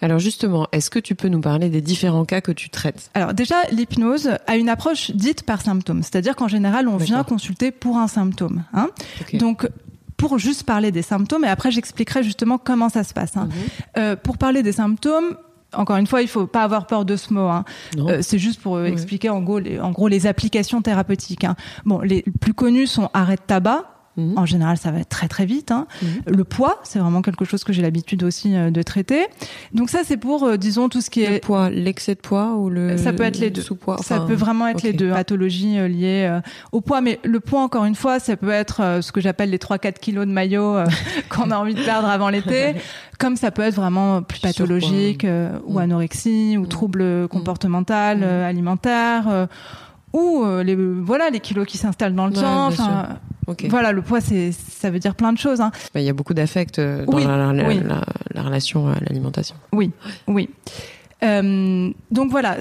Alors 0.00 0.20
justement, 0.20 0.68
est-ce 0.70 0.90
que 0.90 1.00
tu 1.00 1.16
peux 1.16 1.26
nous 1.26 1.40
parler 1.40 1.70
des 1.70 1.80
différents 1.80 2.24
cas 2.24 2.40
que 2.40 2.52
tu 2.52 2.70
traites? 2.70 3.10
Alors 3.14 3.34
déjà, 3.34 3.56
l'hypnose 3.72 4.30
a 4.46 4.56
une 4.56 4.68
approche 4.68 5.10
dite 5.10 5.42
par 5.42 5.60
symptôme, 5.60 6.04
c'est-à-dire 6.04 6.36
qu'en 6.36 6.46
général, 6.46 6.86
on 6.86 6.96
vient 6.98 7.24
consulter 7.24 7.72
pour 7.72 7.98
un 7.98 8.06
symptôme. 8.06 8.62
Hein. 8.72 8.90
Donc, 9.34 9.68
pour 10.18 10.36
juste 10.36 10.64
parler 10.64 10.92
des 10.92 11.00
symptômes, 11.00 11.44
et 11.44 11.48
après 11.48 11.70
j'expliquerai 11.70 12.22
justement 12.22 12.58
comment 12.58 12.90
ça 12.90 13.04
se 13.04 13.14
passe. 13.14 13.36
Hein. 13.38 13.46
Mhm. 13.46 13.54
Euh, 13.96 14.16
pour 14.16 14.36
parler 14.36 14.62
des 14.62 14.72
symptômes, 14.72 15.36
encore 15.72 15.96
une 15.96 16.06
fois, 16.06 16.22
il 16.22 16.28
faut 16.28 16.46
pas 16.46 16.62
avoir 16.62 16.86
peur 16.86 17.04
de 17.04 17.16
ce 17.16 17.32
mot. 17.32 17.48
Hein. 17.48 17.64
Euh, 17.98 18.18
c'est 18.22 18.38
juste 18.38 18.60
pour 18.60 18.76
euh, 18.76 18.84
expliquer 18.86 19.30
en 19.30 19.40
gros, 19.40 19.58
les, 19.58 19.78
en 19.78 19.92
gros 19.92 20.08
les 20.08 20.26
applications 20.26 20.82
thérapeutiques. 20.82 21.44
Hein. 21.44 21.56
Bon, 21.84 22.00
les 22.00 22.24
plus 22.40 22.54
connus 22.54 22.86
sont 22.86 23.10
arrêt 23.14 23.36
de 23.36 23.42
tabac. 23.46 23.84
Mhm. 24.18 24.34
En 24.36 24.44
général, 24.44 24.76
ça 24.76 24.90
va 24.90 25.04
très 25.04 25.28
très 25.28 25.46
vite. 25.46 25.70
Hein. 25.70 25.86
Mhm. 26.02 26.08
Le 26.36 26.44
poids, 26.44 26.80
c'est 26.82 26.98
vraiment 26.98 27.22
quelque 27.22 27.44
chose 27.44 27.64
que 27.64 27.72
j'ai 27.72 27.82
l'habitude 27.82 28.22
aussi 28.24 28.54
euh, 28.56 28.70
de 28.70 28.82
traiter. 28.82 29.26
Donc 29.72 29.88
ça, 29.90 30.00
c'est 30.04 30.16
pour, 30.16 30.42
euh, 30.44 30.56
disons, 30.56 30.88
tout 30.88 31.00
ce 31.00 31.08
qui 31.08 31.20
Le 31.24 31.34
est 31.34 31.40
poids, 31.40 31.70
l'excès 31.70 32.14
de 32.14 32.20
poids 32.20 32.54
ou 32.56 32.68
le 32.68 32.96
ça 32.98 33.12
peut 33.12 33.22
être 33.22 33.38
les 33.38 33.50
deux. 33.50 33.62
sous-poids 33.62 33.98
ça 34.02 34.20
peut 34.20 34.34
vraiment 34.34 34.66
être 34.66 34.82
les 34.82 34.92
deux. 34.92 35.10
Pathologies 35.10 35.78
euh, 35.78 35.88
liées 35.88 36.26
euh, 36.30 36.40
au 36.72 36.80
poids. 36.80 37.00
Mais 37.00 37.20
le 37.24 37.40
poids, 37.40 37.62
encore 37.62 37.84
une 37.84 37.94
fois, 37.94 38.18
ça 38.18 38.36
peut 38.36 38.50
être 38.50 38.98
ce 39.00 39.12
que 39.12 39.20
j'appelle 39.20 39.50
les 39.50 39.58
3-4 39.58 40.00
kilos 40.00 40.26
de 40.26 40.32
maillot 40.32 40.76
qu'on 41.30 41.50
a 41.50 41.56
envie 41.56 41.74
de 41.74 41.82
perdre 41.84 42.08
avant 42.08 42.28
l'été. 42.28 42.74
Comme 43.18 43.36
ça 43.36 43.50
peut 43.50 43.62
être 43.62 43.74
vraiment 43.74 44.22
plus 44.22 44.40
pathologique, 44.40 45.26
ou 45.66 45.74
Mm. 45.74 45.78
anorexie, 45.78 46.56
ou 46.56 46.62
Mm. 46.62 46.68
troubles 46.68 47.28
comportemental, 47.28 48.18
Mm. 48.18 48.22
euh, 48.24 48.48
alimentaire, 48.48 49.48
ou 50.12 50.44
les, 50.64 50.74
voilà, 50.76 51.30
les 51.30 51.40
kilos 51.40 51.66
qui 51.66 51.78
s'installent 51.78 52.14
dans 52.14 52.26
le 52.26 52.32
Ouais, 52.32 52.40
temps. 52.40 52.70
Bien 53.48 53.54
Enfin, 53.54 53.64
Ok. 53.64 53.70
Voilà, 53.70 53.92
le 53.92 54.02
poids, 54.02 54.20
c'est, 54.20 54.52
ça 54.52 54.90
veut 54.90 54.98
dire 54.98 55.14
plein 55.14 55.32
de 55.32 55.38
choses. 55.38 55.60
Hein. 55.60 55.70
Bah, 55.94 56.00
Il 56.00 56.06
y 56.06 56.10
a 56.10 56.12
beaucoup 56.12 56.34
d'affect 56.34 56.78
euh, 56.78 57.04
dans 57.06 57.16
Oui, 57.16 57.24
la, 57.24 57.52
la- 57.52 57.68
oui. 57.68 57.80
la- 57.86 58.04
la 58.34 58.42
relation 58.42 58.88
à 58.88 58.94
l'alimentation. 59.00 59.56
Oui, 59.72 59.90
oui. 60.26 60.50
Euh, 61.24 61.90
donc 62.12 62.30
voilà, 62.30 62.58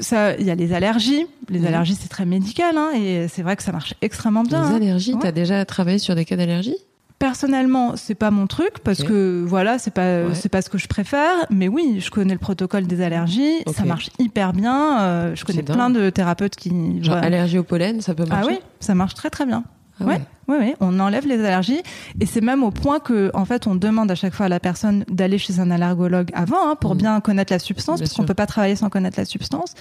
ça, 0.00 0.36
il 0.36 0.44
y 0.44 0.50
a 0.50 0.54
les 0.54 0.74
allergies. 0.74 1.26
Les 1.48 1.60
Mhm. 1.60 1.66
allergies, 1.66 1.94
c'est 1.98 2.08
très 2.08 2.26
médical, 2.26 2.76
hein, 2.76 2.90
et 2.94 3.26
c'est 3.28 3.42
vrai 3.42 3.56
que 3.56 3.62
ça 3.62 3.72
marche 3.72 3.94
extrêmement 4.02 4.42
bien. 4.42 4.62
Les 4.68 4.74
hein. 4.74 4.76
allergies, 4.76 5.14
Ouais. 5.14 5.20
t'as 5.22 5.32
déjà 5.32 5.64
travaillé 5.64 5.98
sur 5.98 6.14
des 6.14 6.24
cas 6.26 6.36
d'allergie? 6.36 6.76
Personnellement, 7.18 7.96
c'est 7.96 8.14
pas 8.14 8.30
mon 8.30 8.46
truc 8.46 8.80
parce 8.84 9.02
que 9.02 9.42
voilà, 9.46 9.78
c'est 9.78 9.90
pas 9.90 10.24
Ouais. 10.24 10.34
c'est 10.34 10.50
pas 10.50 10.60
ce 10.60 10.68
que 10.68 10.76
je 10.76 10.86
préfère. 10.86 11.32
Mais 11.48 11.66
oui, 11.66 11.96
je 11.98 12.10
connais 12.10 12.34
le 12.34 12.38
protocole 12.38 12.86
des 12.86 13.00
allergies. 13.00 13.62
Ça 13.74 13.86
marche 13.86 14.10
hyper 14.18 14.52
bien. 14.52 15.00
Euh, 15.00 15.34
je 15.34 15.42
connais 15.46 15.62
plein 15.62 15.88
de 15.88 16.10
thérapeutes 16.10 16.56
qui. 16.56 16.68
Genre 17.02 17.14
voilà. 17.14 17.22
allergie 17.26 17.56
au 17.56 17.62
pollen, 17.62 18.02
ça 18.02 18.14
peut 18.14 18.24
Ah 18.28 18.34
marcher? 18.34 18.50
oui, 18.50 18.58
ça 18.80 18.94
marche 18.94 19.14
très 19.14 19.30
très 19.30 19.46
bien. 19.46 19.64
Ah 20.00 20.04
ouais. 20.04 20.20
Oui, 20.48 20.56
oui, 20.60 20.74
on 20.80 21.00
enlève 21.00 21.26
les 21.26 21.40
allergies 21.44 21.80
et 22.20 22.26
c'est 22.26 22.40
même 22.40 22.62
au 22.62 22.70
point 22.70 23.00
que, 23.00 23.30
en 23.34 23.44
fait, 23.44 23.66
on 23.66 23.74
demande 23.74 24.10
à 24.10 24.14
chaque 24.14 24.32
fois 24.34 24.46
à 24.46 24.48
la 24.48 24.60
personne 24.60 25.04
d'aller 25.10 25.38
chez 25.38 25.58
un 25.58 25.70
allergologue 25.72 26.30
avant 26.34 26.68
hein, 26.70 26.76
pour 26.76 26.92
Mhm. 26.92 26.98
bien 26.98 27.20
connaître 27.20 27.52
la 27.52 27.58
substance, 27.58 27.98
Bien 27.98 28.06
parce 28.06 28.14
qu'on 28.16 28.24
peut 28.24 28.34
pas 28.34 28.46
travailler 28.46 28.76
sans 28.76 28.88
connaître 28.88 29.18
la 29.18 29.24
substance. 29.24 29.74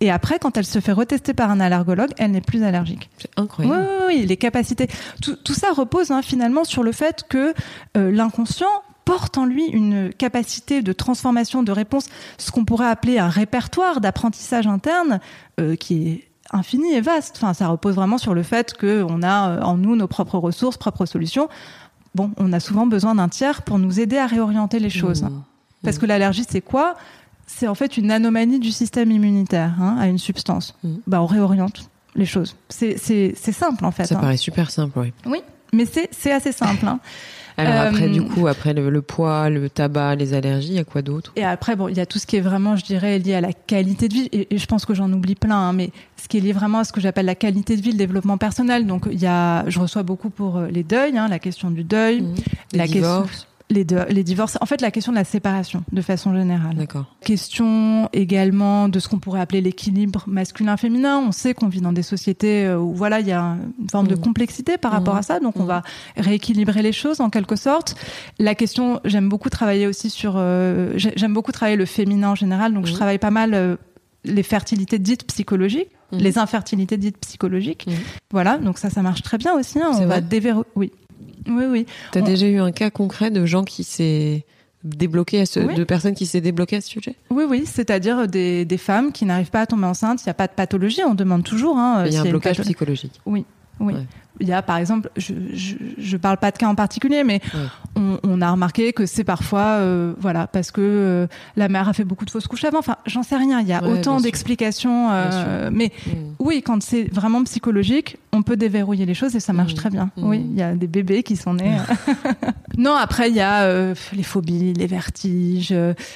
Et 0.00 0.10
après, 0.12 0.38
quand 0.38 0.56
elle 0.56 0.64
se 0.66 0.78
fait 0.78 0.92
retester 0.92 1.34
par 1.34 1.50
un 1.50 1.58
allergologue, 1.58 2.10
elle 2.18 2.30
n'est 2.32 2.40
plus 2.40 2.62
allergique. 2.62 3.10
C'est 3.18 3.30
Oui, 3.36 3.42
incroyable. 3.44 3.88
oui, 4.08 4.16
oui, 4.20 4.26
les 4.26 4.36
capacités. 4.36 4.86
Tout, 5.20 5.34
tout 5.36 5.54
ça 5.54 5.72
repose 5.72 6.10
hein, 6.12 6.22
finalement 6.22 6.62
sur 6.64 6.84
le 6.84 6.92
fait 6.92 7.24
que 7.28 7.52
euh, 7.96 8.12
l'inconscient 8.12 8.68
porte 9.04 9.36
en 9.38 9.44
lui 9.46 9.64
une 9.66 10.12
capacité 10.16 10.82
de 10.82 10.92
transformation, 10.92 11.64
de 11.64 11.72
réponse, 11.72 12.06
ce 12.38 12.52
qu'on 12.52 12.64
pourrait 12.64 12.86
appeler 12.86 13.18
un 13.18 13.28
répertoire 13.28 14.00
d'apprentissage 14.00 14.68
interne 14.68 15.18
euh, 15.58 15.74
qui 15.74 16.08
est 16.08 16.24
infini 16.52 16.92
et 16.92 17.00
vaste. 17.00 17.36
Enfin, 17.36 17.54
ça 17.54 17.68
repose 17.68 17.94
vraiment 17.94 18.18
sur 18.18 18.34
le 18.34 18.42
fait 18.42 18.76
qu'on 18.76 19.22
a 19.22 19.50
euh, 19.50 19.62
en 19.62 19.76
nous 19.76 19.96
nos 19.96 20.06
propres 20.08 20.38
ressources, 20.38 20.76
propres 20.76 21.06
solutions. 21.06 21.48
Bon, 22.14 22.30
on 22.36 22.52
a 22.52 22.60
souvent 22.60 22.86
besoin 22.86 23.14
d'un 23.14 23.28
tiers 23.28 23.62
pour 23.62 23.78
nous 23.78 24.00
aider 24.00 24.18
à 24.18 24.26
réorienter 24.26 24.78
les 24.78 24.90
choses. 24.90 25.22
Mmh. 25.22 25.42
Parce 25.82 25.98
que 25.98 26.06
l'allergie, 26.06 26.44
c'est 26.48 26.60
quoi? 26.60 26.94
C'est 27.46 27.68
en 27.68 27.74
fait 27.74 27.96
une 27.96 28.10
anomalie 28.10 28.58
du 28.58 28.70
système 28.70 29.10
immunitaire 29.10 29.74
hein, 29.80 29.96
à 29.98 30.06
une 30.06 30.18
substance. 30.18 30.76
Mhm. 30.84 31.00
Bah, 31.06 31.22
on 31.22 31.26
réoriente 31.26 31.90
les 32.14 32.24
choses. 32.26 32.56
C'est 32.68 33.34
simple 33.36 33.84
en 33.84 33.90
fait. 33.90 34.04
Ça 34.04 34.16
hein. 34.16 34.20
paraît 34.20 34.36
super 34.36 34.70
simple, 34.70 34.98
oui. 34.98 35.12
Oui, 35.26 35.42
mais 35.72 35.84
c'est 35.86 36.08
c'est 36.12 36.32
assez 36.32 36.52
simple. 36.52 36.86
hein. 36.86 37.00
Alors 37.56 37.74
Euh, 37.74 37.88
après, 37.88 38.08
du 38.08 38.22
coup, 38.22 38.46
après 38.46 38.72
le, 38.74 38.88
le 38.90 39.02
poids, 39.02 39.50
le 39.50 39.68
tabac, 39.68 40.14
les 40.16 40.34
allergies, 40.34 40.68
il 40.68 40.74
y 40.74 40.78
a 40.78 40.84
quoi 40.84 41.02
d'autre? 41.02 41.32
Et 41.36 41.44
après, 41.44 41.76
bon, 41.76 41.88
il 41.88 41.96
y 41.96 42.00
a 42.00 42.06
tout 42.06 42.18
ce 42.18 42.26
qui 42.26 42.36
est 42.36 42.40
vraiment, 42.40 42.76
je 42.76 42.84
dirais, 42.84 43.18
lié 43.18 43.34
à 43.34 43.40
la 43.40 43.52
qualité 43.52 44.08
de 44.08 44.14
vie. 44.14 44.28
Et, 44.32 44.54
et 44.54 44.58
je 44.58 44.66
pense 44.66 44.84
que 44.86 44.94
j'en 44.94 45.12
oublie 45.12 45.34
plein, 45.34 45.56
hein, 45.68 45.72
mais 45.72 45.90
ce 46.20 46.28
qui 46.28 46.38
est 46.38 46.40
lié 46.40 46.52
vraiment 46.52 46.78
à 46.78 46.84
ce 46.84 46.92
que 46.92 47.00
j'appelle 47.00 47.26
la 47.26 47.34
qualité 47.34 47.76
de 47.76 47.82
vie, 47.82 47.92
le 47.92 47.98
développement 47.98 48.38
personnel. 48.38 48.86
Donc, 48.86 49.06
il 49.10 49.20
y 49.20 49.26
a, 49.26 49.68
je 49.68 49.78
reçois 49.80 50.02
beaucoup 50.02 50.30
pour 50.30 50.56
euh, 50.58 50.68
les 50.68 50.82
deuils, 50.84 51.18
hein, 51.18 51.28
la 51.28 51.38
question 51.38 51.70
du 51.70 51.84
deuil, 51.84 52.22
Mmh. 52.22 52.34
la 52.74 52.86
question- 52.88 53.26
les, 53.72 53.84
deux- 53.84 54.04
les 54.08 54.22
divorces. 54.24 54.56
En 54.60 54.66
fait, 54.66 54.80
la 54.80 54.90
question 54.90 55.12
de 55.12 55.16
la 55.16 55.24
séparation, 55.24 55.82
de 55.90 56.00
façon 56.02 56.34
générale. 56.34 56.76
D'accord. 56.76 57.06
Question 57.24 58.08
également 58.12 58.88
de 58.88 58.98
ce 58.98 59.08
qu'on 59.08 59.18
pourrait 59.18 59.40
appeler 59.40 59.60
l'équilibre 59.60 60.24
masculin-féminin. 60.26 61.18
On 61.18 61.32
sait 61.32 61.54
qu'on 61.54 61.68
vit 61.68 61.80
dans 61.80 61.92
des 61.92 62.02
sociétés 62.02 62.64
euh, 62.66 62.78
où 62.78 62.94
voilà, 62.94 63.20
il 63.20 63.26
y 63.26 63.32
a 63.32 63.56
une 63.80 63.90
forme 63.90 64.06
de 64.08 64.14
Mhm. 64.14 64.20
complexité 64.20 64.78
par 64.78 64.92
rapport 64.92 65.16
à 65.16 65.22
ça. 65.22 65.40
Donc, 65.40 65.56
on 65.56 65.62
Mhm. 65.62 65.68
va 65.68 65.82
rééquilibrer 66.16 66.82
les 66.82 66.92
choses 66.92 67.20
en 67.20 67.30
quelque 67.30 67.56
sorte. 67.56 67.94
La 68.38 68.54
question, 68.54 69.00
j'aime 69.04 69.28
beaucoup 69.28 69.50
travailler 69.50 69.86
aussi 69.86 70.10
sur. 70.10 70.34
euh, 70.36 70.92
j'ai- 70.96 71.12
j'aime 71.16 71.34
beaucoup 71.34 71.52
travailler 71.52 71.76
le 71.76 71.86
féminin 71.86 72.30
en 72.30 72.34
général. 72.34 72.74
Donc, 72.74 72.86
je 72.86 72.92
travaille 72.92 73.18
pas 73.18 73.30
mal 73.30 73.54
euh, 73.54 73.76
les 74.24 74.44
fertilités 74.44 75.00
dites 75.00 75.24
psychologiques, 75.26 75.88
les 76.12 76.38
infertilités 76.38 76.96
dites 76.96 77.16
psychologiques. 77.18 77.88
Voilà. 78.30 78.58
Donc 78.58 78.78
ça, 78.78 78.88
ça 78.90 79.02
marche 79.02 79.22
très 79.22 79.36
bien 79.38 79.54
aussi. 79.54 79.80
hein. 79.80 79.90
On 79.94 80.06
va 80.06 80.20
déverrouiller. 80.20 80.68
Oui. 80.76 80.92
Oui, 81.48 81.64
oui. 81.68 81.86
T'as 82.12 82.20
On- 82.20 82.24
déjà 82.24 82.46
eu 82.46 82.58
un 82.58 82.72
cas 82.72 82.90
concret 82.90 83.30
de 83.30 83.44
gens 83.46 83.64
qui 83.64 83.84
s'est 83.84 84.44
débloqué 84.84 85.40
à 85.40 85.46
ce, 85.46 85.60
Oui. 85.60 85.74
de 85.74 85.84
personnes 85.84 86.14
qui 86.14 86.26
s'est 86.26 86.40
débloquées 86.40 86.76
à 86.76 86.80
ce 86.80 86.88
sujet? 86.88 87.14
Oui, 87.30 87.44
oui, 87.48 87.64
c'est-à-dire 87.66 88.26
des, 88.26 88.64
des 88.64 88.78
femmes 88.78 89.12
qui 89.12 89.24
n'arrivent 89.24 89.50
pas 89.50 89.60
à 89.60 89.66
tomber 89.66 89.86
enceinte. 89.86 90.20
Il 90.22 90.26
n'y 90.28 90.30
a 90.30 90.34
pas 90.34 90.46
de 90.48 90.52
pathologie, 90.52 91.02
on 91.06 91.14
demande 91.14 91.44
toujours. 91.44 91.78
hein, 91.78 92.04
Il 92.06 92.12
y 92.12 92.16
a 92.16 92.20
un 92.20 92.24
blocage 92.24 92.56
pathologie. 92.56 92.74
psychologique. 92.74 93.20
Oui. 93.26 93.44
Ouais. 93.80 93.94
Il 94.40 94.48
y 94.48 94.52
a 94.52 94.62
par 94.62 94.78
exemple, 94.78 95.10
je, 95.16 95.34
je, 95.52 95.74
je 95.98 96.16
parle 96.16 96.38
pas 96.38 96.50
de 96.50 96.56
cas 96.58 96.66
en 96.66 96.74
particulier, 96.74 97.22
mais 97.22 97.40
Ouais. 97.54 97.60
on, 97.96 98.18
on 98.24 98.40
a 98.40 98.50
remarqué 98.50 98.92
que 98.92 99.04
c'est 99.06 99.24
parfois, 99.24 99.76
euh, 99.80 100.14
voilà, 100.18 100.46
parce 100.46 100.70
que 100.70 100.80
euh, 100.80 101.26
la 101.56 101.68
mère 101.68 101.88
a 101.88 101.92
fait 101.92 102.04
beaucoup 102.04 102.24
de 102.24 102.30
fausses 102.30 102.46
couches 102.46 102.64
avant. 102.64 102.78
Enfin, 102.78 102.96
j'en 103.06 103.22
sais 103.22 103.36
rien. 103.36 103.60
Il 103.60 103.68
y 103.68 103.72
a 103.72 103.82
Ouais, 103.82 103.98
autant 103.98 104.20
d'explications, 104.20 105.10
euh, 105.12 105.70
mais 105.72 105.92
Mm. 106.06 106.10
oui, 106.38 106.62
quand 106.62 106.82
c'est 106.82 107.04
vraiment 107.12 107.44
psychologique, 107.44 108.16
on 108.32 108.42
peut 108.42 108.56
déverrouiller 108.56 109.04
les 109.06 109.14
choses 109.14 109.36
et 109.36 109.40
ça 109.40 109.52
marche 109.52 109.72
Mhm. 109.72 109.76
très 109.78 109.90
bien. 109.90 110.10
Mhm. 110.16 110.24
Oui, 110.28 110.38
il 110.50 110.56
y 110.56 110.62
a 110.62 110.74
des 110.74 110.86
bébés 110.86 111.22
qui 111.22 111.36
sont 111.36 111.54
nés. 111.54 111.76
non, 112.78 112.94
après 112.94 113.28
il 113.28 113.36
y 113.36 113.40
a 113.40 113.92
les 114.14 114.22
phobies, 114.22 114.72
les 114.72 114.86
vertiges. 114.86 115.70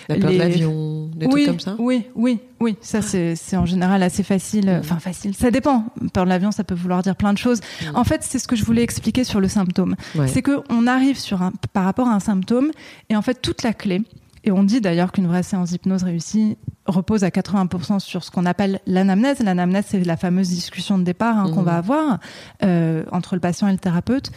La 0.09 0.17
peur 0.17 0.31
les- 0.31 0.37
de 0.39 0.43
l'avion, 0.43 1.11
des 1.15 1.27
oui, 1.27 1.33
trucs 1.33 1.47
comme 1.47 1.61
ça? 1.61 1.75
Oui, 1.79 2.05
oui, 2.15 2.39
oui. 2.61 2.77
Ça, 2.81 3.03
c'est 3.03 3.37
en 3.57 3.67
général 3.67 4.03
assez 4.03 4.23
facile. 4.23 4.75
Enfin, 4.81 4.99
facile. 4.99 5.35
Ça 5.35 5.51
dépend. 5.51 5.85
Peur 6.13 6.25
de 6.25 6.31
l'avion, 6.31 6.51
ça 6.53 6.65
peut 6.65 6.75
vouloir 6.75 7.03
dire 7.03 7.15
plein 7.17 7.33
de 7.33 7.39
choses. 7.39 7.61
En 7.95 8.05
fait, 8.07 8.23
c'est 8.23 8.39
ce 8.39 8.49
que 8.49 8.57
je 8.57 8.65
voulais 8.65 8.83
expliquer 8.83 9.25
sur 9.25 9.41
le 9.41 9.49
symptôme. 9.49 9.97
Ouais. 10.15 10.29
C'est 10.29 10.43
que 10.43 10.63
on 10.71 10.87
arrive 10.87 11.19
sur 11.19 11.43
un, 11.43 11.53
par 11.73 11.85
rapport 11.85 12.09
à 12.09 12.15
un 12.15 12.21
symptôme, 12.21 12.71
et 13.11 13.17
en 13.17 13.23
fait, 13.23 13.41
toute 13.43 13.63
la 13.63 13.73
clé. 13.75 14.03
Et 14.45 14.53
on 14.53 14.63
dit 14.63 14.81
d'ailleurs 14.81 15.11
qu'une 15.11 15.27
vraie 15.27 15.43
séance 15.43 15.71
d'hypnose 15.71 16.05
réussie 16.05 16.57
repose 16.87 17.25
à 17.25 17.31
80% 17.31 17.99
sur 17.99 18.23
ce 18.23 18.31
qu'on 18.31 18.47
appelle 18.47 18.79
l'anamnèse. 18.87 19.41
L'anamnèse, 19.41 19.87
c'est 19.89 20.05
la 20.05 20.17
fameuse 20.17 20.49
discussion 20.49 20.99
de 20.99 21.03
départ 21.03 21.37
hein, 21.37 21.51
qu'on 21.53 21.61
Mhm. 21.61 21.65
va 21.67 21.77
avoir 21.77 22.19
euh, 22.63 23.03
entre 23.11 23.35
le 23.35 23.41
patient 23.41 23.67
et 23.67 23.73
le 23.73 23.79
thérapeute. 23.79 24.31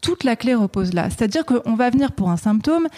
Toute 0.00 0.24
la 0.24 0.36
clé 0.36 0.54
repose 0.54 0.94
là. 0.94 1.10
C'est-à-dire 1.10 1.44
qu'on 1.44 1.74
va 1.76 1.90
venir 1.90 2.12
pour 2.12 2.30
un 2.30 2.38
symptôme, 2.38 2.88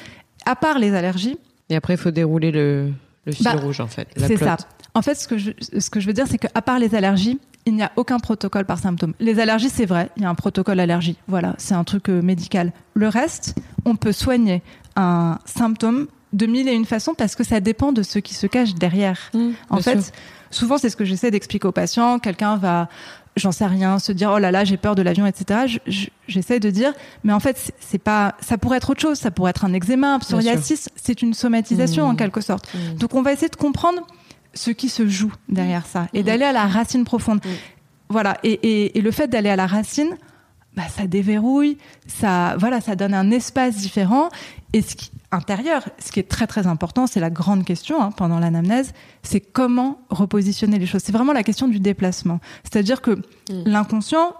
à 0.47 0.55
part 0.57 0.79
les 0.79 0.95
allergies, 0.95 1.37
Et 1.71 1.77
après, 1.77 1.95
il 1.95 1.99
faut 1.99 2.11
dérouler 2.13 2.53
le, 2.53 2.93
le 3.25 3.33
fil 3.33 3.45
Bah, 3.45 3.55
rouge, 3.57 3.81
en 3.81 3.87
fait. 3.89 4.07
c'est 4.17 4.37
ça. 4.37 4.57
En 4.95 5.03
fait, 5.03 5.17
ce 5.17 5.27
que 5.27 5.39
je, 5.39 5.51
ce 5.79 5.91
que 5.91 5.99
je 5.99 6.07
veux 6.07 6.13
dire, 6.13 6.27
c'est 6.29 6.39
qu'à 6.39 6.63
part 6.63 6.79
les 6.79 6.95
allergies, 6.95 7.41
il 7.67 7.75
n'y 7.75 7.83
a 7.83 7.91
aucun 7.97 8.19
protocole 8.19 8.65
par 8.67 8.79
symptôme. 8.79 9.15
Les 9.21 9.41
allergies, 9.41 9.71
c'est 9.71 9.87
vrai, 9.87 10.11
il 10.17 10.23
y 10.23 10.27
a 10.27 10.29
un 10.29 10.35
protocole 10.35 10.81
allergie. 10.81 11.17
Voilà, 11.29 11.55
c'est 11.59 11.75
un 11.75 11.85
truc 11.85 12.09
euh, 12.11 12.21
médical. 12.23 12.73
Le 12.95 13.09
reste, 13.09 13.55
on 13.85 13.97
peut 13.97 14.13
soigner 14.13 14.63
un 14.97 15.39
symptôme 15.45 16.07
de 16.33 16.47
mille 16.47 16.69
et 16.69 16.73
une 16.75 16.85
façons 16.85 17.15
parce 17.15 17.35
que 17.37 17.45
ça 17.45 17.61
dépend 17.61 17.93
de 17.93 18.03
ce 18.03 18.19
qui 18.19 18.35
se 18.35 18.47
cache 18.47 18.75
derrière. 18.75 19.19
Mm, 19.35 19.51
En 19.71 19.77
fait, 19.79 20.01
sûr. 20.03 20.13
souvent, 20.51 20.79
c'est 20.79 20.91
ce 20.91 20.97
que 20.97 21.05
j'essaie 21.05 21.31
d'expliquer 21.31 21.67
aux 21.69 21.73
patients. 21.73 22.19
Quelqu'un 22.19 22.57
va, 22.57 22.89
j'en 23.37 23.53
sais 23.53 23.67
rien, 23.67 23.99
se 23.99 24.11
dire 24.13 24.33
oh 24.35 24.39
là 24.39 24.51
là, 24.51 24.65
j'ai 24.65 24.77
peur 24.77 24.95
de 24.97 25.03
l'avion, 25.03 25.27
etc. 25.27 25.61
Je- 25.67 25.79
je- 25.91 26.07
J'essaie 26.27 26.59
de 26.59 26.71
dire, 26.71 26.93
mais 27.23 27.33
en 27.35 27.41
fait, 27.41 27.73
c'est- 27.81 27.99
pas, 27.99 28.35
ça 28.41 28.57
pourrait 28.59 28.79
être 28.79 28.89
autre 28.91 29.01
chose. 29.03 29.19
Ça 29.19 29.31
pourrait 29.31 29.51
être 29.51 29.65
un 29.67 29.73
eczéma, 29.75 30.15
un 30.15 30.19
psoriasis. 30.19 30.89
C'est 30.97 31.21
une 31.23 31.35
somatisation 31.35 32.05
Mhm. 32.07 32.11
en 32.13 32.17
quelque 32.17 32.41
sorte. 32.41 32.67
Mm. 32.75 32.95
Donc, 32.97 33.15
on 33.15 33.23
va 33.23 33.33
essayer 33.33 33.49
de 33.51 33.57
comprendre 33.57 34.01
ce 34.55 34.71
qui 34.71 34.89
se 34.89 35.07
joue 35.09 35.33
derrière 35.49 35.87
ça 35.87 36.09
et 36.13 36.23
d'aller 36.23 36.45
à 36.45 36.53
la 36.53 36.67
racine 36.67 37.05
profonde. 37.05 37.41
Mhm. 37.45 37.53
Voilà. 38.09 38.37
Et, 38.45 38.53
et- 38.53 38.99
et 38.99 39.01
le 39.03 39.11
fait 39.11 39.29
d'aller 39.29 39.49
à 39.51 39.57
la 39.57 39.67
racine, 39.67 40.17
bah, 40.77 40.83
ça 40.89 41.07
déverrouille, 41.07 41.79
ça, 42.07 42.57
voilà, 42.59 42.81
ça 42.81 42.97
donne 42.97 43.15
un 43.15 43.31
espace 43.31 43.77
différent. 43.77 44.29
Et 44.73 44.83
ce 44.83 44.97
qui, 44.97 45.11
intérieur, 45.31 45.85
ce 46.05 46.11
qui 46.11 46.19
est 46.21 46.29
très 46.29 46.47
très 46.49 46.67
important, 46.67 47.07
c'est 47.07 47.21
la 47.21 47.31
grande 47.31 47.65
question 47.65 48.03
hein, 48.03 48.11
pendant 48.11 48.39
l'anamnèse, 48.41 48.93
c'est 49.23 49.41
comment 49.41 50.01
repositionner 50.11 50.79
les 50.81 50.87
choses. 50.87 51.03
C'est 51.05 51.13
vraiment 51.13 51.33
la 51.33 51.45
question 51.45 51.69
du 51.69 51.79
déplacement. 51.79 52.41
C'est-à-dire 52.65 53.01
que 53.03 53.21
l'inconscient 53.65 54.35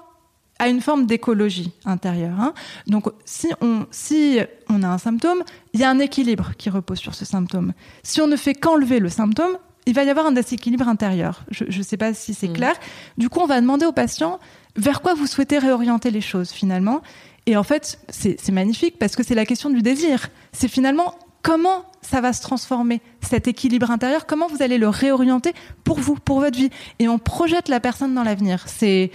a 0.59 0.69
une 0.69 0.81
forme 0.81 1.07
d'écologie 1.07 1.73
intérieure. 1.85 2.39
hein. 2.41 2.53
Donc, 2.87 3.07
si 3.25 3.49
on, 3.61 3.87
si 3.91 4.39
on 4.69 4.83
a 4.83 4.89
un 4.89 4.99
symptôme, 4.99 5.43
il 5.73 5.81
y 5.81 5.85
a 5.85 5.91
un 5.91 5.99
équilibre 5.99 6.53
qui 6.57 6.71
repose 6.71 6.99
sur 6.99 7.15
ce 7.15 7.25
symptôme. 7.25 7.73
Si 8.03 8.21
on 8.21 8.27
ne 8.29 8.37
fait 8.37 8.55
qu'enlever 8.55 9.01
le 9.01 9.09
symptôme, 9.09 9.57
il 9.87 9.95
va 9.95 10.05
y 10.05 10.11
avoir 10.11 10.27
un 10.27 10.33
déséquilibre 10.33 10.89
intérieur. 10.89 11.45
Je 11.51 11.65
ne 11.79 11.83
sais 11.83 11.97
pas 11.97 12.15
si 12.15 12.35
c'est 12.35 12.49
Mm. 12.49 12.53
clair. 12.55 12.75
Du 13.19 13.29
coup, 13.29 13.41
on 13.41 13.47
va 13.47 13.61
demander 13.61 13.87
au 13.87 13.93
patient 13.93 14.39
vers 14.77 15.03
quoi 15.03 15.15
vous 15.15 15.27
souhaitez 15.27 15.59
réorienter 15.59 16.11
les 16.11 16.21
choses 16.21 16.51
finalement. 16.51 17.03
Et 17.47 17.57
en 17.57 17.63
fait, 17.63 17.99
c'est 18.09 18.41
c'est 18.41 18.53
magnifique 18.53 18.99
parce 18.99 19.15
que 19.17 19.23
c'est 19.23 19.35
la 19.35 19.45
question 19.47 19.69
du 19.71 19.83
désir. 19.83 20.29
C'est 20.53 20.69
finalement 20.69 21.15
comment 21.43 21.85
ça 22.01 22.21
va 22.23 22.33
se 22.33 22.41
transformer, 22.43 23.01
cet 23.21 23.49
équilibre 23.49 23.91
intérieur, 23.91 24.25
comment 24.27 24.47
vous 24.47 24.63
allez 24.63 24.79
le 24.79 24.89
réorienter 24.89 25.53
pour 25.85 25.99
vous, 25.99 26.15
pour 26.17 26.41
votre 26.41 26.57
vie? 26.57 26.71
Et 26.99 27.09
on 27.09 27.19
projette 27.19 27.69
la 27.69 27.81
personne 27.81 28.15
dans 28.15 28.23
l'avenir. 28.25 28.65
C'est 28.67 29.11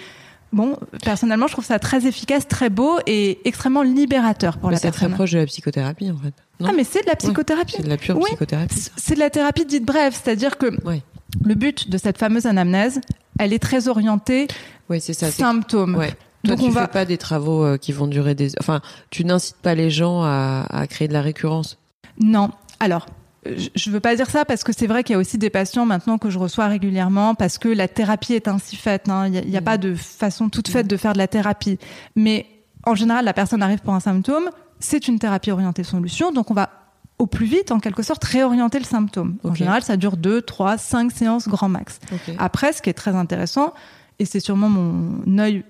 bon, 0.53 0.77
personnellement, 1.03 1.47
je 1.47 1.53
trouve 1.53 1.65
ça 1.65 1.79
très 1.79 2.05
efficace, 2.07 2.47
très 2.47 2.69
beau 2.69 2.99
et 3.05 3.39
extrêmement 3.45 3.83
libérateur 3.83 4.57
pour 4.57 4.69
Mais 4.69 4.75
la 4.75 4.79
C'est 4.79 4.87
personne. 4.91 5.09
très 5.09 5.15
proche 5.15 5.31
de 5.31 5.39
la 5.39 5.45
psychothérapie, 5.45 6.11
en 6.11 6.17
fait. 6.17 6.33
Non 6.59 6.69
Ah, 6.71 6.73
mais 6.75 6.83
c'est 6.83 7.01
de 7.01 7.07
la 7.07 7.15
psychothérapie. 7.15 7.73
C'est 7.77 7.83
de 7.83 7.89
la 7.89 7.97
pure 7.97 8.17
Oui. 8.17 8.23
psychothérapie. 8.25 8.75
C'est 8.97 9.15
de 9.15 9.19
la 9.19 9.29
thérapie 9.29 9.65
dite 9.65 9.85
brève, 9.85 10.13
c'est-à-dire 10.13 10.57
que 10.57 10.67
Ouais. 10.85 11.01
le 11.45 11.55
but 11.55 11.89
de 11.89 11.97
cette 11.97 12.17
fameuse 12.17 12.45
anamnèse, 12.45 12.99
elle 13.37 13.53
est 13.53 13.59
très 13.59 13.87
orientée 13.87 14.47
Oui, 14.89 14.99
c'est 14.99 15.13
ça. 15.13 15.27
c'est- 15.27 15.41
symptômes. 15.41 15.95
Ouais. 15.95 16.13
Toi, 16.45 16.55
Donc 16.55 16.59
tu 16.59 16.65
on 16.65 16.71
fais 16.71 16.79
va 16.79 16.87
pas 16.87 17.03
des 17.05 17.17
travaux 17.17 17.63
euh, 17.65 17.77
qui 17.77 17.91
vont 17.91 18.07
durer 18.07 18.33
des. 18.33 18.51
Enfin, 18.59 18.79
tu 19.09 19.25
n'incites 19.25 19.57
pas 19.57 19.75
les 19.75 19.89
gens 19.89 20.23
à, 20.23 20.65
à 20.69 20.87
créer 20.87 21.07
de 21.09 21.13
la 21.13 21.21
récurrence? 21.21 21.77
Non. 22.19 22.49
Alors, 22.79 23.05
je- 23.45 23.69
je 23.75 23.89
veux 23.91 23.99
pas 23.99 24.15
dire 24.15 24.29
ça 24.29 24.45
parce 24.45 24.63
que 24.63 24.73
c'est 24.73 24.87
vrai 24.87 25.03
qu'il 25.03 25.13
y 25.13 25.15
a 25.15 25.19
aussi 25.19 25.37
des 25.37 25.49
patients 25.49 25.85
maintenant 25.85 26.17
que 26.17 26.29
je 26.29 26.37
reçois 26.39 26.67
régulièrement 26.67 27.35
parce 27.35 27.57
que 27.57 27.69
la 27.69 27.87
thérapie 27.87 28.33
est 28.33 28.47
ainsi 28.47 28.75
faite. 28.75 29.07
hein. 29.09 29.25
Il 29.27 29.31
n'y 29.31 29.37
a, 29.37 29.41
y 29.43 29.57
a 29.57 29.61
Mm. 29.61 29.63
pas 29.63 29.77
de 29.77 29.95
façon 29.95 30.49
toute 30.49 30.67
faite 30.67 30.87
de 30.87 30.97
faire 30.97 31.13
de 31.13 31.17
la 31.17 31.27
thérapie. 31.27 31.79
Mais 32.15 32.45
en 32.85 32.95
général, 32.95 33.25
la 33.25 33.33
personne 33.33 33.61
arrive 33.63 33.79
pour 33.79 33.93
un 33.93 33.99
symptôme, 33.99 34.49
c'est 34.79 35.07
une 35.07 35.19
thérapie 35.19 35.51
orientée 35.51 35.83
solution, 35.83 36.31
donc 36.31 36.51
on 36.51 36.53
va 36.53 36.69
au 37.17 37.27
plus 37.27 37.45
vite, 37.45 37.71
en 37.71 37.79
quelque 37.81 38.01
sorte, 38.01 38.23
réorienter 38.23 38.79
le 38.79 38.85
symptôme. 38.85 39.35
En 39.43 39.53
général, 39.53 39.81
ça 39.83 39.97
dure 39.97 40.15
2, 40.15 40.41
3, 40.41 40.77
5 40.77 41.11
séances 41.11 41.49
grand 41.49 41.67
max. 41.67 41.99
Après, 42.37 42.71
ce 42.71 42.81
qui 42.81 42.89
est 42.89 42.93
très 42.93 43.13
intéressant, 43.13 43.73
et 44.19 44.25
c'est 44.25 44.39
sûrement 44.39 44.69
mon 44.69 45.37
œil 45.37 45.65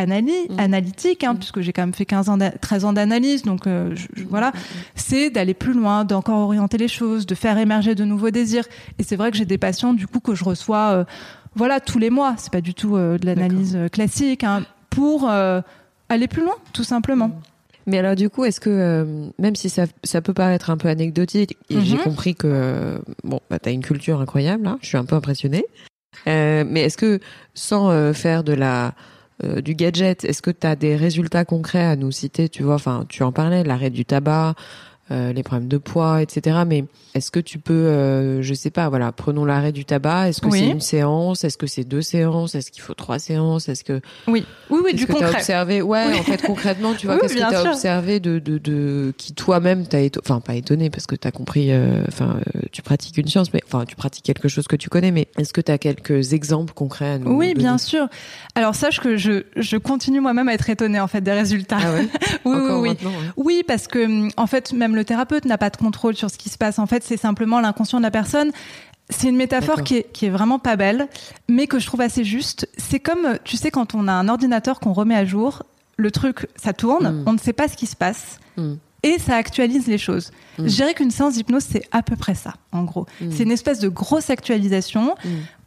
analy- 0.00 0.48
Mm. 0.50 0.58
analytique, 0.60 1.24
hein, 1.24 1.34
Mm. 1.34 1.38
puisque 1.38 1.60
j'ai 1.60 1.72
quand 1.72 1.82
même 1.82 1.92
fait 1.94 2.04
15 2.06 2.28
ans 2.28 2.36
d'a- 2.36 2.50
13 2.52 2.84
ans 2.84 2.92
d'analyse, 2.92 3.42
donc 3.42 3.66
euh, 3.66 3.90
je- 3.94 4.06
je- 4.14 4.24
voilà, 4.24 4.48
Mm, 4.50 4.58
c'est 4.94 5.30
d'aller 5.30 5.54
plus 5.54 5.72
loin, 5.72 6.04
d'encore 6.04 6.38
orienter 6.38 6.78
les 6.78 6.88
choses, 6.88 7.26
de 7.26 7.34
faire 7.34 7.58
émerger 7.58 7.94
de 7.94 8.04
nouveaux 8.04 8.30
désirs. 8.30 8.64
Et 8.98 9.02
c'est 9.02 9.16
vrai 9.16 9.30
que 9.30 9.36
j'ai 9.36 9.44
des 9.44 9.58
patients, 9.58 9.92
du 9.94 10.06
coup, 10.06 10.20
que 10.20 10.34
je 10.34 10.44
reçois, 10.44 10.90
euh, 10.92 11.04
voilà, 11.54 11.80
tous 11.80 11.98
les 11.98 12.10
mois. 12.10 12.34
C'est 12.38 12.52
pas 12.52 12.60
du 12.60 12.74
tout 12.74 12.96
euh, 12.96 13.18
de 13.18 13.26
l'analyse 13.26 13.76
classique, 13.92 14.44
hein, 14.44 14.64
pour 14.90 15.28
aller 15.28 16.28
plus 16.28 16.42
loin, 16.42 16.54
tout 16.72 16.84
simplement. 16.84 17.30
Mais 17.86 17.98
alors 17.98 18.16
du 18.16 18.28
coup, 18.28 18.44
est-ce 18.44 18.60
que 18.60 18.68
euh, 18.68 19.28
même 19.38 19.56
si 19.56 19.70
ça, 19.70 19.84
ça 20.04 20.20
peut 20.20 20.34
paraître 20.34 20.68
un 20.68 20.76
peu 20.76 20.88
anecdotique, 20.88 21.56
et 21.70 21.80
j'ai 21.80 21.96
compris 21.96 22.34
que 22.34 22.46
euh, 22.46 22.98
bon, 23.24 23.40
bah, 23.50 23.58
t'as 23.58 23.72
une 23.72 23.80
culture 23.82 24.20
incroyable, 24.20 24.66
hein, 24.66 24.78
je 24.82 24.88
suis 24.88 24.98
un 24.98 25.06
peu 25.06 25.16
impressionnée. 25.16 25.64
Euh, 26.26 26.64
mais 26.68 26.82
est-ce 26.82 26.98
que 26.98 27.18
sans 27.54 28.12
faire 28.12 28.44
de 28.44 28.52
la 28.52 28.92
euh, 29.44 29.60
du 29.60 29.74
gadget, 29.74 30.24
est-ce 30.24 30.42
que 30.42 30.50
t'as 30.50 30.76
des 30.76 30.96
résultats 30.96 31.44
concrets 31.44 31.84
à 31.84 31.96
nous 31.96 32.10
citer 32.10 32.48
Tu 32.48 32.62
vois, 32.62 32.74
enfin, 32.74 33.04
tu 33.08 33.22
en 33.22 33.32
parlais, 33.32 33.62
l'arrêt 33.62 33.90
du 33.90 34.04
tabac, 34.04 34.54
euh, 35.10 35.32
les 35.32 35.42
problèmes 35.42 35.68
de 35.68 35.78
poids, 35.78 36.22
etc. 36.22 36.58
Mais 36.66 36.84
est-ce 37.14 37.30
que 37.30 37.40
tu 37.40 37.58
peux, 37.58 37.72
euh, 37.72 38.42
je 38.42 38.54
sais 38.54 38.70
pas, 38.70 38.88
voilà, 38.88 39.10
prenons 39.12 39.44
l'arrêt 39.44 39.72
du 39.72 39.84
tabac. 39.84 40.28
Est-ce 40.28 40.40
que 40.40 40.48
Oui. 40.48 40.58
c'est 40.60 40.66
une 40.68 40.80
séance? 40.80 41.44
Est-ce 41.44 41.56
que 41.58 41.66
c'est 41.66 41.84
deux 41.84 42.02
séances? 42.02 42.54
Est-ce 42.54 42.70
qu'il 42.70 42.82
faut 42.82 42.94
trois 42.94 43.18
séances? 43.18 43.68
Est-ce 43.68 43.84
que 43.84 44.00
Oui, 44.26 44.44
oui, 44.70 44.80
oui, 44.84 44.94
du 44.94 45.06
que 45.06 45.12
concret. 45.12 45.34
observé? 45.34 45.82
Ouais, 45.82 46.04
Oui. 46.08 46.18
en 46.18 46.22
fait, 46.22 46.42
concrètement, 46.42 46.94
tu 46.94 47.06
vois, 47.06 47.14
Oui, 47.20 47.20
qu'est-ce 47.22 47.34
que 47.34 47.40
t'as 47.40 47.62
sûr. 47.62 47.70
observé 47.70 48.20
de, 48.20 48.38
de, 48.38 48.58
de 48.58 49.12
qui 49.16 49.32
toi-même 49.34 49.86
t'as 49.86 50.00
étonné, 50.00 50.22
enfin 50.26 50.40
pas 50.40 50.54
étonné 50.54 50.90
parce 50.90 51.06
que 51.06 51.16
t'as 51.16 51.30
compris, 51.30 51.72
euh, 51.72 52.02
enfin 52.08 52.38
euh, 52.56 52.60
tu 52.72 52.82
pratiques 52.82 53.16
une 53.16 53.28
science, 53.28 53.52
mais 53.54 53.60
enfin 53.66 53.84
tu 53.86 53.96
pratiques 53.96 54.24
quelque 54.24 54.48
chose 54.48 54.66
que 54.68 54.76
tu 54.76 54.88
connais, 54.90 55.10
mais 55.10 55.28
est-ce 55.38 55.52
que 55.52 55.60
t'as 55.60 55.78
quelques 55.78 56.32
exemples 56.34 56.74
concrets 56.74 57.12
à 57.12 57.18
nous 57.18 57.30
Oui, 57.32 57.48
donner? 57.48 57.54
bien 57.54 57.78
sûr. 57.78 58.08
Alors 58.54 58.74
sache 58.74 59.00
que 59.00 59.16
je, 59.16 59.44
je 59.56 59.76
continue 59.76 60.20
moi-même 60.20 60.48
à 60.48 60.54
être 60.54 60.68
étonnée 60.70 61.00
en 61.00 61.08
fait 61.08 61.20
des 61.22 61.32
résultats. 61.32 61.78
Ah 61.80 61.92
ouais? 61.94 62.08
Oui, 62.44 62.54
oui, 62.56 62.60
Encore 62.64 62.80
oui. 62.82 62.88
ouais. 62.90 62.96
Oui, 63.36 63.62
parce 63.66 63.88
que 63.88 64.28
en 64.40 64.46
fait, 64.46 64.72
même 64.72 64.94
le 64.98 65.04
thérapeute 65.04 65.44
n'a 65.46 65.56
pas 65.58 65.70
de 65.70 65.76
contrôle 65.76 66.14
sur 66.16 66.28
ce 66.30 66.36
qui 66.36 66.48
se 66.48 66.58
passe. 66.58 66.78
En 66.78 66.86
fait, 66.86 67.02
c'est 67.04 67.16
simplement 67.16 67.60
l'inconscient 67.60 67.98
de 67.98 68.02
la 68.04 68.10
personne. 68.10 68.50
C'est 69.10 69.28
une 69.28 69.36
métaphore 69.36 69.82
qui 69.84 69.96
est, 69.96 70.12
qui 70.12 70.26
est 70.26 70.30
vraiment 70.30 70.58
pas 70.58 70.76
belle, 70.76 71.08
mais 71.48 71.66
que 71.66 71.78
je 71.78 71.86
trouve 71.86 72.02
assez 72.02 72.24
juste. 72.24 72.68
C'est 72.76 73.00
comme, 73.00 73.38
tu 73.44 73.56
sais, 73.56 73.70
quand 73.70 73.94
on 73.94 74.06
a 74.08 74.12
un 74.12 74.28
ordinateur 74.28 74.80
qu'on 74.80 74.92
remet 74.92 75.14
à 75.14 75.24
jour, 75.24 75.62
le 75.96 76.10
truc, 76.10 76.46
ça 76.56 76.72
tourne, 76.74 77.22
Mm. 77.22 77.24
on 77.26 77.32
ne 77.32 77.38
sait 77.38 77.52
pas 77.54 77.68
ce 77.68 77.76
qui 77.76 77.86
se 77.86 77.96
passe. 77.96 78.38
Mm. 78.56 78.74
et 79.04 79.18
ça 79.20 79.36
actualise 79.36 79.86
les 79.86 79.96
choses. 79.98 80.32
Mm. 80.58 80.66
Je 80.68 80.74
dirais 80.74 80.92
qu'une 80.94 81.12
séance 81.12 81.34
d'hypnose, 81.34 81.62
c'est 81.70 81.84
à 81.92 82.02
peu 82.02 82.16
près 82.16 82.34
ça, 82.34 82.54
en 82.72 82.82
gros. 82.82 83.06
Mm. 83.20 83.30
C'est 83.30 83.44
une 83.44 83.52
espèce 83.52 83.78
de 83.78 83.88
grosse 83.88 84.28
actualisation. 84.28 85.14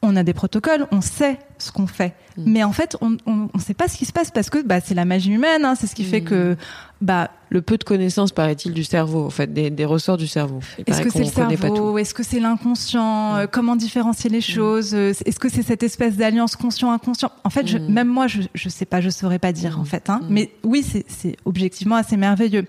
On 0.01 0.15
a 0.17 0.23
des 0.23 0.33
protocoles, 0.33 0.85
on 0.91 0.99
sait 1.01 1.39
ce 1.57 1.71
qu'on 1.71 1.87
fait. 1.87 2.13
Mais 2.37 2.63
en 2.63 2.73
fait, 2.73 2.97
on 3.01 3.11
ne 3.11 3.59
sait 3.61 3.73
pas 3.73 3.87
ce 3.87 3.97
qui 3.97 4.05
se 4.05 4.11
passe 4.11 4.29
parce 4.31 4.49
que 4.49 4.61
bah, 4.61 4.81
c'est 4.81 4.93
la 4.95 5.05
magie 5.05 5.31
humaine. 5.31 5.63
hein. 5.65 5.75
c'est 5.75 5.87
ce 5.87 5.95
qui 5.95 6.03
fait 6.03 6.21
que... 6.21 6.57
Bah, 7.01 7.31
Le 7.49 7.61
peu 7.61 7.77
de 7.77 7.83
connaissances, 7.83 8.31
paraît-il, 8.31 8.73
du 8.73 8.83
cerveau, 8.83 9.25
en 9.25 9.29
fait, 9.31 9.51
des, 9.51 9.69
des 9.71 9.85
ressorts 9.85 10.17
du 10.17 10.27
cerveau. 10.27 10.59
Est-ce 10.85 11.01
que 11.01 11.09
c'est 11.09 11.19
le 11.19 11.25
cerveau 11.25 11.97
Est-ce 11.97 12.13
que 12.13 12.23
c'est 12.23 12.39
l'inconscient 12.39 13.35
Euh, 13.37 13.47
Comment 13.51 13.75
différencier 13.75 14.29
les 14.29 14.39
choses 14.39 14.93
Euh, 14.93 15.11
Est-ce 15.25 15.39
que 15.39 15.49
c'est 15.49 15.63
cette 15.63 15.83
espèce 15.83 16.15
d'alliance 16.15 16.55
conscient-inconscient 16.55 17.31
En 17.43 17.49
fait, 17.49 17.65
je- 17.67 17.77
Mm. 17.79 17.87
même 17.91 18.07
moi, 18.07 18.27
je 18.27 18.41
je 18.53 18.69
sais 18.69 18.85
pas, 18.85 19.01
je 19.01 19.09
saurais 19.09 19.39
pas 19.39 19.51
dire 19.51 19.77
Mm. 19.77 19.81
en 19.81 19.85
fait. 19.85 20.09
hein. 20.09 20.19
Mm. 20.23 20.27
Mais 20.29 20.51
oui, 20.63 20.83
c'est- 20.83 21.35
objectivement 21.45 21.95
assez 21.95 22.17
merveilleux. 22.17 22.67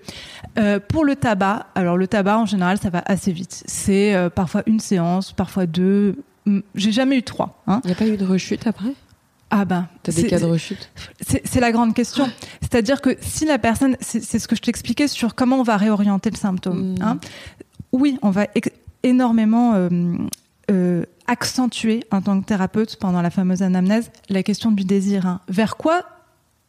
Euh, 0.57 0.79
pour 0.79 1.05
le 1.05 1.15
tabac, 1.15 1.67
alors 1.75 1.95
le 1.97 2.07
tabac 2.07 2.37
en 2.39 2.45
général, 2.45 2.77
ça 2.79 2.89
va 2.89 3.03
assez 3.05 3.31
vite. 3.31 3.63
C'est 3.67 4.13
euh, 4.15 4.29
parfois 4.29 4.63
une 4.65 4.79
séance, 4.79 5.31
parfois 5.31 5.65
deux. 5.67 6.17
Mm, 6.45 6.59
J'ai 6.75 6.91
jamais 6.91 7.17
eu 7.17 7.23
trois. 7.23 7.61
Hein. 7.67 7.79
Il 7.83 7.87
n'y 7.87 7.93
a 7.93 7.95
pas 7.95 8.07
eu 8.07 8.17
de 8.17 8.25
rechute 8.25 8.67
après? 8.67 8.89
Ah 9.55 9.65
ben, 9.65 9.87
T'as 10.01 10.11
des 10.11 10.25
cas 10.25 10.39
de 10.39 10.45
rechute 10.45 10.89
c'est 11.21 11.59
la 11.59 11.71
grande 11.71 11.93
question. 11.93 12.27
C'est-à-dire 12.61 13.01
que 13.01 13.15
si 13.21 13.45
la 13.45 13.59
personne, 13.59 13.95
c'est 13.99 14.39
ce 14.39 14.47
que 14.47 14.55
je 14.55 14.61
t'expliquais 14.61 15.07
sur 15.07 15.35
comment 15.35 15.57
on 15.59 15.63
va 15.63 15.77
réorienter 15.77 16.31
le 16.31 16.37
symptôme. 16.37 16.93
Mm. 16.93 17.01
hein. 17.03 17.19
Oui, 17.91 18.17
on 18.23 18.31
va 18.31 18.47
énormément 19.03 19.73
euh, 19.75 19.89
euh, 20.71 21.03
accentuer 21.27 22.03
en 22.11 22.21
tant 22.21 22.39
que 22.41 22.45
thérapeute 22.45 22.95
pendant 22.95 23.21
la 23.21 23.29
fameuse 23.29 23.61
anamnèse 23.61 24.09
la 24.29 24.41
question 24.41 24.71
du 24.71 24.85
désir. 24.85 25.25
hein. 25.27 25.39
Vers 25.47 25.77
quoi 25.77 26.01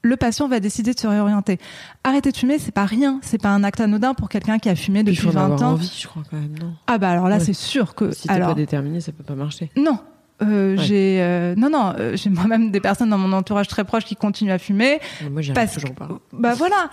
le 0.03 0.17
patient 0.19 0.49
va 0.49 0.61
décider 0.61 0.93
de 0.93 1.01
se 1.01 1.07
réorienter. 1.07 1.59
Arrêter 2.05 2.31
de 2.31 2.37
fumer, 2.37 2.59
c'est 2.59 2.73
pas 2.73 2.85
rien, 2.85 3.21
c'est 3.23 3.41
pas 3.41 3.49
un 3.49 3.65
acte 3.65 3.81
anodin 3.81 4.13
pour 4.13 4.29
quelqu'un 4.29 4.59
qui 4.59 4.69
a 4.69 4.75
fumé 4.77 5.03
depuis 5.03 5.27
en 5.29 5.31
20 5.31 5.45
avoir 5.47 5.63
ans. 5.63 5.73
envie, 5.73 5.91
je 5.99 6.07
crois, 6.07 6.23
quand 6.31 6.37
même, 6.37 6.59
non? 6.61 6.75
Ah 6.87 6.99
bah 6.99 7.09
alors 7.09 7.31
là, 7.31 7.39
Ouais. 7.39 7.43
c'est 7.45 7.55
sûr 7.55 7.95
que. 7.95 8.13
Si 8.13 8.29
t'es 8.29 8.35
alors, 8.35 8.49
pas 8.51 8.55
déterminé, 8.55 9.01
ça 9.01 9.13
peut 9.13 9.25
pas 9.25 9.35
marcher. 9.35 9.71
non. 9.79 9.99
Euh, 10.43 10.77
Ouais. 10.77 10.83
J'ai 10.83 11.19
euh, 11.21 11.55
non 11.57 11.71
non 11.71 11.95
euh, 11.99 12.17
j'ai 12.17 12.29
moi-même 12.29 12.71
des 12.73 12.81
personnes 12.81 13.11
dans 13.11 13.19
mon 13.19 13.33
entourage 13.33 13.69
très 13.69 13.85
proche 13.85 14.05
qui 14.05 14.17
continuent 14.17 14.51
à 14.51 14.59
fumer 14.59 14.99
Moi, 15.31 15.43
parce 15.55 15.75
toujours 15.75 15.95
pas. 15.95 16.09
bah 16.33 16.55
voilà, 16.55 16.91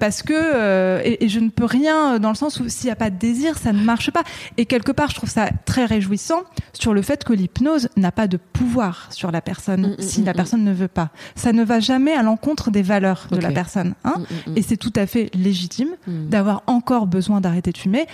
parce 0.00 0.22
que 0.22 1.02
et, 1.04 1.24
et 1.24 1.28
je 1.28 1.38
ne 1.40 1.50
peux 1.50 1.66
rien 1.66 2.18
dans 2.18 2.30
le 2.30 2.34
sens 2.34 2.60
où 2.60 2.68
s'il 2.68 2.86
n'y 2.86 2.92
a 2.92 2.96
pas 2.96 3.10
de 3.10 3.16
désir, 3.16 3.58
ça 3.58 3.72
ne 3.72 3.82
marche 3.82 4.10
pas. 4.10 4.22
Et 4.56 4.64
quelque 4.64 4.92
part, 4.92 5.10
je 5.10 5.16
trouve 5.16 5.28
ça 5.28 5.50
très 5.66 5.84
réjouissant 5.84 6.42
sur 6.72 6.94
le 6.94 7.02
fait 7.02 7.24
que 7.24 7.32
l'hypnose 7.34 7.88
n'a 7.96 8.10
pas 8.12 8.26
de 8.26 8.36
pouvoir 8.38 9.08
sur 9.10 9.30
la 9.30 9.40
personne 9.42 9.68
Mm, 9.68 9.90
mm, 9.90 9.94
si 10.00 10.22
mm, 10.22 10.24
la 10.24 10.32
personne 10.34 10.64
ne 10.64 10.72
veut 10.72 10.88
pas. 10.88 11.10
Ça 11.34 11.52
ne 11.52 11.62
va 11.64 11.80
jamais 11.80 12.12
à 12.14 12.22
l'encontre 12.22 12.70
des 12.70 12.82
valeurs 12.82 13.26
de 13.30 13.36
la 13.38 13.50
personne. 13.50 13.94
Hein 14.04 14.14
et 14.56 14.62
c'est 14.62 14.76
tout 14.78 14.92
à 14.96 15.06
fait 15.06 15.30
légitime 15.34 15.90
d'avoir 16.06 16.62
encore 16.66 17.06
besoin 17.06 17.40
d'arrêter 17.42 17.70
de 17.72 17.76
fumer 17.78 18.06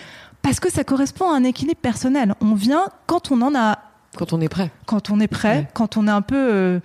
parce 0.42 0.60
que 0.60 0.70
ça 0.70 0.84
correspond 0.84 1.30
à 1.30 1.37
un 1.37 1.44
équilibre 1.44 1.80
personnel. 1.80 2.34
On 2.42 2.54
vient 2.54 2.87
quand 3.06 3.30
on 3.30 3.40
en 3.40 3.54
a 3.54 3.78
Quand 4.16 4.33
on 4.33 4.40
est 4.40 4.48
prêt. 4.48 4.70
quand 4.87 5.11
on 5.11 5.20
est 5.20 5.27
prêt, 5.29 5.57
Ouais. 5.59 5.68
quand 5.74 5.96
on 5.96 6.07
est 6.07 6.11
un 6.11 6.22
peu, 6.22 6.37
euh, 6.37 6.81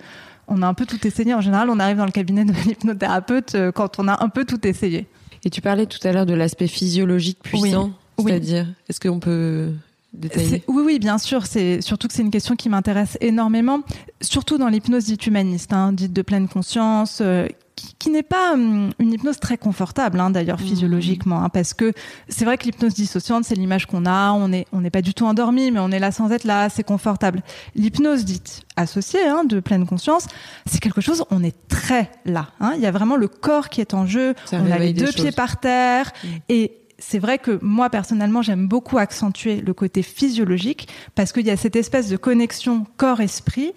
on 0.48 0.62
a 0.62 0.66
un 0.66 0.74
peu 0.74 0.86
tout 0.86 1.04
essayé. 1.06 1.32
En 1.34 1.40
général, 1.40 1.70
on 1.70 1.78
arrive 1.78 1.96
dans 1.96 2.06
le 2.06 2.10
cabinet 2.12 2.44
de 2.44 2.52
l'hypnothérapeute 2.66 3.54
euh, 3.54 3.72
quand 3.72 3.98
on 3.98 4.08
a 4.08 4.22
un 4.24 4.28
peu 4.28 4.44
tout 4.44 4.66
essayé. 4.66 5.06
Et 5.44 5.50
tu 5.50 5.60
parlais 5.60 5.86
tout 5.86 5.98
à 6.06 6.12
l'heure 6.12 6.26
de 6.26 6.34
l'aspect 6.34 6.66
physiologique 6.66 7.38
puissant, 7.42 7.92
Oui. 8.18 8.24
c'est-à-dire, 8.28 8.66
est-ce 8.88 9.00
qu'on 9.00 9.20
peut 9.20 9.70
Oui, 10.68 10.82
oui, 10.84 10.98
bien 10.98 11.16
sûr. 11.18 11.46
C'est 11.46 11.80
surtout 11.80 12.08
que 12.08 12.14
c'est 12.14 12.22
une 12.22 12.30
question 12.30 12.56
qui 12.56 12.68
m'intéresse 12.68 13.16
énormément, 13.20 13.80
surtout 14.20 14.58
dans 14.58 14.68
l'hypnose 14.68 15.04
dite 15.04 15.26
humaniste, 15.26 15.72
hein, 15.72 15.92
dite 15.92 16.12
de 16.12 16.22
pleine 16.22 16.48
conscience. 16.48 17.20
euh, 17.22 17.46
qui, 17.80 17.94
qui 17.98 18.10
n'est 18.10 18.22
pas 18.22 18.52
hum, 18.52 18.90
une 18.98 19.12
hypnose 19.12 19.40
très 19.40 19.56
confortable, 19.56 20.20
hein, 20.20 20.28
d'ailleurs 20.30 20.60
Mhm. 20.60 20.66
physiologiquement, 20.66 21.42
hein, 21.42 21.48
parce 21.48 21.72
que 21.72 21.92
c'est 22.28 22.44
vrai 22.44 22.58
que 22.58 22.64
l'hypnose 22.64 22.92
dissociante, 22.94 23.44
c'est 23.44 23.54
l'image 23.54 23.86
qu'on 23.86 24.04
a, 24.06 24.32
on 24.32 24.52
est 24.52 24.66
on 24.72 24.80
n'est 24.82 24.90
pas 24.90 25.00
du 25.02 25.14
tout 25.14 25.24
endormi, 25.24 25.70
mais 25.70 25.80
on 25.80 25.90
est 25.90 25.98
là 25.98 26.12
sans 26.12 26.30
être 26.30 26.44
là, 26.44 26.68
c'est 26.68 26.84
confortable. 26.84 27.42
L'hypnose 27.74 28.24
dite 28.24 28.62
associée, 28.76 29.26
hein, 29.26 29.44
de 29.44 29.60
pleine 29.60 29.86
conscience, 29.86 30.26
c'est 30.66 30.80
quelque 30.80 31.00
chose, 31.00 31.24
on 31.30 31.42
est 31.42 31.56
très 31.68 32.10
là. 32.26 32.48
Il 32.76 32.80
y 32.82 32.86
a 32.86 32.90
vraiment 32.90 33.16
le 33.16 33.28
corps 33.28 33.68
qui 33.70 33.80
est 33.80 33.94
en 33.94 34.04
jeu, 34.06 34.34
Ça 34.44 34.58
on 34.62 34.70
a 34.70 34.78
les 34.78 34.92
deux 34.92 35.10
pieds 35.12 35.32
par 35.32 35.58
terre, 35.60 36.12
Mhm. 36.22 36.30
et 36.50 36.72
c'est 36.98 37.18
vrai 37.18 37.38
que 37.38 37.58
moi 37.62 37.88
personnellement 37.88 38.42
j'aime 38.42 38.68
beaucoup 38.68 38.98
accentuer 38.98 39.62
le 39.62 39.72
côté 39.72 40.02
physiologique 40.02 40.86
parce 41.14 41.32
qu'il 41.32 41.46
y 41.46 41.50
a 41.50 41.56
cette 41.56 41.76
espèce 41.76 42.10
de 42.10 42.18
connexion 42.18 42.84
corps-esprit 42.98 43.72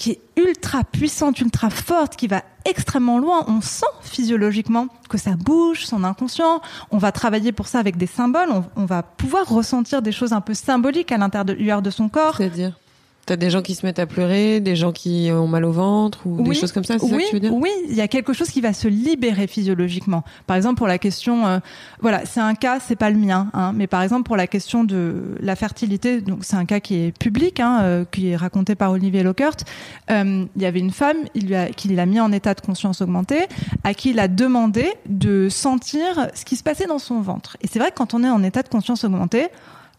qui 0.00 0.12
est 0.12 0.20
ultra 0.36 0.82
puissante, 0.82 1.40
ultra 1.40 1.68
forte, 1.68 2.16
qui 2.16 2.26
va 2.26 2.42
extrêmement 2.64 3.18
loin. 3.18 3.44
On 3.48 3.60
sent 3.60 3.84
physiologiquement 4.00 4.86
que 5.10 5.18
ça 5.18 5.32
bouge, 5.32 5.84
son 5.84 6.04
inconscient. 6.04 6.62
On 6.90 6.96
va 6.96 7.12
travailler 7.12 7.52
pour 7.52 7.68
ça 7.68 7.80
avec 7.80 7.98
des 7.98 8.06
symboles. 8.06 8.48
On, 8.76 8.86
va 8.86 9.02
pouvoir 9.02 9.46
ressentir 9.46 10.00
des 10.00 10.10
choses 10.10 10.32
un 10.32 10.40
peu 10.40 10.54
symboliques 10.54 11.12
à 11.12 11.18
l'intérieur 11.18 11.82
de 11.82 11.90
son 11.90 12.08
corps. 12.08 12.38
C'est-à-dire? 12.38 12.78
T'as 13.30 13.36
des 13.36 13.48
gens 13.48 13.62
qui 13.62 13.76
se 13.76 13.86
mettent 13.86 14.00
à 14.00 14.06
pleurer, 14.06 14.58
des 14.58 14.74
gens 14.74 14.90
qui 14.90 15.30
ont 15.32 15.46
mal 15.46 15.64
au 15.64 15.70
ventre 15.70 16.26
ou 16.26 16.42
des 16.42 16.52
choses 16.52 16.72
comme 16.72 16.82
ça, 16.82 16.98
c'est 16.98 17.06
ça 17.06 17.16
que 17.16 17.28
tu 17.28 17.34
veux 17.34 17.38
dire? 17.38 17.54
oui, 17.54 17.70
il 17.88 17.94
y 17.94 18.00
a 18.00 18.08
quelque 18.08 18.32
chose 18.32 18.50
qui 18.50 18.60
va 18.60 18.72
se 18.72 18.88
libérer 18.88 19.46
physiologiquement. 19.46 20.24
Par 20.48 20.56
exemple, 20.56 20.78
pour 20.78 20.88
la 20.88 20.98
question, 20.98 21.46
euh, 21.46 21.60
voilà, 22.00 22.26
c'est 22.26 22.40
un 22.40 22.56
cas, 22.56 22.80
c'est 22.80 22.96
pas 22.96 23.08
le 23.08 23.16
mien, 23.16 23.48
hein, 23.52 23.70
mais 23.72 23.86
par 23.86 24.02
exemple 24.02 24.24
pour 24.24 24.36
la 24.36 24.48
question 24.48 24.82
de 24.82 25.36
la 25.38 25.54
fertilité, 25.54 26.20
donc 26.22 26.38
c'est 26.40 26.56
un 26.56 26.64
cas 26.64 26.80
qui 26.80 26.96
est 26.96 27.16
public, 27.16 27.60
hein, 27.60 27.78
euh, 27.82 28.04
qui 28.10 28.30
est 28.30 28.36
raconté 28.36 28.74
par 28.74 28.90
Olivier 28.90 29.22
Lockert. 29.22 29.58
Euh, 30.10 30.44
il 30.56 30.62
y 30.62 30.66
avait 30.66 30.80
une 30.80 30.90
femme, 30.90 31.18
il 31.36 31.46
lui 31.46 31.54
a, 31.54 31.68
qu'il 31.68 32.00
a 32.00 32.06
mis 32.06 32.18
en 32.18 32.32
état 32.32 32.54
de 32.54 32.60
conscience 32.60 33.00
augmentée, 33.00 33.46
à 33.84 33.94
qui 33.94 34.10
il 34.10 34.18
a 34.18 34.26
demandé 34.26 34.86
de 35.08 35.48
sentir 35.48 36.30
ce 36.34 36.44
qui 36.44 36.56
se 36.56 36.64
passait 36.64 36.86
dans 36.86 36.98
son 36.98 37.20
ventre. 37.20 37.56
Et 37.60 37.68
c'est 37.68 37.78
vrai 37.78 37.90
que 37.90 37.96
quand 37.96 38.12
on 38.12 38.24
est 38.24 38.28
en 38.28 38.42
état 38.42 38.64
de 38.64 38.68
conscience 38.68 39.04
augmentée, 39.04 39.50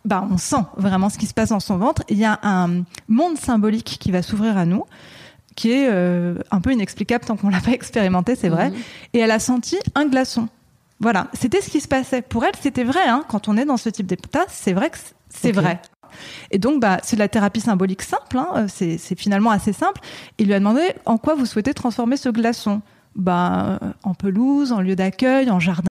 bah, 0.05 0.27
on 0.31 0.37
sent 0.37 0.63
vraiment 0.77 1.09
ce 1.09 1.17
qui 1.17 1.25
se 1.27 1.33
passe 1.33 1.49
dans 1.49 1.59
son 1.59 1.77
ventre. 1.77 2.03
Il 2.09 2.17
y 2.17 2.25
a 2.25 2.39
un 2.43 2.83
monde 3.07 3.37
symbolique 3.37 3.97
qui 3.99 4.11
va 4.11 4.21
s'ouvrir 4.21 4.57
à 4.57 4.65
nous 4.65 4.85
qui 5.55 5.71
est 5.71 5.89
euh, 5.89 6.35
un 6.49 6.61
peu 6.61 6.71
inexplicable 6.71 7.25
tant 7.25 7.37
qu'on 7.37 7.49
l'a 7.49 7.61
pas 7.65 7.71
expérimenté, 7.71 8.35
c'est 8.35 8.49
vrai. 8.49 8.69
Mhm. 8.69 8.77
Et 9.13 9.19
elle 9.19 9.31
a 9.31 9.39
senti 9.39 9.77
un 9.95 10.05
glaçon. 10.05 10.47
Voilà, 10.99 11.27
c'était 11.33 11.61
ce 11.61 11.69
qui 11.69 11.81
se 11.81 11.87
passait. 11.87 12.21
Pour 12.21 12.45
elle, 12.45 12.55
c'était 12.59 12.83
vrai. 12.83 13.07
Hein. 13.07 13.23
Quand 13.27 13.47
on 13.47 13.57
est 13.57 13.65
dans 13.65 13.77
ce 13.77 13.89
type 13.89 14.05
d'état, 14.05 14.45
c'est 14.47 14.73
vrai 14.73 14.89
que 14.89 14.97
c'est 15.29 15.51
vrai. 15.51 15.81
Et 16.51 16.59
donc, 16.59 16.79
bah, 16.79 16.97
c'est 17.03 17.15
de 17.15 17.21
la 17.21 17.27
thérapie 17.27 17.61
symbolique 17.61 18.01
simple. 18.01 18.37
Hein. 18.37 18.47
Euh, 18.55 18.65
C'est 18.67 18.97
c'est 18.97 19.17
finalement 19.17 19.49
assez 19.49 19.73
simple. 19.73 20.01
Il 20.37 20.47
lui 20.47 20.53
a 20.53 20.59
demandé 20.59 20.93
en 21.05 21.17
quoi 21.17 21.35
vous 21.35 21.45
souhaitez 21.45 21.73
transformer 21.73 22.17
ce 22.17 22.29
glaçon? 22.29 22.81
Bah, 23.15 23.79
en 24.03 24.13
pelouse, 24.13 24.71
en 24.71 24.79
lieu 24.79 24.95
d'accueil, 24.95 25.49
en 25.49 25.59
jardin. 25.59 25.90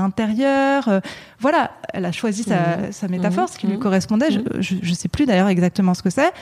Intérieur. 0.00 0.88
euh, 0.88 1.00
voilà, 1.38 1.70
elle 1.94 2.04
a 2.04 2.12
choisi 2.12 2.42
sa, 2.42 2.92
sa 2.92 3.06
métaphore, 3.08 3.48
ce 3.48 3.58
qui 3.58 3.66
lui 3.66 3.78
correspondait. 3.78 4.30
Je, 4.30 4.40
je, 4.60 4.74
je 4.82 4.94
sais 4.94 5.08
plus 5.08 5.26
d'ailleurs 5.26 5.48
exactement 5.48 5.94
ce 5.94 6.02
que 6.02 6.10
c'est. 6.10 6.32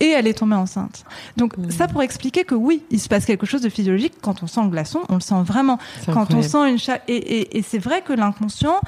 Et 0.00 0.06
elle 0.10 0.26
est 0.26 0.34
tombée 0.38 0.54
enceinte. 0.54 1.04
Donc 1.36 1.54
ça 1.70 1.88
pour 1.88 2.02
expliquer 2.02 2.44
que 2.44 2.54
oui, 2.54 2.84
il 2.90 3.00
se 3.00 3.08
passe 3.08 3.24
quelque 3.24 3.46
chose 3.46 3.62
de 3.62 3.68
physiologique 3.68 4.14
quand 4.22 4.42
on 4.42 4.46
sent 4.46 4.62
le 4.62 4.68
glaçon, 4.68 5.00
on 5.08 5.14
le 5.14 5.20
sent 5.20 5.42
vraiment. 5.44 5.78
Quand 6.14 6.26
on 6.34 6.42
sent 6.42 6.70
une 6.70 6.78
cha- 6.78 7.00
et, 7.08 7.16
et, 7.16 7.58
et 7.58 7.62
c'est 7.62 7.78
vrai 7.80 8.02
que 8.02 8.12
l'inconscient, 8.12 8.80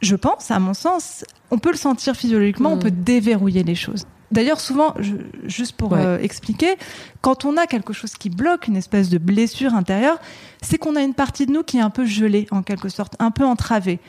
je 0.00 0.14
pense, 0.16 0.50
à 0.50 0.58
mon 0.60 0.74
sens, 0.74 1.24
on 1.50 1.58
peut 1.58 1.70
le 1.72 1.76
sentir 1.76 2.14
physiologiquement, 2.16 2.70
on 2.72 2.78
peut 2.78 2.90
déverrouiller 2.92 3.62
les 3.64 3.74
choses. 3.74 4.04
D'ailleurs, 4.32 4.60
souvent, 4.60 4.94
je- 4.98 5.14
juste 5.44 5.76
pour 5.76 5.92
Ouais. 5.92 6.00
euh, 6.00 6.18
expliquer, 6.18 6.74
quand 7.20 7.44
on 7.44 7.56
a 7.56 7.66
quelque 7.66 7.92
chose 7.92 8.14
qui 8.14 8.30
bloque, 8.30 8.66
une 8.66 8.76
espèce 8.76 9.08
de 9.10 9.18
blessure 9.18 9.74
intérieure, 9.74 10.18
c'est 10.62 10.78
qu'on 10.78 10.96
a 10.96 11.02
une 11.02 11.14
partie 11.14 11.46
de 11.46 11.52
nous 11.52 11.62
qui 11.62 11.76
est 11.78 11.82
un 11.82 11.90
peu 11.90 12.04
gelée, 12.06 12.46
en 12.50 12.62
quelque 12.62 12.88
sorte, 12.88 13.14
un 13.18 13.30
peu 13.30 13.44
entravée. 13.44 14.00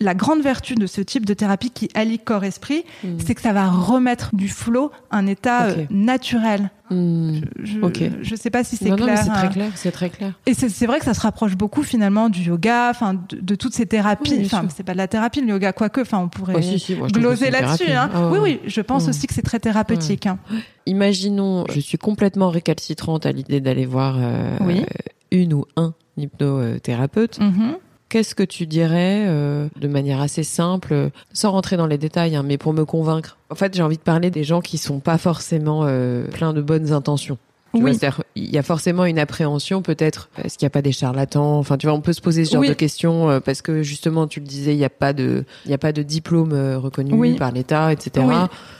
La 0.00 0.14
grande 0.14 0.42
vertu 0.42 0.74
de 0.74 0.86
ce 0.86 1.00
type 1.00 1.24
de 1.24 1.34
thérapie 1.34 1.70
qui 1.70 1.88
allie 1.94 2.18
corps-esprit, 2.18 2.84
c'est 3.24 3.34
que 3.34 3.40
ça 3.40 3.52
va 3.52 3.68
remettre 3.70 4.34
du 4.34 4.48
flot, 4.48 4.90
un 5.12 5.26
état 5.28 5.66
euh, 5.66 5.84
naturel. 5.88 6.70
Hmm. 6.90 7.38
Je, 7.62 7.78
je 8.22 8.34
sais 8.36 8.50
pas 8.50 8.64
si 8.64 8.76
c'est 8.76 8.88
Non, 8.90 8.96
non, 8.96 9.04
clair. 9.04 9.18
c'est 9.18 9.30
très 9.30 9.46
hein. 9.46 9.50
clair, 9.50 9.70
c'est 9.76 9.92
très 9.92 10.10
clair. 10.10 10.32
Et 10.46 10.54
c'est 10.54 10.86
vrai 10.86 10.98
que 10.98 11.04
ça 11.04 11.14
se 11.14 11.20
rapproche 11.20 11.56
beaucoup 11.56 11.82
finalement 11.84 12.28
du 12.28 12.42
yoga, 12.42 12.90
enfin 12.90 13.14
de, 13.14 13.40
de 13.40 13.54
toutes 13.54 13.72
ces 13.72 13.86
thérapies. 13.86 14.34
Oui, 14.36 14.42
Enfin, 14.46 14.66
c'est 14.74 14.82
pas 14.82 14.92
de 14.94 14.98
la 14.98 15.06
thérapie 15.06 15.40
le 15.40 15.48
yoga, 15.48 15.72
quoique. 15.72 16.00
Enfin, 16.00 16.18
on 16.18 16.28
pourrait 16.28 16.54
Oh, 16.58 16.60
si, 16.60 16.78
si, 16.80 16.96
moi, 16.96 17.06
gloser 17.08 17.50
là-dessus. 17.50 17.86
thérapie. 17.86 17.92
Hein. 17.92 18.10
Ah, 18.14 18.30
oui, 18.32 18.38
oui, 18.42 18.60
je 18.66 18.80
pense 18.80 19.06
aussi 19.08 19.28
que 19.28 19.32
c'est 19.34 19.42
très 19.42 19.60
thérapeutique. 19.60 20.26
hein. 20.26 20.38
Imaginons, 20.86 21.64
je 21.72 21.78
suis 21.80 21.98
complètement 21.98 22.50
récalcitrante 22.50 23.26
à 23.26 23.32
l'idée 23.32 23.60
d'aller 23.60 23.86
voir 23.86 24.16
euh, 24.18 24.56
Oui. 24.60 24.84
une 25.30 25.54
ou 25.54 25.64
un 25.76 25.94
hypnothérapeute, 26.16 27.38
Mhm. 27.40 27.76
Qu'est-ce 28.14 28.36
que 28.36 28.44
tu 28.44 28.66
dirais 28.68 29.24
euh, 29.26 29.66
de 29.80 29.88
manière 29.88 30.20
assez 30.20 30.44
simple, 30.44 31.10
sans 31.32 31.50
rentrer 31.50 31.76
dans 31.76 31.88
les 31.88 31.98
détails, 31.98 32.36
hein, 32.36 32.44
mais 32.46 32.58
pour 32.58 32.72
me 32.72 32.84
convaincre 32.84 33.38
En 33.50 33.56
fait, 33.56 33.74
j'ai 33.74 33.82
envie 33.82 33.96
de 33.96 34.02
parler 34.02 34.30
des 34.30 34.44
gens 34.44 34.60
qui 34.60 34.78
sont 34.78 35.00
pas 35.00 35.18
forcément 35.18 35.80
euh, 35.82 36.24
pleins 36.28 36.52
de 36.52 36.62
bonnes 36.62 36.92
intentions. 36.92 37.38
Tu 37.74 37.82
Oui. 37.82 37.98
vois, 37.98 38.10
il 38.36 38.54
y 38.54 38.56
a 38.56 38.62
forcément 38.62 39.04
une 39.04 39.18
appréhension, 39.18 39.82
peut-être. 39.82 40.28
Est-ce 40.44 40.56
qu'il 40.58 40.64
n'y 40.64 40.68
a 40.68 40.70
pas 40.70 40.80
des 40.80 40.92
charlatans? 40.92 41.58
Enfin, 41.58 41.76
tu 41.76 41.88
vois, 41.88 41.96
on 41.96 42.00
peut 42.02 42.12
se 42.12 42.20
poser 42.20 42.44
ce 42.44 42.52
genre 42.52 42.60
Oui. 42.60 42.68
de 42.68 42.74
questions 42.74 43.30
euh, 43.30 43.40
parce 43.40 43.62
que 43.62 43.82
justement, 43.82 44.28
tu 44.28 44.38
le 44.38 44.46
disais, 44.46 44.74
il 44.74 44.78
n'y 44.78 44.84
a 44.84 44.90
pas 44.90 45.12
de, 45.12 45.44
il 45.64 45.72
y 45.72 45.74
a 45.74 45.78
pas 45.78 45.90
de 45.90 46.04
diplôme 46.04 46.52
euh, 46.52 46.78
reconnu 46.78 47.14
Oui. 47.14 47.34
par 47.34 47.50
l'État, 47.50 47.92
etc. 47.92 48.24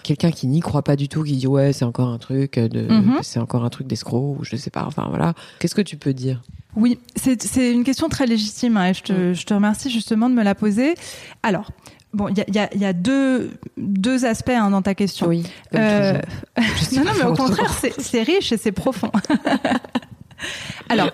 Quelqu'un 0.05 0.31
qui 0.31 0.47
n'y 0.47 0.61
croit 0.61 0.83
pas 0.83 0.95
du 0.95 1.09
tout, 1.09 1.25
qui 1.25 1.33
dit 1.37 1.49
ouais, 1.49 1.73
c'est 1.73 1.85
encore 1.85 2.11
un 2.11 2.19
truc 2.19 2.57
de, 2.57 2.83
Mhm. 2.89 3.19
c'est 3.23 3.41
encore 3.41 3.65
un 3.65 3.71
truc 3.71 3.89
d'escroc 3.89 4.37
ou 4.39 4.45
je 4.45 4.55
sais 4.55 4.71
pas. 4.71 4.85
Enfin 4.87 5.07
voilà. 5.09 5.35
Qu'est-ce 5.59 5.75
que 5.75 5.83
tu 5.83 5.97
peux 5.97 6.13
dire? 6.15 6.41
Oui, 6.77 6.99
c'est 7.17 7.73
une 7.73 7.85
question 7.85 8.09
très 8.09 8.27
légitime 8.27 8.77
hein, 8.77 8.87
et 8.89 8.95
je 8.95 9.03
te, 9.03 9.33
je 9.35 9.45
te 9.47 9.55
remercie 9.55 9.91
justement 9.91 10.29
de 10.29 10.35
me 10.35 10.43
la 10.43 10.55
poser. 10.55 10.95
Alors, 11.43 11.71
bon, 12.13 12.29
il 12.29 12.37
y 12.39 12.41
a, 12.41 12.45
il 12.49 12.55
y 12.55 12.59
a- 12.59 12.75
il 12.75 12.81
y 12.81 12.85
a 12.85 12.93
deux, 12.93 13.53
deux 13.77 14.25
aspects 14.25 14.51
hein, 14.51 14.71
dans 14.71 14.83
ta 14.83 14.95
question. 14.95 15.27
Oui. 15.29 15.45
Euh, 15.75 16.21
non, 16.97 17.05
non, 17.05 17.11
mais 17.19 17.25
au 17.25 17.35
contraire, 17.35 17.73
c'est 17.81 18.01
c'est 18.01 18.23
riche 18.23 18.51
et 18.53 18.57
c'est 18.57 18.73
profond. 18.73 19.11
Alors, 20.89 21.11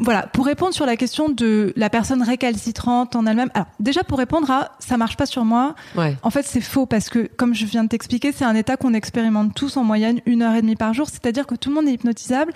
voilà, 0.00 0.22
pour 0.26 0.46
répondre 0.46 0.74
sur 0.74 0.86
la 0.86 0.96
question 0.96 1.28
de 1.28 1.72
la 1.76 1.88
personne 1.90 2.22
récalcitrante 2.22 3.14
en 3.14 3.26
elle-même. 3.26 3.50
Alors, 3.54 3.66
déjà 3.78 4.02
pour 4.02 4.18
répondre 4.18 4.50
à 4.50 4.72
ça 4.78 4.96
marche 4.96 5.16
pas 5.16 5.26
sur 5.26 5.44
moi. 5.44 5.74
Ouais. 5.96 6.16
En 6.22 6.30
fait, 6.30 6.44
c'est 6.44 6.60
faux 6.60 6.86
parce 6.86 7.08
que, 7.08 7.28
comme 7.36 7.54
je 7.54 7.66
viens 7.66 7.84
de 7.84 7.88
t'expliquer, 7.88 8.32
c'est 8.32 8.44
un 8.44 8.54
état 8.54 8.76
qu'on 8.76 8.94
expérimente 8.94 9.54
tous 9.54 9.76
en 9.76 9.84
moyenne 9.84 10.20
une 10.26 10.42
heure 10.42 10.54
et 10.54 10.62
demie 10.62 10.76
par 10.76 10.92
jour. 10.94 11.08
C'est-à-dire 11.08 11.46
que 11.46 11.54
tout 11.54 11.68
le 11.68 11.76
monde 11.76 11.86
est 11.88 11.92
hypnotisable 11.92 12.52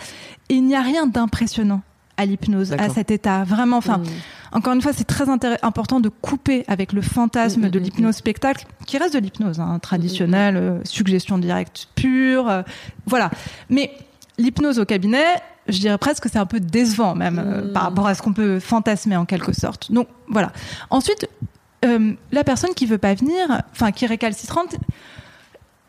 et 0.49 0.55
il 0.55 0.65
n'y 0.67 0.75
a 0.75 0.81
rien 0.83 1.07
d'impressionnant 1.07 1.83
à 2.17 2.25
l'hypnose, 2.27 2.73
à 2.73 2.89
cet 2.89 3.11
état. 3.11 3.45
Vraiment, 3.45 3.77
enfin, 3.77 3.99
Mm. 3.99 4.05
encore 4.53 4.73
une 4.73 4.81
fois, 4.83 4.93
c'est 4.93 5.05
très 5.05 5.27
important 5.29 6.01
de 6.01 6.09
couper 6.09 6.65
avec 6.69 6.93
le 6.93 7.03
fantasme 7.03 7.67
Mm, 7.67 7.71
de 7.71 7.79
mm, 7.79 7.83
l'hypnose 7.83 8.17
spectacle, 8.17 8.67
qui 8.87 8.99
reste 8.99 9.15
de 9.15 9.19
l'hypnose 9.19 9.61
hein, 9.61 9.79
traditionnelle, 9.81 10.57
euh, 10.57 10.79
suggestion 10.85 11.39
directe 11.39 11.89
pure, 11.95 12.49
euh, 12.49 12.63
voilà. 13.07 13.31
Mais 13.69 13.93
l'hypnose 14.39 14.79
au 14.79 14.85
cabinet, 14.85 15.27
je 15.69 15.79
dirais 15.79 15.99
presque 15.99 16.23
que 16.23 16.29
c'est 16.29 16.39
un 16.39 16.47
peu 16.47 16.61
décevant 16.61 17.15
même 17.15 17.39
euh, 17.39 17.73
par 17.73 17.83
rapport 17.83 18.07
à 18.07 18.15
ce 18.15 18.23
qu'on 18.23 18.33
peut 18.33 18.61
fantasmer 18.61 19.17
en 19.17 19.25
quelque 19.27 19.53
sorte. 19.53 19.93
Donc 19.93 20.09
voilà. 20.29 20.53
Ensuite, 20.91 21.29
la 22.33 22.43
personne 22.43 22.71
qui 22.75 22.85
veut 22.85 22.99
pas 22.99 23.15
venir, 23.15 23.63
enfin 23.71 23.93
qui 23.93 24.05
est 24.05 24.09
récalcitrante. 24.09 24.75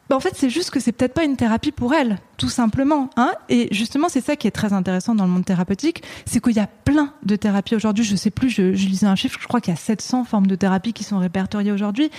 Bah, 0.10 0.16
en 0.16 0.20
fait, 0.20 0.34
c'est 0.36 0.50
juste 0.50 0.70
que 0.70 0.80
c'est 0.80 0.92
peut-être 0.92 1.14
pas 1.14 1.24
une 1.24 1.36
thérapie 1.36 1.72
pour 1.72 1.94
elle, 1.94 2.20
tout 2.38 2.50
simplement. 2.50 3.10
Hein 3.18 3.32
et 3.50 3.68
justement, 3.72 4.10
c'est 4.10 4.22
ça 4.22 4.36
qui 4.36 4.48
est 4.48 4.52
très 4.52 4.74
intéressant 4.74 5.16
dans 5.16 5.26
le 5.26 5.32
monde 5.32 5.46
thérapeutique, 5.46 6.04
c'est 6.26 6.42
qu'il 6.42 6.56
y 6.56 6.60
a 6.60 6.68
plein 6.68 7.14
de 7.24 7.36
thérapies 7.36 7.76
aujourd'hui. 7.76 8.04
Je 8.04 8.16
sais 8.16 8.32
plus, 8.32 8.50
je, 8.50 8.74
je 8.74 8.88
lisais 8.88 9.08
un 9.08 9.16
chiffre, 9.16 9.38
je 9.42 9.48
crois 9.48 9.62
qu'il 9.62 9.74
y 9.74 9.78
a 9.78 9.80
700 9.80 10.24
formes 10.24 10.48
de 10.48 10.56
thérapie 10.56 10.94
qui 10.94 11.04
sont 11.04 11.20
répertoriées 11.20 11.72
aujourd'hui. 11.72 12.10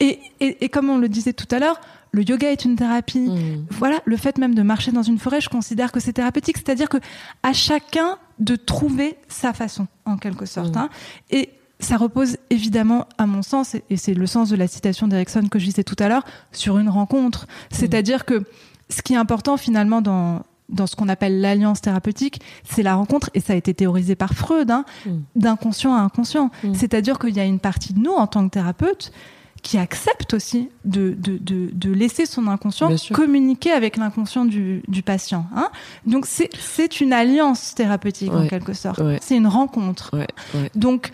Et, 0.00 0.20
et, 0.40 0.64
et 0.64 0.68
comme 0.68 0.88
on 0.88 0.98
le 0.98 1.08
disait 1.08 1.32
tout 1.32 1.48
à 1.50 1.58
l'heure, 1.58 1.80
le 2.12 2.22
yoga 2.22 2.50
est 2.50 2.64
une 2.64 2.76
thérapie. 2.76 3.28
Mm. 3.28 3.66
Voilà, 3.70 4.00
le 4.04 4.16
fait 4.16 4.38
même 4.38 4.54
de 4.54 4.62
marcher 4.62 4.90
dans 4.90 5.02
une 5.02 5.18
forêt, 5.18 5.40
je 5.40 5.50
considère 5.50 5.92
que 5.92 6.00
c'est 6.00 6.14
thérapeutique. 6.14 6.56
C'est-à-dire 6.56 6.88
que 6.88 6.98
à 7.42 7.52
chacun 7.52 8.16
de 8.38 8.56
trouver 8.56 9.16
sa 9.28 9.52
façon, 9.52 9.86
en 10.04 10.16
quelque 10.16 10.46
sorte. 10.46 10.74
Mm. 10.74 10.78
hein. 10.78 10.88
Et 11.30 11.50
ça 11.78 11.96
repose 11.96 12.36
évidemment, 12.50 13.06
à 13.18 13.26
mon 13.26 13.42
sens, 13.42 13.74
et- 13.90 13.96
c'est 13.96 14.14
le 14.14 14.26
sens 14.26 14.48
de 14.48 14.56
la 14.56 14.66
citation 14.66 15.08
d'Erickson 15.08 15.48
que 15.50 15.58
je 15.58 15.66
disais 15.66 15.84
tout 15.84 15.96
à 15.98 16.08
l'heure, 16.08 16.24
sur 16.52 16.78
une 16.78 16.88
rencontre. 16.88 17.46
C'est-à-dire 17.70 18.24
que 18.24 18.44
ce 18.88 19.02
qui 19.02 19.14
est 19.14 19.18
important 19.18 19.56
finalement 19.56 20.00
dans 20.00 20.42
dans 20.68 20.88
ce 20.88 20.96
qu'on 20.96 21.08
appelle 21.08 21.40
l'alliance 21.40 21.80
thérapeutique, 21.80 22.40
c'est 22.68 22.82
la 22.82 22.96
rencontre, 22.96 23.30
et 23.34 23.40
ça 23.40 23.52
a 23.52 23.56
été 23.56 23.72
théorisé 23.72 24.16
par 24.16 24.32
Freud, 24.32 24.68
hein, 24.68 24.84
Mm. 25.06 25.10
d'inconscient 25.36 25.94
à 25.94 26.00
inconscient. 26.00 26.50
Mm. 26.64 26.74
C'est-à-dire 26.74 27.20
qu'il 27.20 27.36
y 27.36 27.38
a 27.38 27.44
une 27.44 27.60
partie 27.60 27.92
de 27.92 28.00
nous, 28.00 28.10
en 28.10 28.26
tant 28.26 28.44
que 28.48 28.50
thérapeute, 28.52 29.12
qui 29.62 29.78
accepte 29.78 30.34
aussi 30.34 30.68
de, 30.84 31.14
de, 31.16 31.38
de, 31.38 31.70
de 31.72 31.92
laisser 31.92 32.26
son 32.26 32.48
inconscient 32.48 32.90
communiquer 33.12 33.70
avec 33.70 33.96
l'inconscient 33.96 34.44
du, 34.44 34.82
du 34.88 35.02
patient. 35.04 35.46
Hein 35.54 35.68
Donc 36.04 36.26
c'est 36.26 37.00
une 37.00 37.12
alliance 37.12 37.76
thérapeutique 37.76 38.32
en 38.32 38.48
quelque 38.48 38.72
sorte. 38.72 38.98
Ouais. 38.98 39.18
C'est 39.22 39.36
une 39.36 39.46
rencontre. 39.46 40.10
Ouais. 40.14 40.26
Donc 40.74 41.12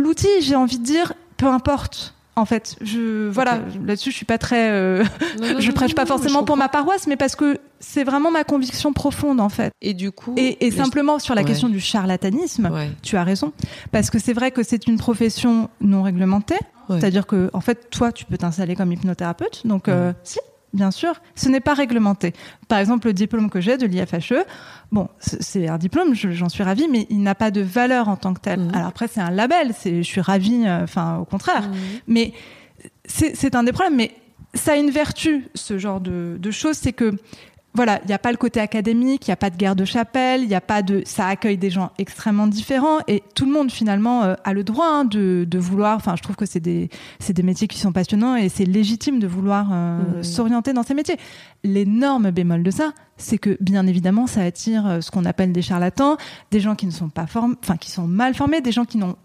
l'outil, 0.00 0.28
j'ai 0.40 0.56
envie 0.56 0.78
de 0.78 0.84
dire, 0.84 1.12
peu 1.36 1.46
importe. 1.46 2.14
En 2.36 2.44
fait, 2.46 2.76
je 2.80 3.28
voilà 3.28 3.58
là-dessus, 3.84 4.10
je 4.12 4.16
suis 4.16 4.24
pas 4.24 4.38
très. 4.38 4.70
euh, 4.70 5.04
Non, 5.40 5.54
non, 5.54 5.60
je 5.60 5.70
prêche 5.72 5.90
non, 5.90 5.94
pas 5.96 6.06
forcément 6.06 6.42
pour 6.44 6.56
ma 6.56 6.68
paroisse, 6.68 7.06
mais 7.06 7.16
parce 7.16 7.36
que 7.36 7.58
c'est 7.80 8.04
vraiment 8.04 8.30
ma 8.30 8.44
conviction 8.44 8.92
profonde 8.94 9.40
en 9.40 9.48
fait. 9.50 9.72
Et 9.82 9.92
du 9.94 10.10
coup. 10.10 10.34
Et, 10.38 10.70
simplement 10.70 11.18
sur 11.18 11.34
la 11.34 11.42
Ouais. 11.42 11.46
question 11.48 11.68
du 11.68 11.80
charlatanisme, 11.80 12.70
Ouais. 12.72 12.90
tu 13.02 13.16
as 13.16 13.24
raison, 13.24 13.52
parce 13.92 14.08
que 14.10 14.18
c'est 14.18 14.32
vrai 14.32 14.52
que 14.52 14.62
c'est 14.62 14.86
une 14.86 14.96
profession 14.96 15.68
non 15.82 16.02
réglementée. 16.02 16.58
Ouais. 16.88 16.98
C'est-à-dire 17.00 17.26
que, 17.26 17.50
en 17.52 17.60
fait, 17.60 17.90
toi, 17.90 18.10
tu 18.10 18.24
peux 18.24 18.38
t'installer 18.38 18.74
comme 18.74 18.90
hypnothérapeute. 18.92 19.66
Donc, 19.66 19.88
euh, 19.88 20.12
si, 20.24 20.38
bien 20.72 20.90
sûr, 20.90 21.14
ce 21.34 21.48
n'est 21.48 21.60
pas 21.60 21.74
réglementé. 21.74 22.32
Par 22.68 22.78
exemple, 22.78 23.06
le 23.08 23.12
diplôme 23.12 23.50
que 23.50 23.60
j'ai 23.60 23.76
de 23.76 23.86
l'IFHE, 23.86 24.44
bon, 24.92 25.08
c'est 25.18 25.68
un 25.68 25.78
diplôme, 25.78 26.14
je- 26.14 26.30
j'en 26.30 26.48
suis 26.48 26.62
ravie, 26.62 26.86
mais 26.88 27.06
il 27.10 27.22
n'a 27.22 27.34
pas 27.34 27.50
de 27.50 27.60
valeur 27.60 28.08
en 28.08 28.16
tant 28.16 28.34
que 28.34 28.40
tel. 28.40 28.60
Mhm. 28.60 28.74
Alors 28.74 28.88
après, 28.88 29.08
c'est 29.08 29.20
un 29.20 29.30
label, 29.30 29.72
je 29.84 30.02
suis 30.02 30.20
ravie, 30.20 30.64
euh, 30.66 30.84
enfin, 30.84 31.16
au 31.18 31.24
contraire. 31.24 31.68
Mhm. 31.68 31.74
Mais 32.06 32.32
c'est 33.04 33.36
c'est 33.36 33.54
un 33.54 33.62
des 33.64 33.72
problèmes. 33.72 33.96
Mais 33.96 34.12
ça 34.54 34.72
a 34.72 34.76
une 34.76 34.90
vertu, 34.90 35.46
ce 35.54 35.78
genre 35.78 36.00
de, 36.00 36.36
de 36.38 36.50
choses, 36.50 36.76
c'est 36.76 36.92
que 36.92 37.12
voilà, 37.72 38.00
il 38.02 38.08
n'y 38.08 38.12
a 38.12 38.18
pas 38.18 38.32
le 38.32 38.36
côté 38.36 38.58
académique, 38.58 39.28
il 39.28 39.30
n'y 39.30 39.32
a 39.32 39.36
pas 39.36 39.50
de 39.50 39.56
guerre 39.56 39.76
de 39.76 39.84
chapelle, 39.84 40.42
il 40.42 40.48
n'y 40.48 40.56
a 40.56 40.60
pas 40.60 40.82
de, 40.82 41.02
ça 41.04 41.26
accueille 41.26 41.56
des 41.56 41.70
gens 41.70 41.92
extrêmement 41.98 42.48
différents 42.48 42.98
et 43.06 43.22
tout 43.36 43.46
le 43.46 43.52
monde 43.52 43.70
finalement 43.70 44.24
euh, 44.24 44.34
a 44.42 44.52
le 44.52 44.64
droit 44.64 44.88
hein, 44.88 45.04
de, 45.04 45.46
de 45.48 45.58
vouloir. 45.58 45.96
Enfin, 45.96 46.16
je 46.16 46.22
trouve 46.22 46.34
que 46.34 46.46
c'est 46.46 46.60
des, 46.60 46.90
c'est 47.20 47.32
des 47.32 47.44
métiers 47.44 47.68
qui 47.68 47.78
sont 47.78 47.92
passionnants 47.92 48.34
et 48.34 48.48
c'est 48.48 48.64
légitime 48.64 49.20
de 49.20 49.26
vouloir 49.28 49.68
euh, 49.72 50.22
s'orienter 50.22 50.72
dans 50.72 50.82
ces 50.82 50.94
métiers. 50.94 51.16
L'énorme 51.62 52.32
bémol 52.32 52.64
de 52.64 52.70
ça, 52.72 52.92
c'est 53.16 53.38
que 53.38 53.56
bien 53.60 53.86
évidemment, 53.86 54.26
ça 54.26 54.42
attire 54.42 54.86
euh, 54.86 55.00
ce 55.00 55.12
qu'on 55.12 55.24
appelle 55.24 55.52
des 55.52 55.62
charlatans, 55.62 56.16
des 56.50 56.58
gens 56.58 56.74
qui 56.74 56.86
ne 56.86 56.90
sont 56.90 57.08
pas 57.08 57.28
formés, 57.28 57.54
enfin 57.62 57.76
qui 57.76 57.92
sont 57.92 58.08
mal 58.08 58.34
formés, 58.34 58.60
des 58.60 58.72
gens 58.72 58.84
qui 58.84 58.98
n'ont 58.98 59.16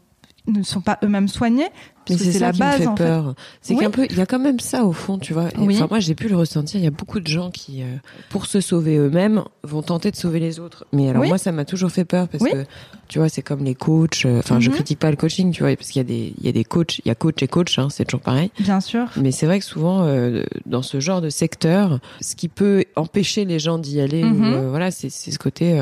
ne 0.47 0.63
sont 0.63 0.81
pas 0.81 0.97
eux-mêmes 1.03 1.27
soignés. 1.27 1.67
Mais 2.07 2.17
c'est 2.17 2.37
la 2.37 2.51
qui 2.51 2.59
base 2.59 2.73
me 2.75 2.83
fait 2.83 2.87
en 2.87 2.95
fait. 2.95 3.03
peur. 3.03 3.35
C'est 3.61 3.73
Oui. 3.73 3.79
qu'un 3.79 3.89
peu, 3.89 4.05
il 4.07 4.15
y 4.15 4.21
a 4.21 4.27
quand 4.27 4.37
même 4.37 4.59
ça 4.59 4.83
au 4.85 4.91
fond, 4.91 5.17
tu 5.17 5.33
vois. 5.33 5.45
Oui. 5.57 5.75
Enfin, 5.75 5.87
moi, 5.89 5.99
j'ai 5.99 6.13
pu 6.13 6.27
le 6.27 6.35
ressentir. 6.35 6.79
Il 6.79 6.83
y 6.83 6.87
a 6.87 6.91
beaucoup 6.91 7.19
de 7.19 7.25
gens 7.25 7.49
qui, 7.49 7.81
euh, 7.81 7.87
pour 8.29 8.45
se 8.45 8.61
sauver 8.61 8.97
eux-mêmes, 8.97 9.43
vont 9.63 9.81
tenter 9.81 10.11
de 10.11 10.15
sauver 10.15 10.39
les 10.39 10.59
autres. 10.59 10.85
Mais 10.93 11.09
alors 11.09 11.23
Oui. 11.23 11.29
moi, 11.29 11.39
ça 11.39 11.51
m'a 11.51 11.65
toujours 11.65 11.89
fait 11.89 12.05
peur 12.05 12.27
parce 12.27 12.43
que, 12.43 12.63
tu 13.07 13.17
vois, 13.17 13.27
c'est 13.27 13.41
comme 13.41 13.63
les 13.63 13.73
coachs. 13.73 14.23
euh, 14.27 14.37
Enfin, 14.37 14.59
je 14.59 14.69
Mhm. 14.69 14.75
critique 14.75 14.99
pas 14.99 15.09
le 15.09 15.15
coaching, 15.17 15.51
tu 15.51 15.63
vois, 15.63 15.75
parce 15.75 15.89
qu'il 15.89 15.99
y 15.99 16.05
a 16.05 16.07
des, 16.07 16.35
il 16.37 16.45
y 16.45 16.49
a 16.49 16.51
des 16.51 16.63
coachs, 16.63 16.99
il 16.99 17.07
y 17.07 17.11
a 17.11 17.15
coach 17.15 17.41
et 17.41 17.47
coach, 17.47 17.79
hein, 17.79 17.87
c'est 17.89 18.05
toujours 18.05 18.21
pareil. 18.21 18.51
Bien 18.59 18.81
sûr. 18.81 19.07
Mais 19.17 19.31
c'est 19.31 19.47
vrai 19.47 19.57
que 19.57 19.65
souvent, 19.65 20.03
euh, 20.03 20.43
dans 20.67 20.83
ce 20.83 20.99
genre 20.99 21.21
de 21.21 21.29
secteur, 21.31 21.99
ce 22.21 22.35
qui 22.35 22.49
peut 22.49 22.85
empêcher 22.95 23.45
les 23.45 23.57
gens 23.57 23.79
d'y 23.79 23.99
aller, 23.99 24.23
Mhm. 24.23 24.41
ou, 24.43 24.55
euh, 24.55 24.69
voilà, 24.69 24.91
c'est 24.91 25.09
c'est 25.09 25.31
ce 25.31 25.39
côté. 25.39 25.79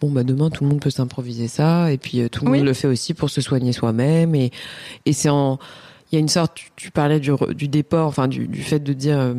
Bon 0.00 0.10
bah 0.10 0.22
demain 0.24 0.48
tout 0.50 0.64
le 0.64 0.70
monde 0.70 0.80
peut 0.80 0.90
s'improviser 0.90 1.46
ça 1.48 1.92
et 1.92 1.98
puis 1.98 2.20
euh, 2.20 2.28
tout 2.28 2.44
le 2.44 2.50
Oui. 2.50 2.58
monde 2.58 2.66
le 2.66 2.72
fait 2.72 2.88
aussi 2.88 3.12
pour 3.14 3.28
se 3.30 3.40
soigner 3.40 3.72
soi-même 3.72 4.34
et 4.34 4.50
et 5.04 5.12
c'est 5.12 5.28
en 5.28 5.58
il 6.12 6.16
y 6.16 6.18
a 6.18 6.20
une 6.20 6.28
sorte 6.28 6.54
tu, 6.56 6.70
tu 6.74 6.90
parlais 6.90 7.20
du 7.20 7.30
du 7.54 7.68
déport 7.68 8.06
enfin 8.06 8.26
du, 8.26 8.48
du 8.48 8.62
fait 8.62 8.80
de 8.80 8.92
dire 8.94 9.18
euh, 9.18 9.34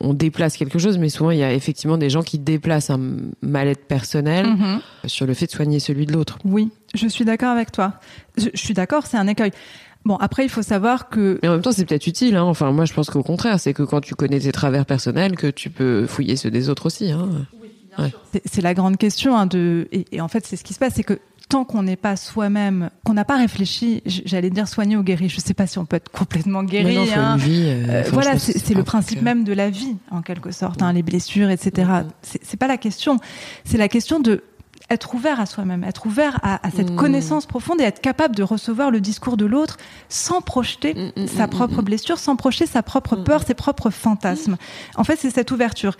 on 0.00 0.14
déplace 0.14 0.56
quelque 0.56 0.78
chose 0.78 0.98
mais 0.98 1.08
souvent 1.08 1.30
il 1.32 1.38
y 1.38 1.42
a 1.42 1.52
effectivement 1.52 1.98
des 1.98 2.10
gens 2.10 2.22
qui 2.22 2.38
déplacent 2.38 2.90
un 2.90 3.00
mal-être 3.42 3.86
personnel 3.86 4.46
Mhm. 4.46 4.80
sur 5.06 5.26
le 5.26 5.34
fait 5.34 5.46
de 5.46 5.50
soigner 5.50 5.80
celui 5.80 6.06
de 6.06 6.12
l'autre. 6.12 6.38
Oui, 6.44 6.70
je 6.94 7.06
suis 7.08 7.24
d'accord 7.24 7.50
avec 7.50 7.72
toi. 7.72 7.94
Je, 8.38 8.48
je 8.54 8.58
suis 8.60 8.72
d'accord, 8.74 9.06
c'est 9.06 9.16
un 9.18 9.26
écueil. 9.26 9.50
Bon, 10.06 10.16
après, 10.16 10.44
il 10.44 10.48
faut 10.50 10.62
savoir 10.62 11.08
que 11.08 11.38
Mais 11.42 11.48
en 11.48 11.52
même 11.52 11.62
temps 11.62 11.72
c'est 11.72 11.84
peut-être 11.86 12.06
utile 12.06 12.36
hein. 12.36 12.42
enfin 12.44 12.70
moi 12.72 12.84
je 12.84 12.92
pense 12.94 13.10
qu'au 13.10 13.22
contraire 13.22 13.58
c'est 13.58 13.72
que 13.74 13.82
quand 13.82 14.00
tu 14.00 14.14
connais 14.14 14.38
tes 14.38 14.52
travers 14.52 14.86
personnels 14.86 15.34
que 15.36 15.48
tu 15.48 15.70
peux 15.70 16.06
fouiller 16.06 16.36
ceux 16.36 16.50
des 16.50 16.68
autres 16.70 16.86
aussi 16.86 17.10
hein. 17.10 17.28
C'est- 18.32 18.42
c'est 18.44 18.60
la 18.62 18.74
grande 18.74 18.96
question. 18.96 19.36
hein, 19.36 19.46
de, 19.46 19.88
et, 19.92 20.04
et 20.12 20.20
en 20.20 20.28
fait, 20.28 20.46
c'est 20.46 20.56
ce 20.56 20.64
qui 20.64 20.74
se 20.74 20.78
passe, 20.78 20.94
c'est 20.96 21.02
que 21.04 21.18
tant 21.48 21.64
qu'on 21.64 21.82
n'est 21.82 21.96
pas 21.96 22.16
soi-même, 22.16 22.88
qu'on 23.04 23.12
n'a 23.12 23.24
pas 23.26 23.36
réfléchi, 23.36 24.02
j'allais 24.06 24.48
dire 24.50 24.66
soigné 24.66 24.96
ou 24.96 25.02
guéri. 25.02 25.28
Je 25.28 25.40
sais 25.40 25.52
pas 25.54 25.66
si 25.66 25.78
on 25.78 25.84
peut 25.84 25.96
être 25.96 26.10
complètement 26.10 26.62
guéri. 26.64 26.94
Non, 26.96 27.04
hein. 27.14 27.36
vie, 27.36 27.64
euh, 27.66 27.84
Euh, 27.88 28.00
enfin, 28.00 28.10
voilà, 28.12 28.38
c'est 28.38 28.74
le 28.74 28.82
principe 28.82 29.18
euh, 29.18 29.22
même 29.22 29.44
de 29.44 29.52
la 29.52 29.68
vie, 29.70 29.96
en 30.10 30.22
quelque 30.22 30.50
sorte, 30.52 30.80
hein, 30.82 30.92
les 30.92 31.02
blessures, 31.02 31.50
etc. 31.50 31.88
Mhm. 32.04 32.08
C'est 32.22 32.56
pas 32.56 32.66
la 32.66 32.78
question. 32.78 33.18
C'est 33.64 33.76
la 33.78 33.88
question 33.88 34.20
de 34.20 34.42
être 34.90 35.14
ouvert 35.14 35.40
à 35.40 35.46
soi-même, 35.46 35.82
être 35.84 36.04
ouvert 36.06 36.38
à, 36.42 36.66
à 36.66 36.70
cette 36.70 36.90
Mhm. 36.90 36.96
connaissance 36.96 37.46
profonde 37.46 37.80
et 37.80 37.84
être 37.84 38.00
capable 38.02 38.36
de 38.36 38.42
recevoir 38.42 38.90
le 38.90 39.00
discours 39.00 39.36
de 39.38 39.46
l'autre 39.46 39.78
sans 40.10 40.40
projeter 40.42 40.92
Mm, 41.16 41.22
mm, 41.22 41.26
sa 41.26 41.48
propre 41.48 41.80
blessure, 41.82 42.18
sans 42.18 42.36
projeter 42.36 42.66
sa 42.66 42.82
propre 42.82 43.16
peur, 43.16 43.42
ses 43.46 43.54
propres 43.54 43.88
fantasmes. 43.90 44.56
En 44.96 45.04
fait, 45.04 45.16
c'est 45.18 45.30
cette 45.30 45.50
ouverture. 45.50 45.96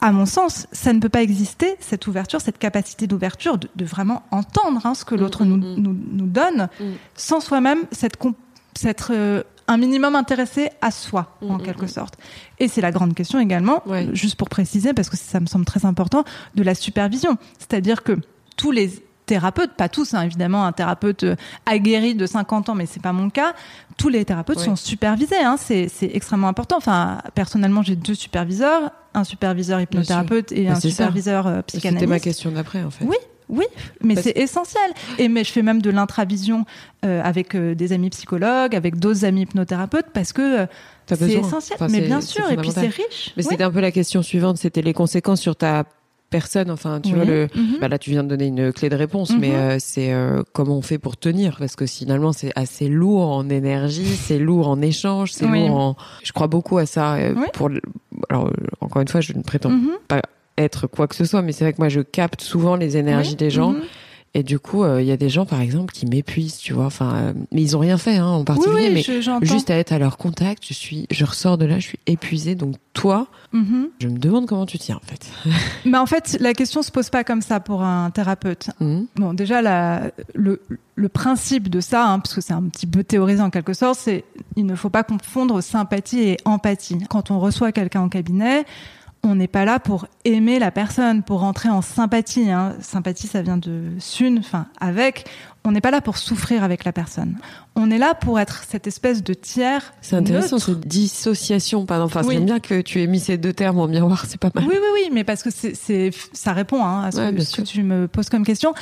Mm. 0.00 0.04
À 0.06 0.12
mon 0.12 0.26
sens, 0.26 0.66
ça 0.72 0.92
ne 0.92 1.00
peut 1.00 1.08
pas 1.08 1.22
exister, 1.22 1.76
cette 1.80 2.06
ouverture, 2.06 2.40
cette 2.40 2.58
capacité 2.58 3.06
d'ouverture, 3.06 3.58
de, 3.58 3.68
de 3.74 3.84
vraiment 3.84 4.22
entendre 4.30 4.80
hein, 4.84 4.94
ce 4.94 5.04
que 5.04 5.14
l'autre 5.14 5.44
mm, 5.44 5.48
nous, 5.48 5.56
mm. 5.56 5.74
nous, 5.76 5.96
nous 6.12 6.26
donne, 6.26 6.68
Mm. 6.80 6.84
sans 7.14 7.40
soi-même 7.40 7.80
s'être 7.92 9.10
euh, 9.12 9.42
un 9.68 9.76
minimum 9.76 10.16
intéressé 10.16 10.70
à 10.80 10.90
soi, 10.90 11.36
en 11.42 11.58
Mm, 11.58 11.62
quelque 11.62 11.84
mm. 11.84 11.88
sorte. 11.88 12.14
Et 12.58 12.68
c'est 12.68 12.80
la 12.80 12.90
grande 12.90 13.14
question 13.14 13.38
également, 13.38 13.82
Ouais. 13.86 14.08
juste 14.12 14.36
pour 14.36 14.48
préciser, 14.48 14.92
parce 14.94 15.08
que 15.10 15.16
ça 15.16 15.38
me 15.40 15.46
semble 15.46 15.64
très 15.64 15.84
important, 15.84 16.24
de 16.54 16.62
la 16.62 16.74
supervision. 16.74 17.36
C'est-à-dire 17.58 18.02
que 18.02 18.18
tous 18.56 18.70
les 18.72 18.90
thérapeutes, 19.26 19.74
pas 19.74 19.88
tous, 19.88 20.12
hein, 20.14 20.22
évidemment, 20.22 20.64
un 20.66 20.72
thérapeute 20.72 21.22
euh, 21.22 21.36
aguerri 21.66 22.16
de 22.16 22.26
50 22.26 22.68
ans, 22.68 22.74
mais 22.74 22.86
c'est 22.86 23.00
pas 23.02 23.12
mon 23.12 23.30
cas. 23.30 23.54
Tous 23.96 24.08
les 24.08 24.24
thérapeutes 24.24 24.58
Oui. 24.58 24.64
sont 24.64 24.74
supervisés, 24.76 25.38
hein, 25.38 25.56
c'est 25.56 25.88
c'est 25.88 26.10
extrêmement 26.14 26.48
important. 26.48 26.76
Enfin, 26.78 27.18
personnellement, 27.34 27.82
j'ai 27.82 27.94
deux 27.94 28.14
superviseurs, 28.14 28.90
un 29.14 29.24
superviseur 29.24 29.80
hypnothérapeute 29.80 30.52
et 30.52 30.64
Bah, 30.64 30.72
un 30.72 30.74
c'est 30.76 30.88
ça. 30.90 30.96
superviseur 31.04 31.46
euh, 31.46 31.60
C'était 31.66 31.90
ma 31.90 31.96
psychanalyste. 31.98 32.24
question 32.24 32.50
d'après, 32.52 32.82
en 32.82 32.90
fait. 32.90 33.04
Oui, 33.04 33.16
oui, 33.48 33.64
mais 34.02 34.14
Parce- 34.14 34.24
c'est 34.28 34.36
essentiel. 34.38 34.90
Et 35.18 35.28
mais 35.28 35.42
je 35.44 35.50
fais 35.50 35.62
même 35.62 35.82
de 35.82 35.90
l'intravision 35.90 36.64
euh, 37.04 37.20
avec 37.24 37.54
euh, 37.56 37.74
des 37.74 37.92
amis 37.92 38.10
psychologues, 38.10 38.76
avec 38.76 38.98
d'autres 38.98 39.24
amis 39.24 39.42
hypnothérapeutes, 39.42 40.06
parce 40.14 40.32
que 40.32 40.60
euh, 40.60 40.66
c'est 41.08 41.32
essentiel. 41.32 41.76
Enfin, 41.80 41.88
mais 41.90 42.02
bien 42.02 42.20
sûr, 42.20 42.48
et 42.50 42.56
puis 42.56 42.70
c'est 42.70 42.82
riche. 42.86 43.32
Mais 43.36 43.42
Oui. 43.44 43.48
c'était 43.50 43.64
un 43.64 43.70
peu 43.72 43.80
la 43.80 43.90
question 43.90 44.22
suivante, 44.22 44.58
c'était 44.58 44.82
les 44.82 44.92
conséquences 44.94 45.40
sur 45.40 45.56
ta 45.56 45.84
personne. 46.30 46.70
Enfin, 46.70 47.00
tu 47.00 47.10
Oui. 47.10 47.16
vois, 47.16 47.24
le, 47.24 47.48
Mhm. 47.54 47.78
bah 47.80 47.88
là, 47.88 47.98
tu 47.98 48.10
viens 48.10 48.22
de 48.24 48.28
donner 48.28 48.46
une 48.46 48.72
clé 48.72 48.88
de 48.88 48.96
réponse, 48.96 49.30
Mhm. 49.32 49.38
mais 49.40 49.54
euh, 49.54 49.76
c'est 49.78 50.12
euh, 50.12 50.42
comment 50.52 50.78
on 50.78 50.82
fait 50.82 50.98
pour 50.98 51.16
tenir? 51.16 51.56
Parce 51.58 51.76
que 51.76 51.84
finalement, 51.86 52.32
c'est 52.32 52.52
assez 52.56 52.88
lourd 52.88 53.28
en 53.30 53.48
énergie, 53.50 54.06
c'est 54.06 54.38
lourd 54.38 54.68
en 54.68 54.80
échange, 54.80 55.32
c'est 55.32 55.46
Oui. 55.46 55.66
lourd 55.66 55.76
en. 55.78 55.96
Je 56.22 56.32
crois 56.32 56.46
beaucoup 56.46 56.78
à 56.78 56.86
ça. 56.86 57.14
euh, 57.14 57.34
Oui. 57.36 57.46
Pour 57.52 57.68
le- 57.68 57.82
alors, 58.30 58.46
euh, 58.46 58.52
encore 58.80 59.02
une 59.02 59.08
fois, 59.08 59.20
je 59.20 59.32
ne 59.34 59.42
prétends 59.42 59.70
Mhm. 59.70 59.90
pas 60.08 60.22
être 60.58 60.86
quoi 60.86 61.08
que 61.08 61.14
ce 61.14 61.24
soit, 61.24 61.42
mais 61.42 61.52
c'est 61.52 61.64
vrai 61.64 61.72
que 61.72 61.80
moi, 61.80 61.88
je 61.88 62.00
capte 62.00 62.42
souvent 62.42 62.76
les 62.76 62.96
énergies 62.96 63.34
des 63.36 63.50
gens. 63.50 63.74
Et 64.32 64.44
du 64.44 64.60
coup, 64.60 64.84
euh, 64.84 65.02
il 65.02 65.08
y 65.08 65.10
a 65.10 65.16
des 65.16 65.28
gens, 65.28 65.44
par 65.44 65.60
exemple, 65.60 65.92
qui 65.92 66.06
m'épuisent, 66.06 66.58
tu 66.58 66.72
vois. 66.72 66.84
Enfin, 66.86 67.14
euh, 67.16 67.32
mais 67.50 67.62
ils 67.62 67.76
ont 67.76 67.80
rien 67.80 67.98
fait, 67.98 68.16
hein, 68.16 68.26
en 68.28 68.44
particulier. 68.44 68.86
oui, 68.88 68.90
mais 68.94 69.02
je- 69.02 69.20
j'entends. 69.20 69.44
juste 69.44 69.70
à 69.70 69.74
être 69.76 69.90
à 69.92 69.98
leur 69.98 70.18
contact, 70.18 70.62
je 70.68 70.72
suis, 70.72 71.06
je 71.10 71.24
ressors 71.24 71.58
de 71.58 71.64
là, 71.64 71.80
je 71.80 71.88
suis 71.88 71.98
épuisée. 72.06 72.54
Donc 72.54 72.76
toi, 72.92 73.26
Mhm. 73.52 73.88
je 74.00 74.06
me 74.06 74.18
demande 74.18 74.46
comment 74.46 74.66
tu 74.66 74.78
tiens, 74.78 75.00
en 75.02 75.04
fait. 75.04 75.26
Mais 75.84 75.98
en 75.98 76.06
fait, 76.06 76.36
la 76.40 76.54
question 76.54 76.82
se 76.82 76.92
pose 76.92 77.10
pas 77.10 77.24
comme 77.24 77.42
ça 77.42 77.58
pour 77.58 77.82
un 77.82 78.10
thérapeute. 78.10 78.70
Mhm. 78.78 79.06
Bon, 79.16 79.34
déjà, 79.34 79.62
la, 79.62 80.12
le, 80.36 80.62
le 80.94 81.08
principe 81.08 81.68
de 81.68 81.80
ça, 81.80 82.06
hein, 82.06 82.20
parce 82.20 82.34
que 82.36 82.40
c'est 82.40 82.52
un 82.52 82.62
petit 82.62 82.86
peu 82.86 83.02
théorisé 83.02 83.42
en 83.42 83.50
quelque 83.50 83.72
sorte, 83.72 83.98
c'est 83.98 84.22
il 84.54 84.64
ne 84.64 84.76
faut 84.76 84.90
pas 84.90 85.02
confondre 85.02 85.60
sympathie 85.60 86.20
et 86.20 86.36
empathie. 86.44 86.98
Quand 87.10 87.32
on 87.32 87.40
reçoit 87.40 87.72
quelqu'un 87.72 88.02
en 88.02 88.08
cabinet, 88.08 88.64
on 89.22 89.34
n'est 89.34 89.48
pas 89.48 89.64
là 89.66 89.78
pour 89.78 90.06
aimer 90.24 90.58
la 90.58 90.70
personne, 90.70 91.22
pour 91.22 91.40
rentrer 91.40 91.68
en 91.68 91.82
sympathie. 91.82 92.50
Hein. 92.50 92.74
Sympathie, 92.80 93.26
ça 93.26 93.42
vient 93.42 93.58
de 93.58 93.82
sun, 93.98 94.38
enfin 94.38 94.66
avec. 94.80 95.26
On 95.62 95.72
n'est 95.72 95.82
pas 95.82 95.90
là 95.90 96.00
pour 96.00 96.16
souffrir 96.16 96.64
avec 96.64 96.84
la 96.84 96.92
personne. 96.92 97.36
On 97.76 97.90
est 97.90 97.98
là 97.98 98.14
pour 98.14 98.40
être 98.40 98.64
cette 98.66 98.86
espèce 98.86 99.22
de 99.22 99.34
tiers. 99.34 99.92
C'est 100.00 100.16
intéressant, 100.16 100.56
neutre. 100.56 100.66
cette 100.66 100.88
dissociation, 100.88 101.84
pardon. 101.84 102.06
Enfin, 102.06 102.22
Oui. 102.24 102.36
j'aime 102.36 102.46
bien 102.46 102.60
que 102.60 102.80
tu 102.80 103.02
aies 103.02 103.06
mis 103.06 103.20
ces 103.20 103.36
deux 103.36 103.52
termes 103.52 103.78
en 103.78 103.86
miroir, 103.86 104.24
c'est 104.26 104.40
pas 104.40 104.48
mal. 104.54 104.64
Oui, 104.66 104.74
oui, 104.74 104.86
oui, 104.94 105.10
mais 105.12 105.22
parce 105.22 105.42
que 105.42 105.50
c'est, 105.50 105.74
c'est, 105.76 106.12
ça 106.32 106.54
répond 106.54 106.82
hein, 106.82 107.02
à 107.04 107.10
ce, 107.12 107.18
Ouais, 107.20 107.34
que, 107.34 107.42
ce 107.42 107.60
tu 107.60 107.82
me 107.82 108.08
poses 108.08 108.30
comme 108.30 108.44
question. 108.46 108.72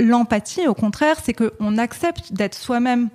L'empathie, 0.00 0.66
au 0.66 0.74
contraire, 0.74 1.16
c'est 1.22 1.34
qu'on 1.34 1.76
accepte 1.78 2.32
d'être 2.32 2.54
soi-même 2.54 3.10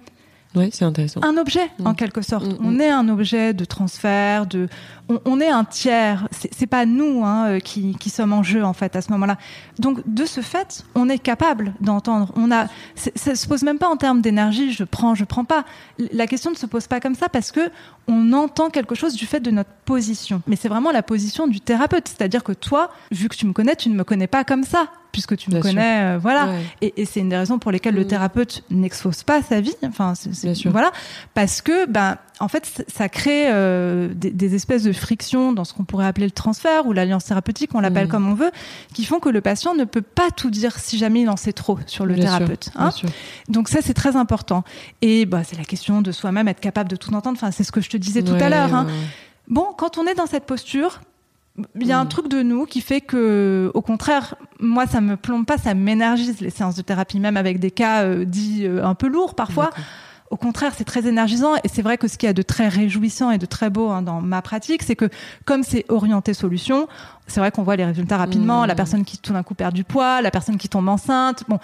Oui, 0.56 0.70
c'est 0.72 0.86
intéressant. 0.86 1.22
un 1.24 1.38
objet, 1.38 1.68
Mm. 1.80 1.88
en 1.88 1.94
quelque 1.96 2.22
sorte. 2.22 2.46
Mm, 2.46 2.58
On 2.64 2.72
mm. 2.72 2.82
est 2.82 2.90
un 2.90 3.10
objet 3.10 3.54
de 3.56 3.66
transfert, 3.66 4.46
de, 4.46 4.68
on, 5.10 5.20
on 5.26 5.42
est 5.42 5.50
un 5.50 5.64
tiers. 5.66 6.28
C'est, 6.32 6.68
pas 6.68 6.86
nous 6.86 7.24
hein, 7.26 7.48
euh, 7.48 7.60
qui, 7.60 7.96
qui 8.00 8.10
sommes 8.10 8.32
en 8.32 8.44
jeu 8.44 8.64
en 8.64 8.74
fait 8.74 8.96
à 8.96 9.02
ce 9.02 9.12
moment-là. 9.12 9.38
Donc 9.80 10.02
de 10.06 10.26
ce 10.26 10.42
fait, 10.42 10.84
on 10.96 11.10
est 11.10 11.18
capable 11.20 11.74
d'entendre. 11.82 12.32
On 12.36 12.52
a, 12.52 12.68
ça 12.96 13.36
se 13.36 13.48
pose 13.48 13.64
même 13.64 13.80
pas 13.80 13.88
en 13.88 13.98
termes 13.98 14.22
d'énergie. 14.22 14.72
Je 14.72 14.84
prends, 14.84 15.16
je 15.16 15.26
prends 15.26 15.46
pas. 15.46 15.66
La 16.14 16.28
question 16.28 16.52
ne 16.52 16.56
se 16.56 16.66
pose 16.66 16.88
pas 16.88 17.00
comme 17.00 17.16
ça 17.16 17.28
parce 17.30 17.52
que 17.52 17.70
on 18.08 18.34
entend 18.34 18.70
quelque 18.70 18.96
chose 18.96 19.14
du 19.16 19.26
fait 19.26 19.40
de 19.40 19.52
notre 19.52 19.70
position. 19.86 20.42
Mais 20.48 20.56
c'est 20.56 20.70
vraiment 20.70 20.92
la 20.92 21.04
position 21.04 21.48
du 21.48 21.60
thérapeute, 21.62 22.08
c'est-à-dire 22.08 22.44
que 22.44 22.54
toi, 22.54 22.92
vu 23.12 23.30
que 23.30 23.36
tu 23.36 23.46
me 23.46 23.54
connais, 23.54 23.76
tu 23.76 23.90
ne 23.90 23.96
me 23.96 24.04
connais 24.04 24.26
pas 24.28 24.44
comme 24.44 24.64
ça, 24.64 24.88
puisque 25.12 25.38
tu 25.38 25.50
me 25.52 25.56
Bien 25.56 25.62
connais, 25.62 26.02
euh, 26.16 26.18
voilà. 26.20 26.48
Ouais. 26.48 26.64
Et, 26.82 27.02
et 27.02 27.06
c'est 27.06 27.20
une 27.20 27.30
des 27.30 27.38
raisons 27.38 27.60
pour 27.60 27.72
lesquelles 27.72 27.94
le 27.96 28.02
Mm. 28.04 28.08
thérapeute 28.08 28.64
n'expose 28.72 29.24
pas 29.24 29.42
sa 29.44 29.62
vie. 29.62 29.76
Enfin, 29.84 30.14
sûr. 30.16 30.72
voilà, 30.72 30.92
parce 31.36 31.62
que 31.62 31.86
ben, 31.86 32.18
en 32.40 32.48
fait, 32.48 32.86
ça 32.88 33.10
crée 33.10 33.46
euh, 33.52 34.10
des, 34.14 34.32
des 34.32 34.56
espèces 34.56 34.84
de 34.84 34.92
frictions 34.94 35.52
dans 35.54 35.66
ce 35.66 35.74
qu'on 35.74 35.84
pourrait 35.84 36.06
appeler 36.06 36.26
le 36.26 36.32
transfert 36.32 36.86
ou 36.88 36.94
l'alliance 36.94 37.26
thérapeutique, 37.26 37.72
on 37.74 37.80
l'appelle 37.82 38.08
Mm. 38.08 38.10
comme 38.10 38.28
on 38.30 38.34
veut, 38.34 38.52
qui 38.94 39.04
font 39.06 39.20
que 39.20 39.30
le 39.30 39.42
patient 39.42 39.76
ne 39.76 39.84
peut 39.84 40.02
pas 40.02 40.30
tout 40.32 40.50
dire 40.50 40.78
si 40.80 40.98
jamais 40.98 41.22
il 41.22 41.30
en 41.30 41.38
sait 41.38 41.54
trop 41.54 41.78
sur 41.86 42.06
le 42.06 42.14
Bien 42.16 42.24
thérapeute. 42.26 42.70
hein. 42.76 42.92
Donc 43.50 43.68
ça, 43.70 43.80
c'est 43.82 43.94
très 43.94 44.16
important. 44.16 44.64
Et 45.02 45.26
bah, 45.26 45.44
c'est 45.44 45.58
la 45.58 45.66
question 45.66 46.02
de 46.02 46.12
soi-même 46.12 46.48
être 46.48 46.60
capable 46.62 46.90
de 46.90 46.96
tout 46.96 47.14
entendre. 47.14 47.38
Enfin, 47.38 47.52
c'est 47.52 47.64
ce 47.64 47.72
que 47.72 47.82
je 47.82 47.90
te 47.90 47.98
disais 47.98 48.24
tout 48.24 48.34
à 48.36 48.50
l'heure. 48.50 48.74
hein. 48.74 48.86
ouais. 48.86 48.94
Bon, 49.48 49.68
quand 49.78 49.98
on 49.98 50.06
est 50.06 50.16
dans 50.16 50.28
cette 50.28 50.46
posture, 50.46 51.02
il 51.80 51.88
y 51.88 51.92
a 51.92 52.00
un 52.00 52.06
Mm. 52.06 52.10
truc 52.10 52.28
de 52.30 52.42
nous 52.42 52.66
qui 52.66 52.80
fait 52.80 53.02
que, 53.02 53.70
au 53.74 53.82
contraire, 53.82 54.36
moi, 54.62 54.88
ça 54.88 55.02
me 55.02 55.18
plombe 55.18 55.46
pas, 55.46 55.58
ça 55.58 55.74
m'énergise 55.74 56.40
les 56.40 56.52
séances 56.52 56.76
de 56.76 56.82
thérapie, 56.84 57.20
même 57.20 57.36
avec 57.36 57.60
des 57.60 57.72
cas 57.72 58.04
euh, 58.04 58.24
dits 58.24 58.62
euh, 58.66 58.86
un 58.86 58.96
peu 58.96 59.08
lourds 59.08 59.36
parfois. 59.36 59.66
D'accord. 59.66 59.84
Au 60.30 60.38
contraire, 60.38 60.74
c'est 60.78 60.84
très 60.84 61.08
énergisant 61.08 61.56
et 61.64 61.68
c'est 61.74 61.82
vrai 61.82 61.98
que 61.98 62.08
ce 62.08 62.18
qu'il 62.18 62.28
y 62.28 62.30
a 62.30 62.34
de 62.34 62.42
très 62.44 62.68
réjouissant 62.68 63.32
et 63.32 63.38
de 63.40 63.46
très 63.48 63.70
beau 63.70 63.90
hein, 63.90 64.02
dans 64.04 64.22
ma 64.22 64.42
pratique, 64.42 64.84
c'est 64.84 64.96
que 64.96 65.10
comme 65.46 65.64
c'est 65.64 65.86
orienté 65.90 66.34
solution, 66.36 66.88
c'est 67.26 67.40
vrai 67.40 67.50
qu'on 67.52 67.64
voit 67.64 67.76
les 67.76 67.86
résultats 67.86 68.18
rapidement, 68.18 68.64
Mm. 68.64 68.68
la 68.68 68.76
personne 68.76 69.06
qui 69.06 69.18
tout 69.18 69.34
d'un 69.34 69.42
coup 69.44 69.56
perd 69.56 69.74
du 69.74 69.84
poids, 69.84 70.22
la 70.22 70.30
personne 70.32 70.58
qui 70.58 70.70
tombe 70.70 70.88
enceinte. 70.88 71.46
Bon, 71.48 71.58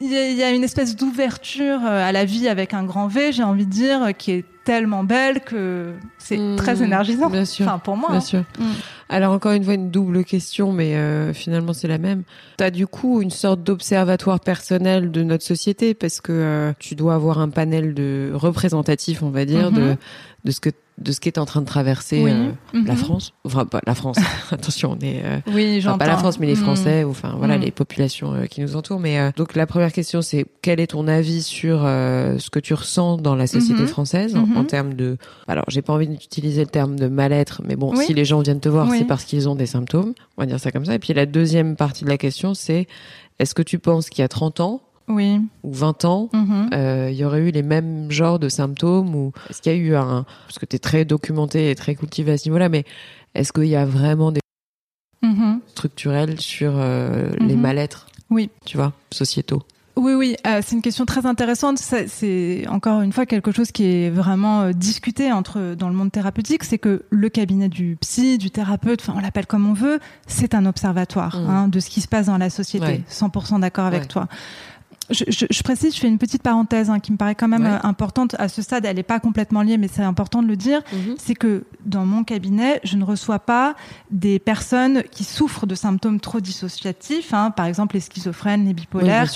il 0.00 0.12
y, 0.12 0.34
y 0.34 0.42
a 0.42 0.50
une 0.50 0.62
espèce 0.62 0.94
d'ouverture 0.94 1.80
euh, 1.84 2.08
à 2.08 2.12
la 2.12 2.24
vie 2.24 2.48
avec 2.48 2.74
un 2.74 2.84
grand 2.84 3.08
V, 3.08 3.32
j'ai 3.32 3.42
envie 3.42 3.66
de 3.66 3.70
dire, 3.70 4.16
qui 4.16 4.30
est 4.32 4.44
tellement 4.66 5.04
belle 5.04 5.40
que 5.40 5.92
c'est 6.18 6.36
Mm. 6.36 6.56
très 6.56 6.82
énergisant. 6.82 7.30
Bien 7.30 7.44
sûr. 7.46 7.64
Enfin, 7.66 7.78
pour 7.78 7.96
moi. 7.96 8.10
Bien 8.10 8.18
hein. 8.18 8.20
sûr. 8.20 8.40
Mm. 8.58 8.64
Alors 9.08 9.32
encore 9.32 9.52
une 9.52 9.62
fois 9.62 9.74
une 9.74 9.90
double 9.92 10.24
question, 10.24 10.72
mais 10.72 10.96
euh, 10.96 11.32
finalement 11.32 11.72
c'est 11.72 11.86
la 11.88 11.98
même. 11.98 12.24
T'as 12.56 12.70
du 12.70 12.86
coup 12.88 13.22
une 13.22 13.30
sorte 13.30 13.62
d'observatoire 13.62 14.40
personnel 14.40 15.12
de 15.12 15.22
notre 15.22 15.44
société 15.44 15.94
parce 15.94 16.20
que 16.20 16.32
euh, 16.32 16.72
tu 16.80 16.96
dois 16.96 17.14
avoir 17.14 17.38
un 17.38 17.48
panel 17.48 17.94
de 17.94 18.32
représentatif, 18.34 19.22
on 19.22 19.30
va 19.30 19.44
dire, 19.44 19.70
de 19.70 19.80
Mhm. 19.82 19.96
De 20.46 20.52
ce 20.52 20.60
que 20.60 20.70
de 20.98 21.12
ce 21.12 21.20
qui 21.20 21.28
est 21.28 21.36
en 21.38 21.44
train 21.44 21.60
de 21.60 21.66
traverser 21.66 22.22
Oui. 22.24 22.30
euh, 22.30 22.52
la 22.72 22.92
Mhm. 22.94 22.96
France. 22.96 23.34
Enfin 23.44 23.66
pas 23.66 23.80
la 23.86 23.94
France. 23.94 24.16
Attention, 24.50 24.96
on 24.98 25.04
est 25.04 25.20
euh, 25.26 25.40
Oui, 25.52 25.76
enfin, 25.80 25.98
pas 25.98 26.06
la 26.06 26.16
France 26.16 26.38
mais 26.40 26.46
les 26.46 26.54
Mm. 26.54 26.64
Français 26.64 27.04
ou 27.04 27.10
enfin 27.10 27.34
voilà 27.36 27.58
Mm. 27.58 27.60
les 27.60 27.70
populations 27.70 28.32
euh, 28.32 28.46
qui 28.46 28.62
nous 28.62 28.76
entourent. 28.76 28.98
Mais 29.00 29.18
euh, 29.18 29.30
donc 29.36 29.54
la 29.56 29.66
première 29.66 29.92
question 29.92 30.22
c'est 30.22 30.46
quel 30.62 30.80
est 30.80 30.86
ton 30.86 31.06
avis 31.06 31.42
sur 31.42 31.82
euh, 31.84 32.38
ce 32.38 32.48
que 32.48 32.58
tu 32.60 32.72
ressens 32.72 33.18
dans 33.18 33.34
la 33.34 33.46
société 33.46 33.82
Mhm. 33.82 33.88
française 33.88 34.36
en, 34.36 34.44
en 34.44 34.60
Mhm. 34.60 34.66
termes 34.66 34.94
de 34.94 35.18
alors 35.48 35.66
j'ai 35.68 35.82
pas 35.82 35.92
envie 35.92 36.08
d'utiliser 36.08 36.62
le 36.62 36.70
terme 36.70 36.98
de 36.98 37.08
mal-être, 37.08 37.60
mais 37.66 37.76
bon 37.76 37.90
Oui. 37.94 38.06
si 38.06 38.14
les 38.14 38.24
gens 38.24 38.40
viennent 38.40 38.60
te 38.60 38.70
voir 38.70 38.90
c'est 38.90 39.04
parce 39.04 39.24
qu'ils 39.24 39.50
ont 39.50 39.54
des 39.56 39.66
symptômes, 39.66 40.14
on 40.38 40.42
va 40.42 40.46
dire 40.46 40.58
ça 40.60 40.70
comme 40.70 40.86
ça. 40.86 40.94
Et 40.94 40.98
puis 40.98 41.12
la 41.12 41.26
deuxième 41.26 41.76
partie 41.76 42.04
de 42.04 42.08
la 42.08 42.16
question 42.16 42.54
c'est 42.54 42.86
est-ce 43.38 43.54
que 43.54 43.60
tu 43.62 43.78
penses 43.78 44.08
qu'il 44.08 44.22
y 44.22 44.24
a 44.24 44.28
30 44.28 44.60
ans 44.60 44.80
Oui. 45.08 45.40
ou 45.62 45.72
20 45.72 46.04
ans 46.04 46.28
Mhm. 46.32 46.70
euh, 46.74 47.08
il 47.12 47.16
y 47.16 47.24
aurait 47.24 47.40
eu 47.40 47.50
les 47.52 47.62
mêmes 47.62 48.10
genres 48.10 48.38
de 48.38 48.48
symptômes 48.48 49.14
ou 49.14 49.32
est-ce 49.48 49.62
qu'il 49.62 49.72
y 49.72 49.74
a 49.74 49.78
eu 49.78 49.94
un 49.94 50.24
parce 50.46 50.58
que 50.58 50.66
tu 50.66 50.76
es 50.76 50.78
très 50.80 51.04
documenté 51.04 51.70
et 51.70 51.74
très 51.76 51.94
cultivé 51.94 52.32
à 52.32 52.38
ce 52.38 52.48
niveau-là 52.48 52.68
mais 52.68 52.84
est-ce 53.34 53.52
qu'il 53.52 53.66
y 53.66 53.76
a 53.76 53.84
vraiment 53.84 54.32
des 54.32 54.40
Mhm. 55.22 55.60
structurels 55.68 56.40
sur 56.40 56.72
euh, 56.76 57.30
les 57.40 57.54
Mhm. 57.54 57.60
mal-être 57.60 58.06
Oui. 58.30 58.50
tu 58.64 58.76
vois 58.76 58.92
sociétaux? 59.12 59.62
Oui, 59.98 60.12
oui, 60.12 60.36
euh, 60.46 60.60
c'est 60.62 60.76
une 60.76 60.82
question 60.82 61.06
très 61.06 61.24
intéressante. 61.24 61.78
C'est 61.78 62.66
encore 62.68 63.00
une 63.00 63.12
fois 63.14 63.24
quelque 63.24 63.50
chose 63.50 63.72
qui 63.72 63.84
est 63.86 64.10
vraiment 64.10 64.60
euh, 64.60 64.72
discuté 64.72 65.32
entre 65.32 65.74
dans 65.74 65.88
le 65.88 65.94
monde 65.94 66.12
thérapeutique, 66.12 66.64
c'est 66.64 66.76
que 66.76 67.04
le 67.08 67.28
cabinet 67.30 67.70
du 67.70 67.96
psy, 68.02 68.36
du 68.36 68.50
thérapeute, 68.50 69.00
enfin 69.00 69.14
on 69.16 69.20
l'appelle 69.20 69.46
comme 69.46 69.66
on 69.66 69.72
veut, 69.72 69.98
c'est 70.26 70.54
un 70.54 70.66
observatoire 70.66 71.36
Mm. 71.40 71.48
hein, 71.50 71.68
de 71.68 71.80
ce 71.80 71.88
qui 71.88 72.02
se 72.02 72.08
passe 72.08 72.26
dans 72.26 72.36
la 72.36 72.50
société. 72.50 72.84
Ouais. 72.86 73.00
100% 73.08 73.58
d'accord 73.58 73.86
avec 73.86 74.02
Ouais. 74.02 74.06
toi. 74.08 74.28
Je, 75.10 75.24
je- 75.28 75.46
je 75.50 75.62
précise, 75.62 75.94
je 75.94 76.00
fais 76.00 76.08
une 76.08 76.18
petite 76.18 76.42
parenthèse 76.42 76.90
hein, 76.90 76.98
qui 76.98 77.12
me 77.12 77.16
paraît 77.16 77.34
quand 77.36 77.46
même 77.48 77.62
Ouais. 77.64 77.70
euh, 77.72 77.78
importante 77.84 78.34
à 78.38 78.48
ce 78.48 78.60
stade. 78.62 78.84
Elle 78.84 78.96
n'est 78.96 79.02
pas 79.04 79.20
complètement 79.20 79.62
liée, 79.62 79.78
mais 79.78 79.88
c'est 79.88 80.02
important 80.02 80.42
de 80.42 80.48
le 80.48 80.56
dire. 80.56 80.80
C'est 81.18 81.34
que 81.34 81.64
dans 81.84 82.04
mon 82.04 82.24
cabinet, 82.24 82.80
je 82.84 82.96
ne 82.96 83.04
reçois 83.04 83.38
pas 83.38 83.76
des 84.10 84.38
personnes 84.38 85.02
qui 85.10 85.22
souffrent 85.24 85.66
de 85.66 85.74
symptômes 85.74 86.18
trop 86.20 86.40
dissociatifs, 86.40 87.32
hein, 87.32 87.50
par 87.52 87.66
exemple 87.66 87.94
les 87.94 88.00
schizophrènes, 88.00 88.64
les 88.66 88.74
bipolaires. 88.74 89.26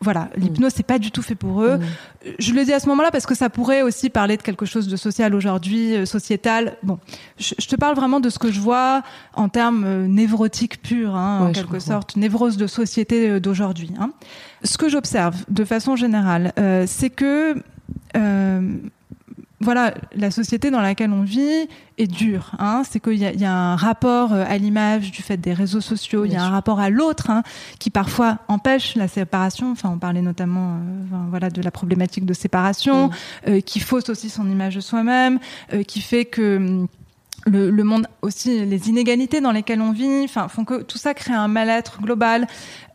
Voilà, 0.00 0.28
l'hypnose 0.36 0.72
c'est 0.74 0.86
pas 0.86 0.98
du 0.98 1.10
tout 1.10 1.22
fait 1.22 1.34
pour 1.34 1.62
eux. 1.62 1.78
Mm. 1.78 2.30
Je 2.38 2.52
le 2.52 2.64
dis 2.64 2.72
à 2.72 2.78
ce 2.78 2.86
moment-là 2.88 3.10
parce 3.10 3.26
que 3.26 3.34
ça 3.34 3.50
pourrait 3.50 3.82
aussi 3.82 4.10
parler 4.10 4.36
de 4.36 4.42
quelque 4.42 4.64
chose 4.64 4.86
de 4.86 4.96
social 4.96 5.34
aujourd'hui, 5.34 5.96
euh, 5.96 6.06
sociétal. 6.06 6.76
Bon, 6.84 6.98
je, 7.38 7.54
je 7.58 7.66
te 7.66 7.74
parle 7.74 7.96
vraiment 7.96 8.20
de 8.20 8.30
ce 8.30 8.38
que 8.38 8.50
je 8.52 8.60
vois 8.60 9.02
en 9.34 9.48
termes 9.48 9.84
euh, 9.84 10.06
névrotiques 10.06 10.82
purs, 10.82 11.16
hein, 11.16 11.40
en 11.40 11.46
Ouais, 11.46 11.52
quelque 11.52 11.80
sorte, 11.80 12.16
névrose 12.16 12.56
de 12.56 12.66
société 12.66 13.28
euh, 13.28 13.40
d'aujourd'hui. 13.40 13.90
Hein. 13.98 14.10
Ce 14.62 14.78
que 14.78 14.88
j'observe 14.88 15.36
de 15.48 15.64
façon 15.64 15.96
générale, 15.96 16.52
euh, 16.58 16.84
c'est 16.86 17.10
que 17.10 17.56
euh, 18.16 18.72
voilà, 19.60 19.94
la 20.14 20.30
société 20.30 20.70
dans 20.70 20.80
laquelle 20.80 21.10
on 21.10 21.22
vit 21.22 21.68
est 21.98 22.06
dure. 22.06 22.52
Hein. 22.60 22.82
C'est 22.88 23.00
qu'il 23.00 23.14
y, 23.14 23.24
y 23.40 23.44
a 23.44 23.52
un 23.52 23.76
rapport 23.76 24.32
euh, 24.32 24.44
à 24.46 24.56
l'image 24.56 25.10
du 25.10 25.22
fait 25.22 25.36
des 25.36 25.52
réseaux 25.52 25.80
sociaux, 25.80 26.24
il 26.24 26.32
y 26.32 26.36
a 26.36 26.42
un 26.44 26.50
rapport 26.50 26.78
à 26.78 26.90
l'autre 26.90 27.30
hein, 27.30 27.42
qui 27.80 27.90
parfois 27.90 28.38
empêche 28.46 28.94
la 28.94 29.08
séparation. 29.08 29.72
Enfin, 29.72 29.90
on 29.92 29.98
parlait 29.98 30.22
notamment 30.22 30.74
euh, 30.74 30.78
voilà, 31.30 31.50
de 31.50 31.60
la 31.60 31.70
problématique 31.70 32.24
de 32.24 32.34
séparation, 32.34 33.08
Mm. 33.08 33.10
euh, 33.48 33.60
qui 33.60 33.80
fausse 33.80 34.08
aussi 34.08 34.28
son 34.30 34.48
image 34.50 34.74
de 34.76 34.80
soi-même, 34.80 35.38
euh, 35.72 35.82
qui 35.82 36.00
fait 36.00 36.24
que 36.24 36.56
hum, 36.56 36.88
le, 37.46 37.70
le 37.70 37.84
monde 37.84 38.06
aussi, 38.20 38.64
les 38.66 38.88
inégalités 38.88 39.40
dans 39.40 39.52
lesquelles 39.52 39.80
on 39.80 39.92
vit, 39.92 40.24
enfin, 40.24 40.48
font 40.48 40.64
que 40.64 40.82
tout 40.82 40.98
ça 40.98 41.14
crée 41.14 41.32
un 41.34 41.48
mal-être 41.48 42.00
global. 42.02 42.46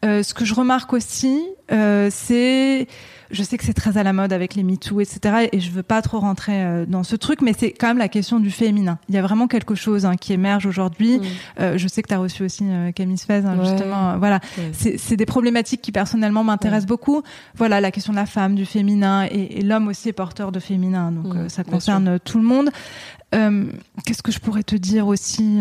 Euh, 0.06 0.22
ce 0.22 0.34
que 0.34 0.46
je 0.46 0.54
remarque 0.54 0.94
aussi, 0.94 1.42
Euh, 1.74 2.10
c'est 2.12 2.88
je 3.32 3.42
sais 3.42 3.58
que 3.58 3.64
c'est 3.64 3.74
très 3.74 3.98
à 3.98 4.04
la 4.04 4.14
mode 4.14 4.32
avec 4.32 4.54
les 4.54 4.62
MeToo, 4.62 5.02
etc. 5.02 5.48
Et 5.52 5.60
je 5.60 5.72
veux 5.72 5.82
pas 5.82 6.04
trop 6.04 6.20
rentrer 6.20 6.64
euh, 6.64 6.86
dans 6.86 7.04
ce 7.04 7.16
truc, 7.16 7.42
mais 7.42 7.54
c'est 7.58 7.72
quand 7.72 7.88
même 7.88 7.98
la 7.98 8.08
question 8.10 8.40
du 8.40 8.52
féminin. 8.52 9.00
Il 9.10 9.16
y 9.16 9.18
a 9.18 9.24
vraiment 9.24 9.48
quelque 9.48 9.74
chose 9.74 10.06
hein, 10.06 10.18
qui 10.18 10.34
émerge 10.34 10.68
aujourd'hui. 10.68 11.18
Mm. 11.18 11.24
Euh, 11.62 11.78
je 11.80 11.88
sais 11.88 12.04
que 12.04 12.10
tu 12.10 12.14
as 12.14 12.20
reçu 12.20 12.44
aussi 12.44 12.64
Camille 12.96 13.18
Sfez, 13.18 13.42
hein, 13.44 13.58
Ouais. 13.58 13.66
justement. 13.66 14.20
voilà, 14.20 14.40
Ouais. 14.60 14.72
c'est 14.98 15.16
des 15.16 15.26
problématiques 15.26 15.82
qui 15.82 15.92
personnellement 15.92 16.44
m'intéressent 16.44 16.86
beaucoup. 16.86 17.24
Voilà, 17.56 17.82
la 17.82 17.90
question 17.90 18.14
de 18.14 18.18
la 18.20 18.28
femme, 18.28 18.54
du 18.54 18.66
féminin, 18.68 19.26
et, 19.32 19.58
et 19.58 19.62
l'homme 19.64 19.88
aussi 19.88 20.10
est 20.10 20.14
porteur 20.14 20.52
de 20.52 20.60
féminin, 20.60 21.12
donc 21.12 21.34
Mm, 21.34 21.50
ça 21.50 21.64
concerne 21.64 22.20
tout 22.20 22.38
le 22.38 22.44
monde. 22.46 22.70
Euh, 23.34 23.66
Qu'est-ce 24.06 24.22
que 24.22 24.32
je 24.32 24.40
pourrais 24.40 24.62
te 24.64 24.76
dire 24.76 25.08
aussi 25.08 25.60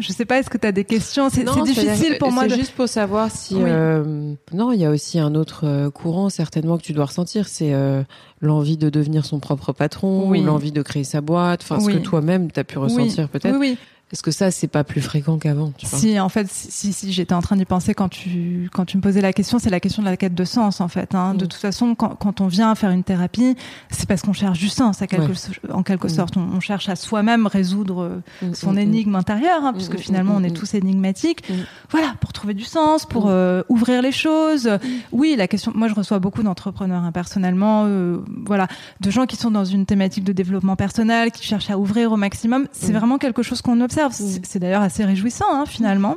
Je 0.00 0.10
sais 0.12 0.24
pas, 0.24 0.38
est-ce 0.38 0.48
que 0.50 0.56
tu 0.58 0.66
as 0.66 0.72
des 0.72 0.84
questions 0.84 1.28
C'est 1.30 1.44
difficile 1.44 2.16
pour 2.18 2.32
moi 2.32 2.44
C'est 2.44 2.50
de. 2.50 2.54
juste 2.56 2.72
pour 2.74 2.88
savoir 2.88 3.30
si. 3.30 3.54
Oui. 3.54 3.62
euh, 3.66 4.34
non, 4.52 4.72
il 4.72 4.80
y 4.80 4.84
a 4.86 4.90
aussi 4.90 5.18
un 5.18 5.34
autre 5.34 5.66
euh, 5.66 5.90
courant 5.90 6.30
certainement 6.30 6.78
que 6.78 6.82
tu 6.82 6.92
dois 6.92 7.04
ressentir, 7.04 7.46
c'est 7.46 7.74
euh, 7.74 8.02
l'envie 8.40 8.76
de 8.78 8.88
devenir 8.88 9.24
son 9.26 9.38
propre 9.38 9.72
patron, 9.72 10.28
Oui. 10.28 10.40
ou 10.40 10.44
l'envie 10.46 10.72
de 10.72 10.82
créer 10.82 11.04
sa 11.04 11.20
boîte. 11.20 11.60
Enfin, 11.62 11.78
Oui. 11.82 11.92
ce 11.92 11.98
que 11.98 12.02
toi-même 12.02 12.50
t'as 12.50 12.64
pu 12.64 12.78
ressentir 12.78 13.28
peut-être. 13.28 13.56
Oui, 13.58 13.70
oui. 13.72 13.78
Est-ce 14.12 14.22
que 14.22 14.30
ça 14.30 14.50
c'est 14.50 14.68
pas 14.68 14.84
plus 14.84 15.00
fréquent 15.00 15.38
qu'avant 15.38 15.72
Si, 15.82 16.20
en 16.20 16.28
fait, 16.28 16.46
si, 16.50 16.92
j'étais 17.12 17.32
en 17.34 17.40
train 17.40 17.56
d'y 17.56 17.64
penser 17.64 17.94
quand 17.94 18.08
tu, 18.10 18.68
quand 18.72 18.84
tu 18.84 18.98
me 18.98 19.02
posais 19.02 19.22
la 19.22 19.32
question, 19.32 19.58
c'est 19.58 19.70
la 19.70 19.80
question 19.80 20.02
de 20.02 20.08
la 20.08 20.18
quête 20.18 20.34
de 20.34 20.44
sens, 20.44 20.82
en 20.82 20.88
fait. 20.88 21.14
Hein. 21.14 21.34
De 21.34 21.44
Mm. 21.44 21.48
toute 21.48 21.60
façon, 21.60 21.94
quand, 21.94 22.10
quand 22.16 22.40
on 22.42 22.46
vient 22.46 22.74
faire 22.74 22.90
une 22.90 23.04
thérapie, 23.04 23.56
c'est 23.90 24.06
parce 24.06 24.20
qu'on 24.20 24.34
cherche 24.34 24.58
du 24.58 24.68
sens, 24.68 25.00
à 25.00 25.06
quelque 25.06 25.28
Ouais. 25.30 25.34
so- 25.34 25.52
en 25.72 25.82
quelque 25.82 26.08
Mm. 26.08 26.10
sorte. 26.10 26.36
On, 26.36 26.42
on 26.56 26.60
cherche 26.60 26.90
à 26.90 26.96
soi-même 26.96 27.46
résoudre 27.46 28.02
euh, 28.02 28.22
Mm, 28.42 28.54
son 28.54 28.76
énigme 28.76 29.14
intérieure, 29.14 29.64
hein, 29.64 29.72
puisque 29.72 29.96
finalement, 29.96 30.34
on 30.36 30.42
est 30.44 30.50
tous 30.54 30.74
énigmatiques. 30.74 31.44
Voilà, 31.90 32.14
pour 32.20 32.34
trouver 32.34 32.52
du 32.54 32.64
sens, 32.64 33.06
pour 33.06 33.28
euh, 33.28 33.62
ouvrir 33.70 34.02
les 34.02 34.12
choses. 34.12 34.68
Oui, 35.10 35.36
la 35.38 35.48
question. 35.48 35.72
Moi, 35.74 35.88
je 35.88 35.94
reçois 35.94 36.18
beaucoup 36.18 36.42
d'entrepreneurs, 36.42 37.02
hein, 37.04 37.12
personnellement, 37.12 37.84
euh, 37.86 38.18
voilà, 38.44 38.68
de 39.00 39.10
gens 39.10 39.24
qui 39.24 39.36
sont 39.36 39.50
dans 39.50 39.64
une 39.64 39.86
thématique 39.86 40.24
de 40.24 40.32
développement 40.34 40.76
personnel, 40.76 41.30
qui 41.30 41.44
cherchent 41.46 41.70
à 41.70 41.78
ouvrir 41.78 42.12
au 42.12 42.16
maximum. 42.18 42.66
C'est 42.72 42.92
vraiment 42.92 43.16
quelque 43.16 43.42
chose 43.42 43.62
qu'on 43.62 43.80
observe. 43.80 44.01
C'est 44.10 44.44
c'est 44.44 44.58
d'ailleurs 44.58 44.82
assez 44.82 45.04
réjouissant, 45.04 45.44
hein, 45.50 45.64
finalement. 45.66 46.16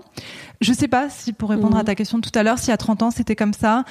Je 0.61 0.71
sais 0.71 0.87
pas 0.87 1.09
si, 1.09 1.33
pour 1.33 1.49
répondre 1.49 1.75
Mm. 1.75 1.81
à 1.81 1.83
ta 1.83 1.95
question 1.95 2.17
de 2.17 2.27
tout 2.27 2.37
à 2.39 2.41
l'heure, 2.41 2.57
si 2.59 2.71
à 2.71 2.77
30 2.77 3.03
ans 3.03 3.11
c'était 3.11 3.35
comme 3.35 3.53
ça. 3.53 3.83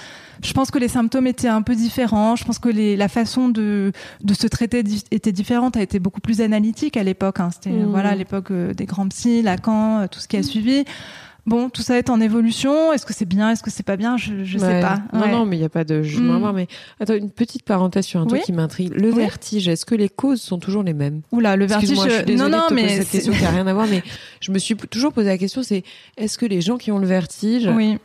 Je 0.42 0.52
pense 0.54 0.70
que 0.70 0.78
les 0.78 0.88
symptômes 0.88 1.26
étaient 1.26 1.46
un 1.48 1.60
peu 1.62 1.74
différents. 1.74 2.36
Je 2.36 2.44
pense 2.44 2.58
que 2.58 2.70
les, 2.70 2.96
la 2.96 3.08
façon 3.08 3.48
de, 3.50 3.92
de 4.22 4.34
se 4.34 4.46
traiter 4.46 4.82
di- 4.82 5.04
était 5.10 5.30
différente, 5.32 5.76
a 5.76 5.82
été 5.82 5.98
beaucoup 5.98 6.20
plus 6.22 6.40
analytique 6.40 6.96
à 6.96 7.02
l'époque. 7.02 7.38
Hein. 7.40 7.50
C'était 7.52 7.70
Mm. 7.70 7.90
voilà 7.90 8.14
l'époque 8.14 8.50
euh, 8.50 8.72
des 8.72 8.86
grands 8.86 9.08
psys, 9.08 9.42
Lacan, 9.42 10.00
euh, 10.00 10.06
tout 10.10 10.20
ce 10.20 10.26
qui 10.28 10.36
a 10.38 10.42
suivi. 10.42 10.84
Bon, 11.46 11.68
tout 11.68 11.82
ça 11.82 11.98
est 11.98 12.08
en 12.08 12.20
évolution. 12.20 12.92
Est-ce 12.92 13.04
que 13.04 13.12
c'est 13.12 13.26
bien 13.26 13.50
Est-ce 13.50 13.62
que 13.62 13.70
c'est 13.70 13.82
pas 13.82 13.96
bien? 13.96 14.16
Je, 14.16 14.44
je 14.44 14.56
sais 14.58 14.64
Ouais. 14.66 14.80
pas. 14.80 15.02
Non, 15.12 15.20
Ouais. 15.20 15.30
non, 15.32 15.44
mais 15.44 15.56
il 15.56 15.58
n'y 15.60 15.64
a 15.66 15.68
pas 15.68 15.84
de 15.84 16.02
jugement 16.02 16.32
Mm. 16.32 16.36
avoir. 16.36 16.52
Mais 16.54 16.68
attends, 17.00 17.14
une 17.14 17.30
petite 17.30 17.64
parenthèse 17.64 18.06
sur 18.06 18.20
un 18.20 18.26
truc 18.26 18.42
qui 18.42 18.52
m'intrigue. 18.52 18.92
Le 18.94 19.10
Oui. 19.10 19.16
vertige, 19.16 19.68
est-ce 19.68 19.84
que 19.84 19.94
les 19.94 20.08
causes 20.08 20.40
sont 20.40 20.58
toujours 20.58 20.82
les 20.82 20.94
mêmes? 20.94 21.20
Oula, 21.32 21.56
le 21.56 21.66
vertige. 21.66 21.90
Excuse-moi, 21.90 22.08
je 22.20 22.24
suis 22.24 22.34
euh, 22.34 22.36
non, 22.38 22.48
non, 22.48 22.62
de 22.64 22.68
te 22.68 22.74
mais 22.74 22.82
poser 22.84 22.96
cette 23.02 23.10
question 23.10 23.32
qui 23.34 23.42
n'a 23.42 23.50
rien 23.50 23.66
à 23.66 23.74
voir, 23.74 23.86
mais 23.86 24.02
je 24.40 24.52
me 24.52 24.58
suis 24.58 24.74
toujours 24.74 25.12
posé 25.12 25.28
la 25.28 25.36
question, 25.38 25.62
c'est 25.62 25.82
est-ce 26.16 26.38
que 26.38 26.46
les 26.46 26.62
gens 26.62 26.78
qui 26.78 26.90
ont 26.92 26.98
le 26.98 27.06
vertige 27.06 27.68
oui. 27.74 27.98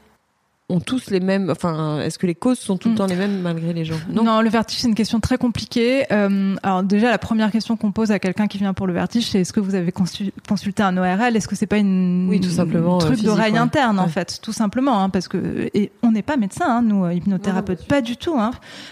Ont 0.72 0.80
tous 0.80 1.10
les 1.10 1.20
mêmes, 1.20 1.50
enfin, 1.50 2.00
est-ce 2.02 2.20
que 2.20 2.28
les 2.28 2.36
causes 2.36 2.60
sont 2.60 2.78
tout 2.78 2.90
le 2.90 2.94
Mm. 2.94 2.98
temps 2.98 3.06
les 3.08 3.16
mêmes 3.16 3.42
malgré 3.42 3.74
les 3.74 3.86
gens? 3.86 3.96
Non. 4.12 4.42
le 4.42 4.50
vertige, 4.50 4.78
c'est 4.80 4.88
une 4.88 4.94
question 4.96 5.20
très 5.20 5.38
compliquée. 5.40 6.06
Euh, 6.12 6.56
alors 6.62 6.84
déjà, 6.84 7.10
la 7.10 7.18
première 7.18 7.52
question 7.52 7.76
qu'on 7.76 7.92
pose 7.92 8.12
à 8.12 8.20
quelqu'un 8.20 8.46
qui 8.48 8.60
vient 8.60 8.74
pour 8.76 8.86
le 8.86 8.94
vertige, 8.94 9.28
c'est 9.30 9.42
est-ce 9.42 9.52
que 9.52 9.60
vous 9.60 9.74
avez 9.74 9.92
consu- 9.92 10.32
consulté 10.48 10.84
un 10.84 10.96
ORL 10.98 11.36
Est-ce 11.36 11.48
que 11.48 11.56
c'est 11.56 11.66
pas 11.66 11.78
une 11.78 12.28
Oui, 12.30 12.40
tout 12.40 12.50
simplement, 12.52 13.00
un 13.02 13.04
euh, 13.04 13.08
truc 13.08 13.24
d'oreille 13.24 13.54
ouais. 13.54 13.58
interne 13.60 14.00
en 14.00 14.08
fait, 14.08 14.40
tout 14.44 14.54
simplement, 14.54 15.02
hein, 15.04 15.10
parce 15.10 15.28
que 15.28 15.70
et 15.74 15.92
on 16.04 16.12
n'est 16.12 16.22
pas 16.22 16.38
médecin, 16.38 16.66
hein, 16.68 16.82
nous 16.84 17.04
euh, 17.06 17.14
hypnothérapeutes, 17.14 17.88
pas 17.88 18.02
du 18.02 18.16
tout. 18.16 18.36
Hein. 18.38 18.52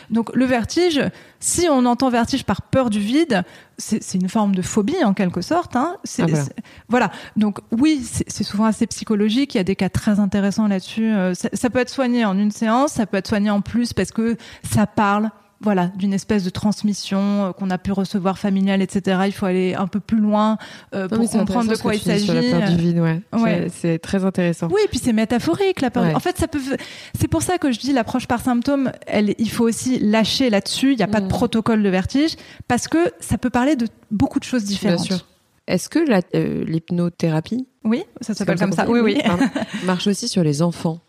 Donc 0.10 0.36
le 0.36 0.46
vertige, 0.46 1.02
si 1.40 1.68
on 1.70 1.86
entend 1.86 2.10
vertige 2.10 2.44
par 2.44 2.64
peur 2.64 2.90
du 2.90 3.00
vide, 3.00 3.44
c'est 3.78 4.16
une 4.16 4.30
forme 4.30 4.56
de 4.56 4.62
phobie 4.62 5.04
en 5.04 5.14
quelque 5.14 5.42
sorte. 5.42 5.76
Hein. 5.76 5.98
Ah, 6.20 6.26
voilà. 6.90 7.12
Donc 7.36 7.60
oui, 7.72 8.02
c'est 8.04 8.26
c'est 8.28 8.44
souvent 8.44 8.66
assez 8.66 8.88
psychologique. 8.88 9.54
Il 9.56 9.58
y 9.58 9.62
a 9.62 9.64
des 9.64 9.76
cas 9.76 9.90
très 9.90 10.20
intéressants 10.20 10.68
là-dessus. 10.68 11.12
Euh, 11.14 11.34
ça, 11.34 11.50
ça 11.54 11.70
peut 11.70 11.80
être 11.80 11.90
soigné 11.90 12.26
en 12.26 12.38
une 12.38 12.52
séance, 12.52 12.94
ça 12.94 13.06
peut 13.06 13.18
être 13.18 13.28
soigné 13.28 13.50
en 13.50 13.62
plus 13.62 13.94
parce 13.94 14.12
que 14.12 14.38
ça 14.64 14.88
parle. 14.88 15.30
Voilà, 15.60 15.88
d'une 15.96 16.14
espèce 16.14 16.44
de 16.44 16.52
transmission 16.52 17.46
euh, 17.48 17.52
qu'on 17.52 17.72
a 17.72 17.80
pu 17.80 17.92
recevoir 17.92 18.38
familiale, 18.38 18.82
etc. 18.84 19.22
Il 19.26 19.32
faut 19.32 19.48
aller 19.48 19.74
un 19.74 19.88
peu 19.88 20.00
plus 20.00 20.20
loin 20.20 20.58
euh, 20.94 21.08
Non, 21.10 21.18
pour 21.18 21.32
comprendre 21.32 21.72
de 21.72 21.76
quoi 21.78 21.96
il 21.96 22.02
s'agit. 22.02 22.30
ouais. 22.32 23.22
Ouais. 23.34 23.68
C'est- 23.74 23.98
très 23.98 24.24
intéressant. 24.24 24.68
Oui, 24.72 24.82
et 24.86 24.88
puis 24.88 25.00
c'est 25.04 25.14
métaphorique 25.14 25.82
la 25.82 25.90
peur. 25.90 26.04
Ouais. 26.04 26.14
En 26.16 26.20
fait, 26.20 26.38
ça 26.38 26.48
peut. 26.48 26.60
C'est 27.20 27.28
pour 27.28 27.42
ça 27.42 27.58
que 27.58 27.72
je 27.72 27.80
dis 27.80 27.92
l'approche 27.92 28.28
par 28.28 28.40
symptôme. 28.42 28.92
Elle, 29.08 29.34
il 29.40 29.50
faut 29.50 29.64
aussi 29.68 29.98
lâcher 30.00 30.52
là-dessus. 30.52 30.92
Il 30.92 30.98
n'y 30.98 31.04
a 31.04 31.08
pas 31.08 31.22
de 31.22 31.26
Mm. 31.26 31.30
protocole 31.30 31.82
de 31.82 31.90
vertige 31.90 32.36
parce 32.68 32.88
que 32.88 33.00
ça 33.20 33.40
peut 33.40 33.50
parler 33.50 33.76
de 33.76 33.88
beaucoup 34.12 34.40
de 34.40 34.44
choses 34.44 34.64
Bien 34.64 34.72
différentes. 34.74 35.06
sûr. 35.06 35.26
Est-ce 35.68 35.90
que 35.90 36.00
euh, 36.36 36.64
l'hypnothérapie, 36.66 37.68
Oui, 37.84 38.04
ça 38.22 38.34
s'appelle 38.34 38.60
comme 38.60 38.72
ça. 38.72 38.86
qu'on 38.86 38.94
Oui, 38.94 39.00
oui. 39.02 39.18
marche 39.86 40.08
aussi 40.08 40.28
sur 40.28 40.44
les 40.44 40.62
enfants 40.62 41.00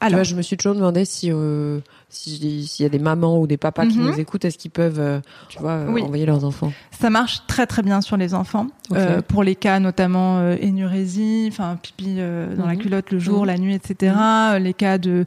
Alors, 0.00 0.18
vois, 0.18 0.22
je 0.24 0.34
me 0.36 0.42
suis 0.42 0.56
toujours 0.56 0.74
demandé 0.76 1.04
si 1.04 1.30
euh, 1.32 1.80
si- 2.08 2.66
s'il 2.66 2.82
y 2.84 2.86
a 2.86 2.88
des 2.88 2.98
mamans 3.00 3.40
ou 3.40 3.46
des 3.46 3.56
papas 3.56 3.86
qui 3.86 3.98
Mhm. 3.98 4.06
nous 4.10 4.20
écoutent, 4.20 4.44
est-ce 4.44 4.56
qu'ils 4.58 4.70
peuvent, 4.70 5.00
euh, 5.00 5.20
tu 5.48 5.58
vois, 5.58 5.72
euh, 5.72 5.88
Oui. 5.88 6.02
envoyer 6.02 6.24
leurs 6.24 6.44
enfants? 6.44 6.72
Ça 6.92 7.10
marche 7.10 7.42
très 7.48 7.66
très 7.66 7.82
bien 7.82 8.00
sur 8.00 8.16
les 8.16 8.32
enfants. 8.34 8.68
Euh, 8.92 9.22
pour 9.22 9.42
les 9.42 9.54
cas 9.56 9.80
notamment 9.80 10.38
euh, 10.38 10.56
énurésie, 10.60 11.48
enfin 11.50 11.76
pipi 11.82 12.16
dans 12.56 12.66
la 12.66 12.74
Mhm. 12.74 12.78
culotte 12.78 13.10
le 13.10 13.18
jour, 13.18 13.40
Mhm. 13.40 13.46
la 13.46 13.58
nuit, 13.58 13.74
etc. 13.74 14.14
Les 14.60 14.72
cas 14.74 14.98
de 14.98 15.24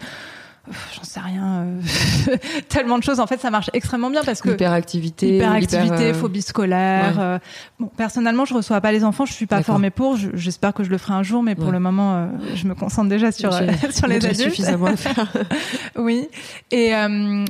J'en 0.95 1.03
sais 1.03 1.20
rien, 1.20 1.64
euh, 1.66 1.82
tellement 2.70 2.99
de 2.99 3.03
choses. 3.03 3.20
En 3.20 3.26
fait, 3.26 3.39
ça 3.41 3.49
marche 3.49 3.72
extrêmement 3.74 4.12
bien 4.12 4.22
parce 4.24 4.41
que 4.41 4.49
Hyperactivité, 4.51 5.38
hyperactivité, 5.38 5.86
hyper, 5.88 5.99
euh, 6.01 6.14
phobie 6.14 6.43
scolaire. 6.43 7.18
ouais. 7.18 7.24
euh, 7.24 7.39
bon, 7.80 7.88
personnellement, 7.97 8.45
je 8.45 8.53
reçois 8.53 8.80
pas 8.80 8.91
les 8.91 9.03
enfants, 9.03 9.26
je 9.26 9.34
suis 9.34 9.47
pas 9.47 9.64
formée 9.64 9.89
pour. 9.89 10.18
je- 10.18 10.30
J'espère 10.36 10.74
que 10.76 10.84
je 10.84 10.89
le 10.91 10.99
ferai 10.99 11.14
un 11.14 11.24
jour, 11.24 11.41
mais 11.41 11.55
pour 11.55 11.66
Ouais. 11.66 11.72
le 11.72 11.80
moment, 11.80 12.14
euh, 12.16 12.28
je 12.53 12.68
me 12.68 12.76
concentre 12.76 13.09
déjà 13.09 13.32
sur 13.32 13.51
sur 13.91 14.07
les 14.07 14.18
adultes. 14.24 14.36
suffisamment 14.39 14.86
à 14.88 14.95
faire. 14.95 15.32
Oui, 15.97 16.30
et 16.72 16.93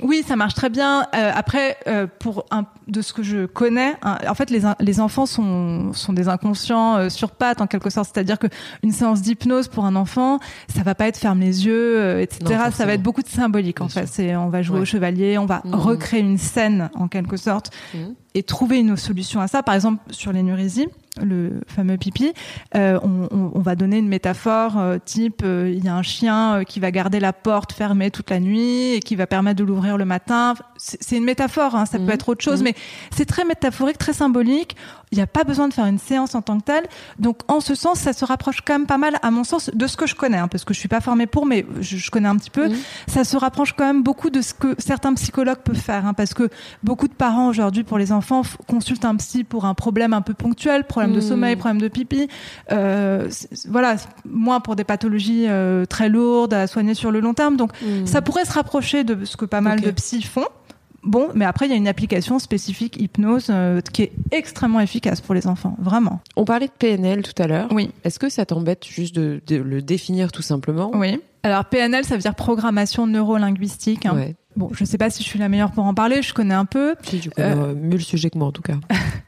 oui, 0.04 0.24
ça 0.28 0.36
marche 0.36 0.54
très 0.56 0.70
bien. 0.70 1.06
Après, 1.14 1.78
pour 2.20 2.46
un, 2.52 2.66
de 2.88 3.02
ce 3.02 3.14
que 3.14 3.24
je 3.24 3.46
connais, 3.46 3.96
hein, 4.02 4.18
en 4.28 4.34
fait, 4.36 4.50
les, 4.50 4.62
les 4.80 5.00
enfants 5.00 5.26
sont, 5.26 5.94
sont 5.94 6.14
des 6.14 6.28
inconscients 6.28 7.10
sur 7.10 7.32
pattes 7.32 7.62
en 7.62 7.68
quelque 7.68 7.90
sorte. 7.90 8.10
C'est-à-dire 8.14 8.40
que 8.40 8.48
une 8.84 8.92
séance 8.92 9.22
d'hypnose 9.22 9.68
pour 9.68 9.86
un 9.86 9.96
enfant, 9.96 10.40
ça 10.74 10.82
va 10.84 10.96
pas 10.96 11.08
être 11.08 11.18
ferme 11.18 11.40
les 11.40 11.66
yeux, 11.66 12.20
etc. 12.22 12.40
Non, 12.58 12.72
ça 12.72 12.86
va 12.86 12.94
être 12.94 13.01
beaucoup 13.02 13.22
de 13.22 13.28
symbolique 13.28 13.82
en 13.82 13.90
fait. 13.90 14.08
C'est 14.08 14.36
on 14.36 14.50
va 14.50 14.62
jouer 14.62 14.78
Ouais. 14.78 14.82
au 14.84 14.86
chevalier, 14.86 15.38
on 15.38 15.46
va 15.46 15.62
Mhm. 15.66 15.74
recréer 15.76 16.22
une 16.22 16.38
scène 16.38 16.90
en 16.96 17.08
quelque 17.08 17.36
sorte 17.38 17.72
Mhm. 17.94 18.16
et 18.36 18.44
trouver 18.44 18.80
une 18.80 18.96
solution 18.98 19.42
à 19.42 19.48
ça. 19.48 19.64
Par 19.64 19.76
exemple, 19.76 20.02
sur 20.12 20.32
l'énurésie, 20.32 20.88
le 21.22 21.60
fameux 21.68 21.98
pipi, 21.98 22.32
euh, 22.76 22.98
on, 23.04 23.28
on- 23.36 23.52
on 23.56 23.60
va 23.60 23.76
donner 23.76 23.98
une 23.98 24.08
métaphore 24.08 24.78
euh, 24.80 24.98
type 25.04 25.42
euh, 25.44 25.70
il 25.76 25.84
y 25.84 25.90
a 25.90 25.96
un 25.96 26.04
chien 26.04 26.64
qui 26.66 26.80
va 26.80 26.90
garder 26.92 27.20
la 27.20 27.34
porte 27.34 27.74
fermée 27.74 28.12
toute 28.12 28.30
la 28.30 28.40
nuit 28.40 28.94
et 28.94 29.00
qui 29.02 29.18
va 29.18 29.28
permettre 29.28 29.58
de 29.60 29.66
l'ouvrir 29.66 29.98
le 29.98 30.06
matin. 30.06 30.54
C'est 30.78 31.18
une 31.18 31.26
métaphore, 31.26 31.76
hein, 31.76 31.86
ça 31.86 32.00
peut 32.00 32.12
être 32.12 32.30
autre 32.30 32.44
chose, 32.44 32.64
mais 32.64 32.74
c'est 33.14 33.26
très 33.26 33.44
métaphorique, 33.44 33.98
très 33.98 34.14
symbolique. 34.14 34.78
Il 35.12 35.18
n'y 35.18 35.22
a 35.22 35.28
pas 35.28 35.44
besoin 35.44 35.68
de 35.68 35.74
faire 35.74 35.86
une 35.88 36.00
séance 36.00 36.36
en 36.36 36.42
tant 36.42 36.58
que 36.58 36.64
telle. 36.64 36.86
Donc, 37.20 37.40
en 37.50 37.60
ce 37.60 37.76
sens, 37.76 38.00
ça 38.00 38.14
se 38.14 38.24
rapproche 38.24 38.62
quand 38.66 38.74
même 38.74 38.86
pas 38.88 38.98
mal, 38.98 39.18
à 39.22 39.30
mon 39.32 39.44
sens, 39.44 39.70
de 39.74 39.86
ce 39.88 39.98
que 39.98 40.08
je 40.08 40.16
connais, 40.16 40.38
hein, 40.38 40.48
parce 40.48 40.64
que 40.64 40.74
je 40.74 40.80
suis 40.80 40.88
pas 40.88 41.02
formée 41.02 41.28
pour, 41.28 41.46
mais 41.46 41.66
je, 41.82 41.98
je 41.98 42.10
connais 42.12 42.30
un 42.30 42.38
petit 42.38 42.50
peu. 42.50 42.70
Ça 43.08 43.24
se 43.26 43.36
rapproche 43.36 43.74
quand 43.74 43.86
même 43.86 44.04
beaucoup 44.04 44.30
de 44.30 44.42
ce 44.42 44.54
que 44.54 44.76
certains 44.78 45.14
psychologues 45.16 45.58
peuvent 45.60 45.76
faire, 45.76 46.06
hein, 46.06 46.14
parce 46.14 46.34
que 46.34 46.50
beaucoup 46.84 47.08
de 47.10 47.14
parents 47.14 47.48
aujourd'hui, 47.48 47.84
pour 47.84 47.98
les 47.98 48.12
enfants, 48.14 48.44
consultent 48.68 49.04
un 49.06 49.16
psy 49.18 49.44
pour 49.44 49.66
un 49.66 49.74
problème 49.74 50.14
un 50.14 50.22
peu 50.22 50.34
ponctuel, 50.34 50.86
problème 50.86 51.12
de 51.12 51.18
Mhm. 51.20 51.28
sommeil, 51.28 51.56
problème 51.58 51.82
de 51.82 51.88
pipi. 51.90 52.30
Euh, 52.72 53.28
voilà, 53.68 53.96
moins 54.26 54.60
pour 54.62 54.76
des 54.76 54.84
pathologies 54.86 55.46
euh, 55.48 55.86
très 55.86 56.08
lourdes 56.10 56.54
à 56.54 56.68
soigner 56.68 56.94
sur 56.94 57.12
le 57.12 57.20
long 57.20 57.34
terme. 57.34 57.58
Donc, 57.58 57.72
Mhm. 57.82 58.08
ça 58.08 58.22
pourrait 58.22 58.46
se 58.46 58.54
rapprocher 58.54 59.04
de 59.04 59.26
ce 59.26 59.36
que 59.36 59.46
pas 59.46 59.62
mal 59.62 59.82
de 59.82 59.92
psys 59.92 60.22
font. 60.24 60.46
Bon, 61.04 61.30
mais 61.34 61.46
après, 61.46 61.66
il 61.66 61.70
y 61.70 61.74
a 61.74 61.78
une 61.78 61.88
application 61.88 62.38
spécifique 62.40 63.02
hypnose 63.02 63.48
euh, 63.50 63.82
qui 63.82 64.04
est 64.04 64.12
extrêmement 64.32 64.80
efficace 64.80 65.22
pour 65.22 65.34
les 65.34 65.48
enfants, 65.48 65.76
vraiment. 65.80 66.22
On 66.36 66.46
parlait 66.46 66.68
de 66.68 66.72
PNL 66.72 67.24
tout 67.24 67.42
à 67.42 67.48
l'heure. 67.48 67.70
Oui. 67.72 67.90
Est-ce 68.04 68.20
que 68.20 68.30
ça 68.30 68.46
t'embête 68.46 68.86
juste 68.86 69.16
de, 69.16 69.42
de 69.48 69.56
le 69.58 69.82
définir 69.82 70.32
tout 70.32 70.44
simplement 70.44 70.92
Oui. 70.94 71.20
Alors, 71.44 71.66
PNL, 71.66 72.06
ça 72.06 72.16
veut 72.16 72.22
dire 72.22 72.36
programmation 72.36 73.08
neurolinguistique. 73.08 74.06
hein. 74.06 74.16
Ouais. 74.16 74.36
Bon, 74.58 74.70
je 74.74 74.84
sais 74.84 74.98
pas 74.98 75.10
si 75.10 75.24
je 75.24 75.30
suis 75.30 75.40
la 75.40 75.48
meilleure 75.48 75.72
pour 75.72 75.86
en 75.86 75.94
parler, 75.94 76.22
je 76.22 76.34
connais 76.34 76.54
un 76.54 76.66
peu. 76.66 76.96
Si, 77.04 77.22
tu 77.22 77.30
connais 77.30 77.56
euh, 77.56 77.74
mieux 77.74 77.96
le 77.96 78.00
sujet 78.04 78.30
que 78.30 78.38
moi 78.38 78.48
en 78.48 78.52
tout 78.52 78.62
cas. 78.62 78.74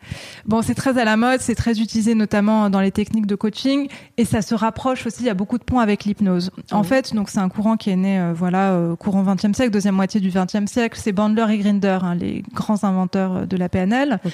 Bon, 0.46 0.62
c'est 0.62 0.76
très 0.76 0.98
à 0.98 1.06
la 1.06 1.16
mode, 1.16 1.40
c'est 1.40 1.56
très 1.56 1.80
utilisé 1.80 2.14
notamment 2.14 2.70
dans 2.70 2.82
les 2.82 2.92
techniques 2.92 3.26
de 3.26 3.36
coaching 3.36 3.88
et 4.18 4.26
ça 4.26 4.42
se 4.42 4.54
rapproche 4.54 5.06
aussi, 5.06 5.22
il 5.22 5.28
y 5.28 5.30
a 5.30 5.34
beaucoup 5.34 5.58
de 5.58 5.64
points 5.64 5.82
avec 5.82 6.04
l'hypnose. 6.04 6.52
En 6.72 6.84
fait, 6.84 7.14
donc 7.16 7.30
c'est 7.30 7.40
un 7.40 7.48
courant 7.48 7.78
qui 7.78 7.90
est 7.90 7.96
né 7.96 8.20
euh, 8.20 8.34
voilà, 8.36 8.74
euh, 8.74 8.98
courant 8.98 9.24
20e 9.24 9.54
siècle, 9.54 9.72
deuxième 9.72 9.96
moitié 9.96 10.20
du 10.20 10.30
20e 10.30 10.68
siècle, 10.68 11.00
c'est 11.02 11.14
Bandler 11.14 11.46
et 11.52 11.58
Grinder, 11.60 12.00
hein, 12.02 12.16
les 12.16 12.44
grands 12.54 12.84
inventeurs 12.84 13.32
euh, 13.38 13.46
de 13.46 13.56
la 13.56 13.70
PNL. 13.70 14.20
Ok. 14.26 14.34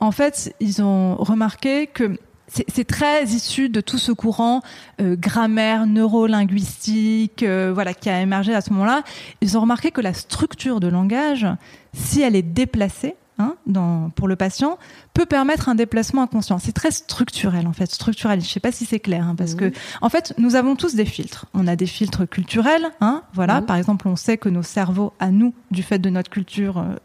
En 0.00 0.10
fait, 0.12 0.54
ils 0.60 0.80
ont 0.80 1.16
remarqué 1.16 1.86
que 1.86 2.18
c'est 2.50 2.84
très 2.84 3.24
issu 3.24 3.68
de 3.68 3.80
tout 3.80 3.98
ce 3.98 4.12
courant 4.12 4.62
euh, 5.00 5.16
grammaire 5.16 5.86
neurolinguistique 5.86 7.42
euh, 7.42 7.70
voilà 7.72 7.94
qui 7.94 8.10
a 8.10 8.20
émergé 8.20 8.54
à 8.54 8.60
ce 8.60 8.72
moment-là. 8.72 9.02
Ils 9.40 9.56
ont 9.56 9.60
remarqué 9.60 9.90
que 9.90 10.00
la 10.00 10.14
structure 10.14 10.80
de 10.80 10.88
langage, 10.88 11.46
si 11.92 12.22
elle 12.22 12.34
est 12.34 12.42
déplacée 12.42 13.14
hein, 13.38 13.54
dans, 13.66 14.10
pour 14.10 14.26
le 14.26 14.36
patient, 14.36 14.78
peut 15.14 15.26
permettre 15.26 15.68
un 15.68 15.74
déplacement 15.74 16.22
inconscient. 16.22 16.58
C'est 16.58 16.72
très 16.72 16.90
structurel 16.90 17.66
en 17.66 17.72
fait, 17.72 17.90
structurel. 17.90 18.40
Je 18.40 18.48
sais 18.48 18.60
pas 18.60 18.72
si 18.72 18.84
c'est 18.84 19.00
clair 19.00 19.28
hein, 19.28 19.34
parce 19.36 19.54
que 19.54 19.72
en 20.00 20.08
fait 20.08 20.34
nous 20.38 20.56
avons 20.56 20.74
tous 20.74 20.94
des 20.94 21.04
filtres. 21.04 21.46
On 21.54 21.66
a 21.68 21.76
des 21.76 21.86
filtres 21.86 22.28
culturels, 22.28 22.86
hein, 23.00 23.22
voilà. 23.32 23.62
Par 23.62 23.76
exemple, 23.76 24.08
on 24.08 24.16
sait 24.16 24.38
que 24.38 24.48
nos 24.48 24.62
cerveaux, 24.62 25.12
à 25.20 25.30
nous, 25.30 25.54
du 25.70 25.82
fait 25.82 25.98
de 25.98 26.10
notre 26.10 26.30
culture 26.30 26.78
euh, 26.78 26.96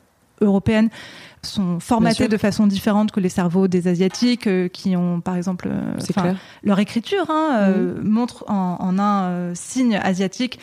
européenne, 0.42 0.90
sont 1.46 1.80
formatés 1.80 2.28
de 2.28 2.38
façon 2.38 2.68
différente 2.68 3.12
que 3.12 3.20
les 3.20 3.30
cerveaux 3.30 3.68
des 3.68 3.88
asiatiques 3.88 4.48
euh, 4.48 4.68
qui 4.68 4.96
ont 4.96 5.22
par 5.22 5.36
exemple 5.36 5.70
euh, 5.72 6.34
leur 6.64 6.80
écriture 6.80 7.26
hein, 7.30 7.50
euh, 7.54 7.96
mhm. 7.96 8.10
montre 8.10 8.46
en, 8.48 8.98
un 9.00 9.54
signe 9.56 9.96
asiatique 9.96 10.60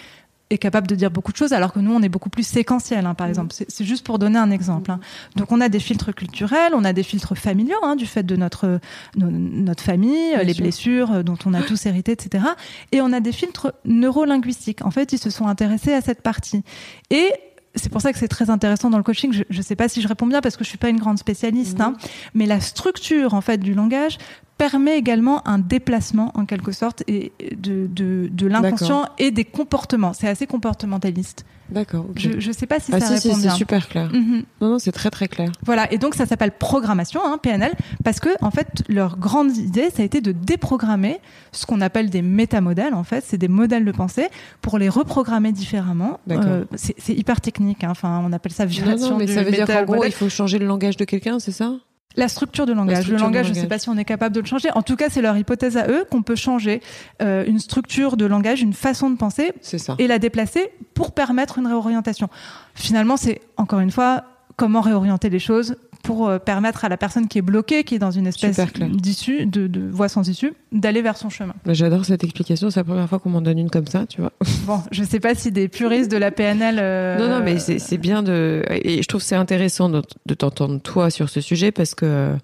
est 0.50 0.58
capable 0.58 0.86
de 0.86 0.94
dire 0.94 1.10
beaucoup 1.10 1.32
de 1.32 1.36
choses 1.36 1.52
alors 1.54 1.72
que 1.72 1.78
nous 1.78 1.94
on 1.94 2.02
est 2.02 2.08
beaucoup 2.10 2.28
plus 2.28 2.46
séquentiel 2.46 3.06
hein, 3.06 3.14
par 3.14 3.26
mhm. 3.26 3.30
exemple. 3.30 3.54
C'est 3.66 3.84
juste 3.84 4.04
pour 4.04 4.18
donner 4.18 4.38
un 4.38 4.50
exemple 4.50 4.90
hein. 4.90 5.00
donc 5.36 5.50
on 5.52 5.60
a 5.60 5.68
des 5.68 5.80
filtres 5.80 6.14
culturels 6.14 6.72
on 6.74 6.84
a 6.84 6.92
des 6.92 7.02
filtres 7.02 7.36
familiaux 7.36 7.78
hein, 7.82 7.96
du 7.96 8.06
fait 8.06 8.22
de 8.22 8.36
notre 8.36 8.80
notre 9.16 9.82
famille 9.82 10.36
les 10.44 10.54
blessures 10.54 11.24
dont 11.24 11.38
on 11.46 11.54
a 11.54 11.62
tous 11.68 11.86
hérité 11.86 12.12
etc 12.12 12.44
et 12.92 13.00
on 13.00 13.12
a 13.12 13.20
des 13.20 13.32
filtres 13.32 13.72
neurolinguistiques. 13.84 14.84
En 14.84 14.90
fait 14.90 15.12
ils 15.12 15.18
se 15.18 15.30
sont 15.30 15.46
intéressés 15.46 15.92
à 15.92 16.00
cette 16.00 16.22
partie. 16.22 16.62
Et 17.10 17.32
c'est 17.74 17.90
pour 17.90 18.00
ça 18.00 18.12
que 18.12 18.18
c'est 18.18 18.28
très 18.28 18.50
intéressant 18.50 18.90
dans 18.90 18.98
le 18.98 19.02
coaching. 19.02 19.32
Je 19.32 19.56
ne 19.56 19.62
sais 19.62 19.76
pas 19.76 19.88
si 19.88 20.02
je 20.02 20.08
réponds 20.08 20.26
bien 20.26 20.40
parce 20.40 20.56
que 20.56 20.64
je 20.64 20.68
suis 20.68 20.78
pas 20.78 20.88
une 20.88 20.98
grande 20.98 21.18
spécialiste, 21.18 21.80
hein, 21.80 21.94
mais 22.34 22.46
la 22.46 22.60
structure 22.60 23.34
en 23.34 23.40
fait 23.40 23.58
du 23.58 23.74
langage 23.74 24.18
permet 24.58 24.96
également 24.96 25.46
un 25.48 25.58
déplacement 25.58 26.30
en 26.34 26.44
quelque 26.46 26.72
sorte 26.72 27.02
et 27.08 27.32
de, 27.56 27.86
de, 27.90 28.28
de 28.30 28.46
l'inconscient 28.46 29.06
et 29.18 29.30
des 29.30 29.44
comportements. 29.44 30.12
C'est 30.12 30.28
assez 30.28 30.46
comportementaliste. 30.46 31.44
D'accord. 31.70 32.06
Je 32.16 32.46
ne 32.46 32.52
sais 32.52 32.66
pas 32.66 32.80
si 32.80 32.92
ah, 32.94 33.00
ça 33.00 33.08
répond 33.08 33.36
bien. 33.36 33.50
C'est 33.50 33.56
super 33.56 33.88
clair. 33.88 34.10
Mhm. 34.12 34.44
Non, 34.60 34.70
non, 34.70 34.78
c'est 34.78 34.92
très 34.92 35.10
très 35.10 35.28
clair. 35.28 35.50
Voilà, 35.64 35.90
et 35.92 35.98
donc 35.98 36.14
ça 36.14 36.26
s'appelle 36.26 36.52
programmation, 36.52 37.20
hein, 37.24 37.38
PNL, 37.38 37.72
parce 38.04 38.20
que 38.20 38.28
en 38.40 38.50
fait 38.50 38.84
leur 38.88 39.18
grande 39.18 39.56
idée, 39.56 39.90
ça 39.90 40.02
a 40.02 40.04
été 40.04 40.20
de 40.20 40.32
déprogrammer 40.32 41.20
ce 41.52 41.66
qu'on 41.66 41.80
appelle 41.80 42.10
des 42.10 42.22
métamodèles. 42.22 42.94
En 42.94 43.04
fait, 43.04 43.24
c'est 43.26 43.38
des 43.38 43.48
modèles 43.48 43.84
de 43.84 43.92
pensée 43.92 44.28
pour 44.60 44.78
les 44.78 44.88
reprogrammer 44.88 45.52
différemment. 45.52 46.20
Euh, 46.30 46.64
c'est 46.74 47.14
hyper 47.14 47.40
technique. 47.40 47.84
Hein. 47.84 47.90
Enfin, 47.90 48.22
on 48.24 48.32
appelle 48.32 48.52
ça 48.52 48.64
violation 48.64 49.06
non, 49.06 49.12
non, 49.12 49.18
mais 49.18 49.26
ça 49.26 49.42
veut 49.42 49.50
dire 49.50 49.66
qu'en 49.66 49.84
gros, 49.84 50.04
il 50.04 50.12
faut 50.12 50.28
changer 50.28 50.58
le 50.58 50.66
langage 50.66 50.96
de 50.96 51.04
quelqu'un, 51.04 51.38
c'est 51.38 51.52
ça? 51.52 51.74
La 52.16 52.28
structure 52.28 52.66
de 52.66 52.72
langage. 52.72 53.08
le 53.08 53.16
langage, 53.16 53.46
je 53.46 53.50
ne 53.50 53.54
sais 53.54 53.66
pas 53.66 53.78
si 53.78 53.88
on 53.88 53.96
est 53.96 54.04
capable 54.04 54.34
de 54.34 54.40
le 54.40 54.46
changer. 54.46 54.70
En 54.74 54.82
tout 54.82 54.96
cas, 54.96 55.08
c'est 55.08 55.22
leur 55.22 55.36
hypothèse 55.36 55.76
à 55.76 55.88
eux 55.88 56.04
qu'on 56.10 56.22
peut 56.22 56.36
changer 56.36 56.80
euh, 57.22 57.44
une 57.46 57.58
structure 57.58 58.16
de 58.16 58.26
langage, 58.26 58.62
une 58.62 58.72
façon 58.72 59.10
de 59.10 59.16
penser, 59.16 59.52
et 59.98 60.06
la 60.06 60.18
déplacer 60.18 60.70
pour 60.94 61.12
permettre 61.12 61.58
une 61.58 61.66
réorientation. 61.66 62.28
Finalement, 62.74 63.16
c'est 63.16 63.40
encore 63.56 63.80
une 63.80 63.90
fois 63.90 64.24
comment 64.56 64.80
réorienter 64.80 65.30
les 65.30 65.38
choses 65.38 65.76
pour 66.02 66.28
euh, 66.28 66.38
permettre 66.38 66.84
à 66.84 66.88
la 66.88 66.96
personne 66.96 67.28
qui 67.28 67.38
est 67.38 67.42
bloquée, 67.42 67.84
qui 67.84 67.94
est 67.94 67.98
dans 67.98 68.10
une 68.10 68.26
espèce 68.26 68.60
d'issue, 68.78 69.46
de, 69.46 69.66
de, 69.66 69.88
voie 69.88 70.08
sans 70.08 70.28
issue, 70.28 70.52
d'aller 70.72 71.02
vers 71.02 71.16
son 71.16 71.30
chemin. 71.30 71.54
J'adore 71.66 72.04
cette 72.04 72.24
explication. 72.24 72.70
C'est 72.70 72.80
la 72.80 72.84
première 72.84 73.08
fois 73.08 73.18
qu'on 73.18 73.30
m'en 73.30 73.40
donne 73.40 73.58
une 73.58 73.70
comme 73.70 73.86
ça, 73.86 74.06
tu 74.06 74.20
vois. 74.20 74.32
Bon, 74.66 74.80
je 74.92 75.02
sais 75.02 75.18
pas 75.18 75.34
si 75.34 75.50
des 75.50 75.68
puristes 75.68 76.10
de 76.10 76.16
la 76.16 76.30
PNL. 76.30 76.78
Euh, 76.78 77.18
non, 77.18 77.28
non, 77.28 77.44
mais 77.44 77.58
c'est 77.58 77.98
bien 77.98 78.22
de. 78.22 78.62
Et 78.70 79.02
je 79.02 79.08
trouve 79.08 79.22
c'est 79.22 79.34
intéressant 79.34 79.88
de, 79.88 80.02
de 80.26 80.34
t'entendre 80.34 80.80
toi 80.80 81.10
sur 81.10 81.28
ce 81.28 81.40
sujet 81.40 81.72
parce 81.72 81.94
que 81.94 82.36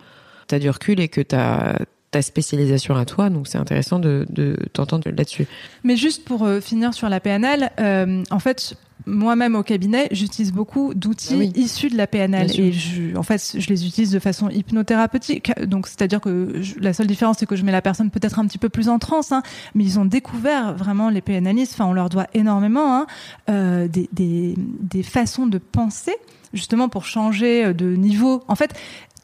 tu 0.48 0.54
as 0.54 0.58
du 0.58 0.68
recul 0.70 0.98
et 1.00 1.08
que 1.08 1.20
tu 1.20 1.36
as 1.36 1.78
ta 2.10 2.22
spécialisation 2.22 2.96
à 2.96 3.04
toi, 3.04 3.30
donc 3.30 3.48
c'est 3.48 3.58
intéressant 3.58 3.98
de, 3.98 4.26
de 4.30 4.56
t'entendre 4.72 5.08
là-dessus. 5.10 5.46
Mais 5.84 5.96
juste 5.96 6.24
pour 6.24 6.44
euh, 6.44 6.60
finir 6.60 6.94
sur 6.94 7.08
la 7.08 7.20
PNL, 7.20 7.70
euh, 7.80 8.22
en 8.30 8.38
fait, 8.38 8.74
moi-même 9.06 9.54
au 9.54 9.62
cabinet, 9.62 10.08
j'utilise 10.10 10.52
beaucoup 10.52 10.94
d'outils 10.94 11.52
ah 11.54 11.58
issus 11.58 11.88
de 11.88 11.96
la 11.96 12.06
PNL 12.06 12.58
et 12.58 12.72
je, 12.72 13.16
en 13.16 13.22
fait, 13.22 13.56
je 13.56 13.68
les 13.68 13.86
utilise 13.86 14.10
de 14.10 14.18
façon 14.18 14.48
hypnothérapeutique. 14.48 15.52
Donc, 15.66 15.86
c'est-à-dire 15.86 16.20
que 16.20 16.60
la 16.80 16.92
seule 16.92 17.06
différence, 17.06 17.38
c'est 17.38 17.46
que 17.46 17.56
je 17.56 17.64
mets 17.64 17.72
la 17.72 17.82
personne 17.82 18.10
peut-être 18.10 18.38
un 18.38 18.46
petit 18.46 18.58
peu 18.58 18.68
plus 18.68 18.88
en 18.88 18.98
transe, 18.98 19.32
hein, 19.32 19.42
mais 19.74 19.84
ils 19.84 19.98
ont 19.98 20.04
découvert 20.04 20.74
vraiment 20.74 21.10
les 21.10 21.20
PNListes. 21.20 21.74
Enfin, 21.74 21.86
on 21.86 21.92
leur 21.92 22.08
doit 22.08 22.26
énormément 22.34 22.96
hein, 22.96 23.06
euh, 23.50 23.88
des, 23.88 24.08
des, 24.12 24.54
des 24.56 25.02
façons 25.02 25.46
de 25.46 25.58
penser 25.58 26.14
justement 26.54 26.88
pour 26.88 27.04
changer 27.04 27.74
de 27.74 27.94
niveau. 27.94 28.42
En 28.48 28.56
fait, 28.56 28.74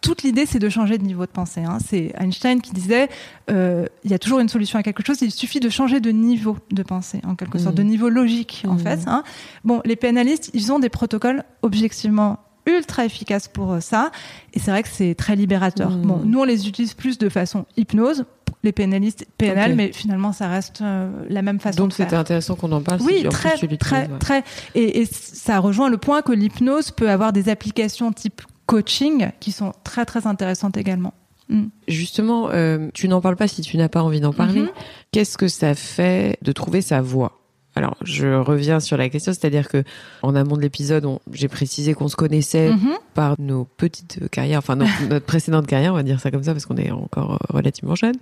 toute 0.05 0.23
l'idée, 0.23 0.45
c'est 0.45 0.59
de 0.59 0.69
changer 0.69 0.99
de 0.99 1.03
niveau 1.03 1.25
de 1.25 1.31
pensée. 1.31 1.63
Hein. 1.63 1.79
C'est 1.85 2.13
Einstein 2.19 2.61
qui 2.61 2.73
disait 2.73 3.09
euh, 3.51 3.87
il 4.05 4.11
y 4.11 4.15
a 4.15 4.19
toujours 4.19 4.39
une 4.39 4.51
solution 4.51 4.79
à 4.79 4.83
quelque 4.83 5.03
chose, 5.05 5.17
il 5.23 5.31
suffit 5.31 5.61
de 5.61 5.71
changer 5.71 5.99
de 5.99 6.11
niveau 6.11 6.59
de 6.71 6.83
pensée, 6.83 7.23
en 7.27 7.35
quelque 7.35 7.59
sorte, 7.59 7.75
de 7.75 7.83
mmh. 7.83 7.87
niveau 7.87 8.09
logique, 8.11 8.65
en 8.69 8.75
mmh. 8.75 8.79
fait. 8.81 8.99
Hein. 9.07 9.25
Bon, 9.65 9.81
les 9.87 9.97
pénalistes, 9.97 10.51
ils 10.53 10.73
ont 10.73 10.79
des 10.79 10.91
protocoles 10.91 11.43
objectivement 11.63 12.41
ultra 12.67 13.07
efficaces 13.07 13.49
pour 13.49 13.73
euh, 13.73 13.81
ça, 13.81 14.11
et 14.53 14.59
c'est 14.59 14.71
vrai 14.71 14.83
que 14.83 14.91
c'est 14.91 15.15
très 15.15 15.37
libérateur. 15.37 15.91
Mmh. 15.91 16.03
Bon, 16.03 16.21
nous, 16.23 16.41
on 16.41 16.45
les 16.45 16.69
utilise 16.69 16.93
plus 16.93 17.17
de 17.17 17.31
façon 17.31 17.65
hypnose, 17.79 18.27
les 18.63 18.73
pénalistes 18.73 19.27
PNL, 19.39 19.75
mais 19.75 19.91
finalement, 19.93 20.33
ça 20.33 20.49
reste 20.49 20.83
euh, 20.83 21.09
la 21.31 21.41
même 21.41 21.61
façon 21.61 21.79
Donc, 21.79 21.91
de 21.91 21.95
faire. 21.95 22.07
c'était 22.07 22.17
intéressant 22.17 22.57
qu'on 22.57 22.73
en 22.73 22.83
parle. 22.83 23.01
Oui, 23.01 23.27
très, 23.31 23.57
très, 23.79 24.09
très. 24.19 24.45
Et, 24.75 25.01
et, 25.01 25.07
ça 25.07 25.61
rejoint 25.61 25.89
le 25.89 25.97
point 25.97 26.21
que 26.21 26.33
l'hypnose 26.33 26.91
peut 26.91 27.09
avoir 27.09 27.33
des 27.33 27.49
applications 27.49 28.13
type 28.13 28.43
coaching 28.67 29.31
qui 29.41 29.53
sont 29.53 29.73
très 29.85 30.05
très 30.05 30.27
intéressantes 30.27 30.77
également. 30.77 31.15
Mm. 31.49 31.65
Justement, 31.89 32.49
euh, 32.51 32.89
tu 32.95 33.09
n'en 33.09 33.21
parles 33.21 33.37
pas 33.37 33.49
si 33.49 33.63
tu 33.63 33.77
n'as 33.77 33.89
pas 33.89 34.03
envie 34.03 34.21
d'en 34.21 34.33
parler. 34.33 34.63
Mm-hmm. 34.63 34.73
Qu'est-ce 35.13 35.39
que 35.39 35.49
ça 35.49 35.75
fait 35.75 36.39
de 36.43 36.53
trouver 36.53 36.81
sa 36.81 37.01
voix? 37.01 37.41
Alors, 37.77 37.97
je 38.05 38.29
reviens 38.29 38.79
sur 38.79 38.97
la 38.97 39.09
question, 39.09 39.33
c'est-à-dire 39.33 39.69
que 39.69 39.83
en 40.23 40.37
amont 40.37 40.57
de 40.57 40.63
l'épisode, 40.63 41.05
j'ai 41.33 41.49
précisé 41.49 41.95
qu'on 41.95 42.07
se 42.07 42.15
connaissait 42.15 42.71
mm-hmm. 42.71 42.99
par 43.15 43.35
nos 43.41 43.65
petites 43.65 44.29
carrières, 44.31 44.59
enfin 44.59 44.77
notre 45.11 45.27
précédente 45.27 45.67
carrière, 45.67 45.93
on 45.93 45.97
va 45.97 46.05
dire 46.05 46.21
ça 46.21 46.31
comme 46.31 46.45
ça, 46.45 46.53
parce 46.53 46.67
qu'on 46.67 46.77
est 46.77 46.93
encore 46.93 47.33
euh, 47.33 47.53
relativement 47.53 47.97
jeune. 47.97 48.15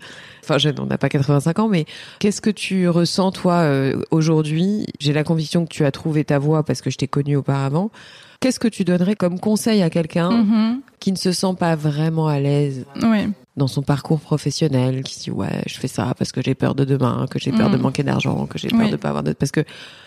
Enfin 0.42 0.56
jeune, 0.56 0.76
on 0.80 0.86
n'a 0.86 0.96
pas 0.96 1.10
85 1.10 1.58
ans, 1.58 1.68
mais 1.68 1.84
qu'est-ce 2.18 2.40
que 2.40 2.50
tu 2.50 2.88
ressens 2.88 3.32
toi 3.32 3.56
euh, 3.60 4.00
aujourd'hui? 4.10 4.86
J'ai 5.00 5.12
la 5.12 5.22
conviction 5.22 5.66
que 5.66 5.72
tu 5.72 5.84
as 5.84 5.90
trouvé 5.90 6.24
ta 6.24 6.38
voix 6.38 6.62
parce 6.62 6.80
que 6.80 6.90
je 6.90 6.96
t'ai 6.96 7.08
connue 7.08 7.36
auparavant. 7.36 7.90
Qu'est-ce 8.42 8.58
que 8.58 8.66
tu 8.66 8.82
donnerais 8.82 9.14
comme 9.14 9.38
conseil 9.38 9.82
à 9.82 9.88
quelqu'un 9.88 10.30
mm-hmm. 10.30 10.80
qui 10.98 11.12
ne 11.12 11.16
se 11.16 11.30
sent 11.30 11.54
pas 11.56 11.76
vraiment 11.76 12.26
à 12.26 12.40
l'aise 12.40 12.84
dans 13.56 13.68
son 13.68 13.82
parcours 13.82 14.18
professionnel, 14.18 15.04
qui 15.04 15.14
se 15.14 15.24
dit 15.24 15.30
ouais, 15.30 15.62
je 15.66 15.78
fais 15.78 15.86
ça 15.86 16.12
parce 16.18 16.32
que 16.32 16.42
j'ai 16.42 16.56
peur 16.56 16.74
de 16.74 16.84
demain, 16.84 17.26
que 17.30 17.38
j'ai 17.38 17.52
peur 17.52 17.70
de 17.70 17.76
mm. 17.76 17.80
manquer 17.80 18.02
d'argent, 18.02 18.46
que 18.46 18.58
j'ai 18.58 18.68
peur 18.68 18.90
de 18.90 18.96
pas 18.96 19.10
avoir 19.10 19.22
de 19.22 19.32
parce 19.32 19.52
que 19.52 19.60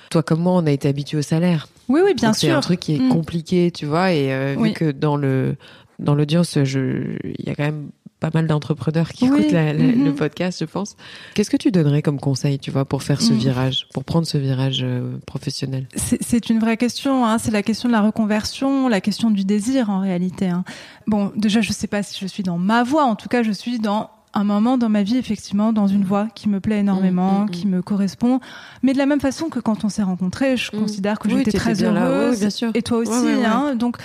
toi 0.09 0.21
comme 0.21 0.41
moi, 0.41 0.53
on 0.53 0.65
a 0.65 0.71
été 0.71 0.89
habitué 0.89 1.17
au 1.17 1.21
salaire. 1.21 1.69
Oui, 1.87 2.01
oui, 2.03 2.13
bien 2.13 2.33
sûr. 2.33 2.49
C'est 2.49 2.53
un 2.53 2.59
truc 2.59 2.81
qui 2.81 2.95
est 2.95 2.99
mm. 2.99 3.09
compliqué, 3.09 3.71
tu 3.71 3.85
vois, 3.85 4.11
et 4.11 4.33
euh, 4.33 4.55
vu 4.59 4.73
que 4.73 4.91
dans 4.91 5.15
le 5.15 5.55
dans 5.99 6.13
l'audience, 6.13 6.61
je 6.63 7.17
il 7.23 7.45
y 7.45 7.49
a 7.49 7.55
quand 7.55 7.63
même 7.63 7.89
pas 8.25 8.39
mal 8.39 8.47
d'entrepreneurs 8.47 9.09
qui 9.09 9.25
écoutent 9.25 9.51
le 9.51 9.95
mhm. 9.95 10.15
podcast, 10.15 10.59
je 10.59 10.65
pense. 10.65 10.95
Qu'est-ce 11.35 11.51
que 11.51 11.57
tu 11.57 11.71
donnerais 11.71 12.01
comme 12.01 12.19
conseil, 12.19 12.57
tu 12.57 12.71
vois, 12.71 12.83
pour 12.83 13.03
faire 13.03 13.21
ce 13.21 13.33
mhm. 13.33 13.39
virage, 13.39 13.87
pour 13.93 14.03
prendre 14.03 14.25
ce 14.25 14.39
virage 14.39 14.79
euh, 14.81 15.17
professionnel? 15.27 15.87
C'est 15.95 16.49
une 16.49 16.57
vraie 16.59 16.77
question. 16.77 17.23
Hein. 17.23 17.37
C'est 17.37 17.51
la 17.51 17.61
question 17.61 17.87
de 17.87 17.93
la 17.93 18.01
reconversion, 18.01 18.87
la 18.87 18.99
question 18.99 19.29
du 19.29 19.45
désir 19.45 19.91
en 19.91 19.99
réalité. 19.99 20.47
Hein. 20.47 20.63
Bon, 21.05 21.31
déjà, 21.35 21.61
je 21.61 21.71
sais 21.71 21.85
pas 21.85 22.01
si 22.01 22.17
je 22.19 22.25
suis 22.25 22.41
dans 22.41 22.57
ma 22.57 22.83
voie. 22.83 23.05
En 23.05 23.15
tout 23.15 23.29
cas, 23.29 23.43
je 23.43 23.51
suis 23.51 23.77
dans 23.77 24.09
un 24.35 24.43
moment 24.43 24.77
dans 24.77 24.89
ma 24.89 25.01
vie, 25.01 25.17
effectivement, 25.17 25.73
dans 25.73 25.87
une 25.87 26.03
voie 26.03 26.27
qui 26.35 26.49
me 26.49 26.59
plaît 26.59 26.79
énormément, 26.79 27.41
mm, 27.41 27.43
mm, 27.45 27.49
qui 27.49 27.67
mm. 27.67 27.69
me 27.71 27.81
correspond. 27.81 28.39
Mais 28.83 28.93
de 28.93 28.97
la 28.97 29.05
même 29.05 29.21
façon 29.21 29.49
que 29.49 29.59
quand 29.59 29.85
on 29.85 29.89
s'est 29.89 30.03
rencontrés, 30.03 30.57
je 30.57 30.71
considère 30.71 31.19
que 31.19 31.29
j'étais 31.29 31.51
très 31.51 31.83
heureuse. 31.83 32.45
Et 32.73 32.81
toi 32.81 32.97
aussi, 32.99 33.43
hein. 33.45 33.75
Donc, 33.75 33.97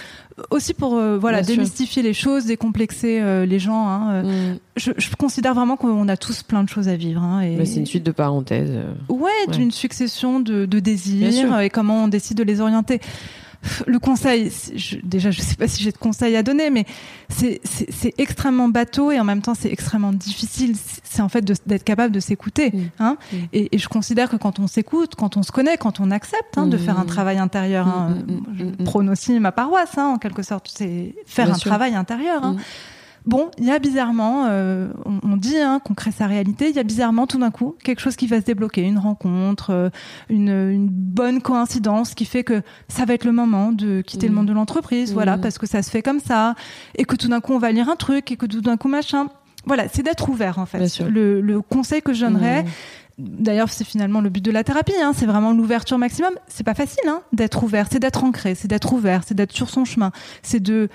aussi 0.51 0.73
pour 0.73 0.97
euh, 0.97 1.19
voilà 1.19 1.43
démystifier 1.43 2.03
les 2.03 2.15
choses, 2.15 2.47
décomplexer 2.47 3.21
euh, 3.21 3.45
les 3.45 3.59
gens. 3.59 3.89
Hein, 3.89 4.13
euh, 4.25 4.55
je, 4.77 4.93
je, 4.97 5.15
considère 5.17 5.55
vraiment 5.55 5.77
qu'on 5.77 6.09
a 6.09 6.17
tous 6.17 6.43
plein 6.43 6.63
de 6.63 6.69
choses 6.69 6.89
à 6.89 6.97
vivre. 6.97 7.23
Hein, 7.23 7.43
et... 7.43 7.67
c'est 7.67 7.81
une 7.81 7.87
suite 7.87 8.05
de 8.05 8.13
parenthèses. 8.13 8.73
Ouais, 9.09 9.47
d'une 9.53 9.71
succession 9.71 10.41
de, 10.41 10.65
de 10.65 10.81
désirs 10.81 11.61
et 11.61 11.69
comment 11.69 12.05
on 12.05 12.09
décide 12.09 12.39
de 12.39 12.45
les 12.45 12.61
orienter 12.61 13.01
le 13.87 13.99
conseil, 13.99 14.51
je, 14.75 14.97
déjà, 15.03 15.31
je 15.31 15.41
sais 15.41 15.57
pas 15.57 15.69
si 15.69 15.83
j'ai 15.83 15.93
de 15.93 15.99
conseils 15.99 16.37
à 16.37 16.43
donner, 16.43 16.71
mais 16.71 16.87
c'est 17.29 17.61
extrêmement 18.19 18.69
bateau 18.69 19.13
et 19.13 19.21
en 19.21 19.25
même 19.25 19.43
temps, 19.43 19.55
c'est 19.55 19.71
extrêmement 19.71 20.13
difficile. 20.13 20.75
C'est 21.05 21.23
en 21.23 21.29
fait 21.29 21.45
d'être 21.67 21.85
capable 21.85 22.15
de 22.15 22.21
s'écouter. 22.21 22.73
Hein 22.99 23.17
et, 23.53 23.75
et, 23.75 23.79
je 23.79 23.89
considère 23.89 24.31
que 24.31 24.37
quand 24.37 24.59
on 24.59 24.67
s'écoute, 24.67 25.15
quand 25.15 25.37
on 25.37 25.43
se 25.43 25.53
connaît, 25.53 25.77
quand 25.77 26.01
on 26.01 26.11
accepte 26.11 26.57
hein, 26.57 26.67
de 26.67 26.77
faire 26.77 26.99
un 26.99 27.05
travail 27.05 27.39
intérieur, 27.39 27.87
hein, 27.87 28.19
je 28.57 28.85
prône 28.85 29.09
aussi 29.11 29.39
ma 29.41 29.53
paroisse, 29.53 29.97
hein, 29.99 30.15
en 30.15 30.19
quelque 30.19 30.43
sorte, 30.43 30.71
c'est 30.75 31.15
faire 31.27 31.53
un 31.53 31.59
travail 31.59 31.95
intérieur. 31.95 32.45
Hein, 32.45 32.57
Bon, 33.27 33.51
il 33.59 33.65
y 33.65 33.71
a 33.71 33.79
bizarrement, 33.79 34.47
euh, 34.49 34.89
on, 35.05 35.37
dit 35.37 35.59
hein, 35.59 35.81
qu'on 35.85 35.95
crée 35.95 36.11
sa 36.11 36.27
réalité, 36.27 36.71
il 36.71 36.77
y 36.77 36.79
a 36.79 36.83
bizarrement 36.83 37.27
tout 37.27 37.39
d'un 37.39 37.51
coup 37.51 37.77
quelque 37.85 38.01
chose 38.01 38.17
qui 38.17 38.27
va 38.27 38.41
se 38.41 38.47
débloquer, 38.47 38.83
une 38.83 38.99
rencontre, 38.99 39.71
euh, 39.71 39.91
une, 40.29 40.89
bonne 40.89 41.43
coïncidence 41.43 42.15
qui 42.15 42.25
fait 42.25 42.45
que 42.45 42.63
ça 42.89 43.05
va 43.05 43.15
être 43.15 43.25
le 43.25 43.33
moment 43.33 43.73
de 43.73 44.01
quitter 44.01 44.29
le 44.29 44.35
monde 44.35 44.47
de 44.47 44.53
l'entreprise, 44.53 45.13
voilà, 45.13 45.37
parce 45.39 45.59
que 45.59 45.67
ça 45.67 45.83
se 45.83 45.91
fait 45.91 46.03
comme 46.03 46.21
ça, 46.21 46.55
et 46.97 47.05
que 47.05 47.17
tout 47.17 47.29
d'un 47.29 47.41
coup 47.41 47.53
on 47.53 47.59
va 47.59 47.73
lire 47.73 47.89
un 47.89 47.97
truc, 47.97 48.33
et 48.33 48.37
que 48.37 48.47
tout 48.47 48.61
d'un 48.61 48.77
coup 48.77 48.89
machin. 48.89 49.29
voilà, 49.67 49.89
c'est 49.89 50.03
d'être 50.03 50.29
ouvert 50.29 50.59
en 50.59 50.67
fait. 50.67 51.01
Le, 51.01 51.41
le 51.41 51.61
conseil 51.61 52.01
que 52.01 52.13
je 52.13 52.25
donnerais, 52.25 52.65
Mmh. 53.21 53.43
d'ailleurs 53.43 53.69
c'est 53.69 53.85
finalement 53.85 54.21
le 54.21 54.31
but 54.31 54.45
de 54.45 54.51
la 54.51 54.65
thérapie, 54.65 54.95
hein, 55.01 55.13
c'est 55.15 55.27
vraiment 55.27 55.53
l'ouverture 55.53 55.99
maximum. 55.99 56.33
C'est 56.49 56.65
pas 56.65 56.75
facile 56.75 57.09
hein, 57.09 57.23
d'être 57.33 57.63
ouvert, 57.63 57.87
c'est 57.91 57.99
d'être 57.99 58.25
ancré, 58.25 58.55
c'est 58.55 58.69
d'être 58.69 58.93
ouvert, 58.93 59.23
c'est 59.27 59.35
d'être 59.35 59.53
sur 59.53 59.69
son 59.69 59.85
chemin, 59.85 60.11
c'est 60.43 60.61
de. 60.61 60.89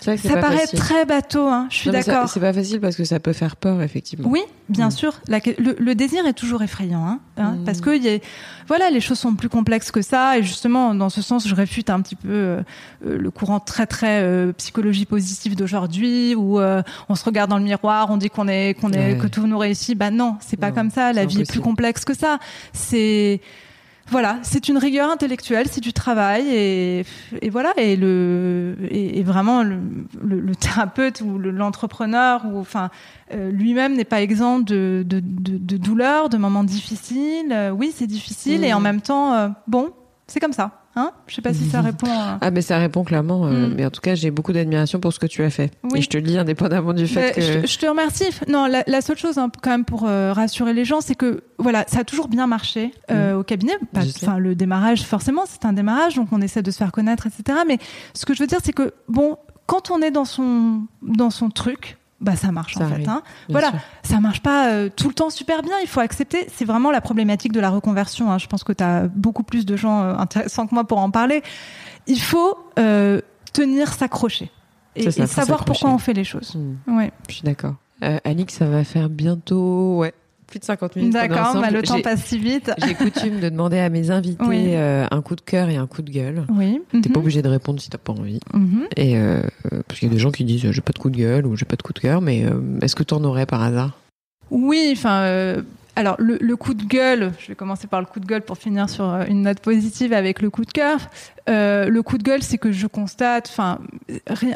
Ça 0.00 0.16
paraît 0.36 0.58
facile. 0.58 0.78
très 0.78 1.04
bateau, 1.04 1.46
hein, 1.46 1.66
je 1.70 1.76
suis 1.76 1.90
d'accord. 1.90 2.28
C'est 2.28 2.40
pas 2.40 2.52
facile 2.52 2.80
parce 2.80 2.96
que 2.96 3.04
ça 3.04 3.20
peut 3.20 3.32
faire 3.34 3.56
peur, 3.56 3.82
effectivement. 3.82 4.28
Oui, 4.28 4.40
bien 4.68 4.88
Mm. 4.88 4.92
sûr. 4.92 5.20
La- 5.28 5.40
le, 5.58 5.76
le 5.78 5.94
désir 5.94 6.24
est 6.26 6.32
toujours 6.32 6.62
effrayant, 6.62 7.04
hein, 7.04 7.18
hein, 7.36 7.56
Mm. 7.60 7.64
parce 7.64 7.80
que 7.80 7.96
y 7.96 8.08
a- 8.08 8.18
voilà, 8.66 8.88
les 8.90 9.00
choses 9.00 9.18
sont 9.18 9.34
plus 9.34 9.48
complexes 9.48 9.90
que 9.90 10.00
ça. 10.02 10.38
Et 10.38 10.42
justement, 10.42 10.94
dans 10.94 11.10
ce 11.10 11.20
sens, 11.22 11.46
je 11.46 11.54
réfute 11.54 11.90
un 11.90 12.00
petit 12.00 12.16
peu 12.16 12.28
euh, 12.30 12.62
euh, 13.06 13.18
le 13.18 13.30
courant 13.30 13.60
très 13.60 13.86
très 13.86 14.22
euh, 14.22 14.52
psychologie 14.54 15.04
positive 15.06 15.54
d'aujourd'hui, 15.56 16.34
où 16.34 16.58
euh, 16.60 16.82
on 17.08 17.14
se 17.14 17.24
regarde 17.24 17.50
dans 17.50 17.58
le 17.58 17.64
miroir, 17.64 18.08
on 18.10 18.16
dit 18.16 18.30
qu'on 18.30 18.48
est 18.48 18.74
qu'on 18.80 18.92
est 18.92 19.12
Ouais. 19.14 19.18
que 19.18 19.26
tout 19.26 19.46
nous 19.46 19.58
réussit. 19.58 19.98
Bah 19.98 20.10
non, 20.10 20.36
c'est 20.40 20.56
pas 20.56 20.68
Non, 20.70 20.74
comme 20.76 20.90
ça. 20.90 21.12
La 21.12 21.26
vie 21.26 21.42
est 21.42 21.50
plus 21.50 21.60
complexe 21.60 22.04
que 22.04 22.14
ça. 22.16 22.38
C'est 22.72 23.40
voilà, 24.10 24.38
c'est 24.42 24.68
une 24.68 24.76
rigueur 24.78 25.10
intellectuelle, 25.10 25.66
c'est 25.70 25.80
du 25.80 25.92
travail 25.92 26.48
et, 26.48 27.04
et 27.42 27.50
voilà 27.50 27.72
et 27.76 27.96
le 27.96 28.76
et, 28.90 29.18
et 29.18 29.22
vraiment 29.22 29.62
le, 29.62 29.78
le, 30.22 30.40
le 30.40 30.54
thérapeute 30.56 31.20
ou 31.20 31.38
le- 31.38 31.50
l'entrepreneur 31.50 32.42
ou 32.46 32.58
enfin 32.58 32.90
euh, 33.32 33.50
lui-même 33.50 33.94
n'est 33.94 34.04
pas 34.04 34.20
exempt 34.22 34.58
de 34.60 35.04
de, 35.06 35.20
de, 35.20 35.58
de 35.58 35.76
douleurs, 35.76 36.28
de 36.28 36.36
moments 36.38 36.64
difficiles. 36.64 37.52
Euh, 37.52 37.70
oui, 37.70 37.92
c'est 37.94 38.06
difficile 38.08 38.64
et 38.64 38.72
Mm. 38.72 38.76
en 38.76 38.80
même 38.80 39.00
temps 39.00 39.32
euh, 39.34 39.48
bon, 39.68 39.90
c'est 40.26 40.40
comme 40.40 40.52
ça. 40.52 40.79
Hein 40.96 41.12
Je 41.28 41.34
sais 41.36 41.42
pas 41.42 41.54
si 41.54 41.68
ça 41.68 41.80
répond. 41.82 42.08
À... 42.10 42.38
Ah, 42.40 42.50
mais 42.50 42.62
ça 42.62 42.78
répond 42.78 43.04
clairement. 43.04 43.46
euh, 43.46 43.68
Mm. 43.68 43.74
Mais 43.76 43.86
en 43.86 43.90
tout 43.90 44.00
cas, 44.00 44.14
j'ai 44.14 44.30
beaucoup 44.30 44.52
d'admiration 44.52 44.98
pour 45.00 45.12
ce 45.12 45.18
que 45.18 45.26
tu 45.26 45.42
as 45.44 45.50
fait. 45.50 45.70
Oui. 45.84 45.98
Et 45.98 46.02
je 46.02 46.08
te 46.08 46.16
le 46.16 46.22
dis 46.24 46.36
indépendamment 46.36 46.92
du 46.92 47.06
fait 47.06 47.20
Mais 47.20 47.32
que. 47.32 47.40
je, 47.40 47.66
je 47.66 47.78
te 47.78 47.86
remercie. 47.86 48.30
Non, 48.48 48.66
la, 48.66 48.82
la 48.86 49.00
seule 49.00 49.16
chose 49.18 49.38
hein, 49.38 49.50
quand 49.62 49.70
même 49.70 49.84
pour 49.84 50.04
euh, 50.06 50.32
rassurer 50.32 50.72
les 50.72 50.84
gens, 50.84 51.00
c'est 51.00 51.14
que 51.14 51.44
voilà, 51.58 51.84
ça 51.86 52.00
a 52.00 52.04
toujours 52.04 52.28
bien 52.28 52.46
marché 52.46 52.92
euh, 53.10 53.36
au 53.38 53.42
cabinet. 53.44 53.74
Sais. 53.94 54.08
Enfin, 54.26 54.38
le 54.38 54.54
démarrage, 54.54 55.02
forcément, 55.02 55.42
c'est 55.46 55.64
un 55.64 55.72
démarrage, 55.72 56.16
donc 56.16 56.28
on 56.32 56.40
essaie 56.40 56.62
de 56.62 56.70
se 56.70 56.78
faire 56.78 56.90
connaître, 56.92 57.26
etc. 57.26 57.58
Mais 57.68 57.78
ce 58.14 58.26
que 58.26 58.34
je 58.34 58.40
veux 58.40 58.46
dire, 58.48 58.58
c'est 58.62 58.72
que 58.72 58.92
bon, 59.08 59.36
quand 59.66 59.90
on 59.92 60.02
est 60.02 60.10
dans 60.10 60.24
son 60.24 60.82
dans 61.02 61.30
son 61.30 61.50
truc, 61.50 61.98
bah 62.20 62.36
ça 62.36 62.52
marche 62.52 62.74
Ça 62.74 62.84
en 62.84 62.88
fait. 62.88 63.08
Hein. 63.08 63.22
Voilà, 63.48 63.70
sûr. 63.70 63.78
ça 64.02 64.20
marche 64.20 64.40
pas 64.40 64.70
euh, 64.70 64.88
tout 64.94 65.08
le 65.08 65.14
temps 65.14 65.30
super 65.30 65.62
bien. 65.62 65.74
Il 65.82 65.88
faut 65.88 66.00
accepter. 66.00 66.46
C'est 66.54 66.64
vraiment 66.64 66.90
la 66.90 67.00
problématique 67.00 67.52
de 67.52 67.60
la 67.60 67.70
reconversion. 67.70 68.30
hein. 68.30 68.38
Je 68.38 68.46
pense 68.46 68.62
que 68.62 68.72
tu 68.72 68.84
as 68.84 69.08
beaucoup 69.08 69.42
plus 69.42 69.64
de 69.64 69.76
gens 69.76 70.02
euh, 70.02 70.14
intéressants 70.16 70.66
que 70.66 70.74
moi 70.74 70.84
pour 70.84 70.98
en 70.98 71.10
parler. 71.10 71.42
Il 72.06 72.20
faut 72.20 72.58
euh, 72.78 73.20
tenir, 73.52 73.92
s'accrocher 73.92 74.50
et, 74.96 75.10
ça, 75.10 75.26
savoir 75.26 75.64
pourquoi 75.64 75.90
on 75.90 75.98
fait 75.98 76.12
les 76.12 76.24
choses. 76.24 76.56
Mm. 76.56 76.96
Ouais. 76.96 77.12
Je 77.28 77.34
suis 77.34 77.44
d'accord. 77.44 77.74
Alix, 78.24 78.54
ça 78.54 78.64
va 78.64 78.82
faire 78.82 79.10
bientôt, 79.10 79.98
ouais, 79.98 80.14
plus 80.50 80.58
de 80.58 80.64
50 80.64 80.96
minutes. 80.96 81.12
D'accord, 81.14 81.58
bah, 81.60 81.70
le 81.70 81.80
temps 81.82 82.00
passe 82.02 82.24
si 82.24 82.38
vite. 82.38 82.70
J'ai 82.84 82.94
coutume 82.94 83.40
de 83.40 83.48
demander 83.48 83.78
à 83.78 83.88
mes 83.88 84.10
invités 84.10 84.44
Oui. 84.46 84.74
euh, 84.74 85.06
un 85.10 85.22
coup 85.22 85.36
de 85.36 85.40
cœur 85.40 85.70
et 85.70 85.76
un 85.76 85.86
coup 85.86 86.02
de 86.02 86.10
gueule. 86.10 86.44
Oui. 86.50 86.80
T'es 86.90 86.98
Mhm. 86.98 87.12
pas 87.14 87.20
obligé 87.20 87.40
de 87.40 87.48
répondre 87.48 87.80
si 87.80 87.88
t'as 87.88 87.98
pas 87.98 88.12
envie. 88.12 88.40
Mhm. 88.52 88.82
Et 88.96 89.16
euh, 89.16 89.40
parce 89.88 89.98
qu'il 90.00 90.08
y 90.08 90.10
a 90.10 90.14
des 90.14 90.20
gens 90.20 90.30
qui 90.32 90.44
disent 90.44 90.66
euh, 90.66 90.72
j'ai 90.72 90.82
pas 90.82 90.92
de 90.92 90.98
coup 90.98 91.08
de 91.08 91.16
gueule 91.16 91.46
ou 91.46 91.56
j'ai 91.56 91.64
pas 91.64 91.76
de 91.76 91.82
coup 91.82 91.92
de 91.94 92.00
cœur, 92.00 92.20
mais 92.20 92.44
euh, 92.44 92.60
est-ce 92.82 92.94
que 92.96 93.02
t'en 93.04 93.22
aurais 93.24 93.46
par 93.46 93.62
hasard? 93.62 93.98
Oui, 94.50 94.90
enfin. 94.92 95.62
Alors 96.00 96.16
le, 96.18 96.38
le 96.40 96.56
coup 96.56 96.74
de 96.74 96.84
gueule, 96.84 97.32
je 97.38 97.48
vais 97.48 97.54
commencer 97.54 97.86
par 97.86 98.00
le 98.00 98.06
coup 98.06 98.20
de 98.20 98.26
gueule 98.26 98.42
pour 98.42 98.58
finir 98.58 98.88
sur 98.88 99.04
euh, 99.04 99.24
une 99.28 99.42
note 99.42 99.60
positive 99.60 100.12
avec 100.12 100.40
le 100.42 100.50
coup 100.50 100.64
de 100.64 100.72
cœur. 100.72 100.98
Euh, 101.48 101.88
le 101.88 102.02
coup 102.02 102.16
de 102.18 102.22
gueule, 102.22 102.42
c'est 102.42 102.58
que 102.58 102.70
je 102.70 102.86
constate, 102.86 103.48
enfin, 103.50 103.78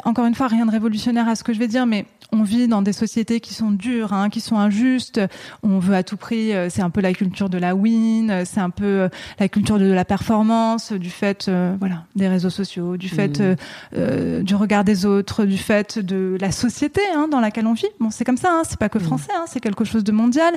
encore 0.05 0.25
une 0.25 0.35
fois, 0.35 0.47
rien 0.47 0.65
de 0.65 0.71
révolutionnaire 0.71 1.27
à 1.27 1.35
ce 1.35 1.43
que 1.43 1.51
je 1.53 1.59
vais 1.59 1.67
dire, 1.67 1.85
mais 1.85 2.05
on 2.31 2.43
vit 2.43 2.67
dans 2.67 2.81
des 2.81 2.93
sociétés 2.93 3.39
qui 3.39 3.53
sont 3.53 3.71
dures, 3.71 4.13
hein, 4.13 4.29
qui 4.29 4.39
sont 4.41 4.57
injustes. 4.57 5.19
On 5.63 5.79
veut 5.79 5.95
à 5.95 6.03
tout 6.03 6.17
prix, 6.17 6.53
euh, 6.53 6.69
c'est 6.69 6.81
un 6.81 6.89
peu 6.89 7.01
la 7.01 7.13
culture 7.13 7.49
de 7.49 7.57
la 7.57 7.75
win, 7.75 8.43
c'est 8.45 8.59
un 8.61 8.69
peu 8.69 9.09
la 9.39 9.49
culture 9.49 9.77
de 9.79 9.91
la 9.91 10.05
performance, 10.05 10.91
du 10.93 11.09
fait, 11.09 11.47
euh, 11.47 11.75
voilà, 11.79 12.03
des 12.15 12.27
réseaux 12.27 12.49
sociaux, 12.49 12.97
du 12.97 13.09
fait 13.09 13.39
euh, 13.39 13.55
euh, 13.95 14.41
du 14.41 14.55
regard 14.55 14.83
des 14.83 15.05
autres, 15.05 15.45
du 15.45 15.57
fait 15.57 15.99
de 15.99 16.37
la 16.39 16.51
société 16.51 17.01
hein, 17.15 17.27
dans 17.29 17.39
laquelle 17.41 17.67
on 17.67 17.73
vit. 17.73 17.87
Bon, 17.99 18.09
c'est 18.09 18.23
comme 18.25 18.37
ça, 18.37 18.49
hein, 18.51 18.61
c'est 18.67 18.79
pas 18.79 18.89
que 18.89 18.99
Mhm. 18.99 19.03
français, 19.05 19.31
hein, 19.35 19.45
c'est 19.47 19.59
quelque 19.59 19.83
chose 19.83 20.03
de 20.03 20.11
mondial, 20.11 20.53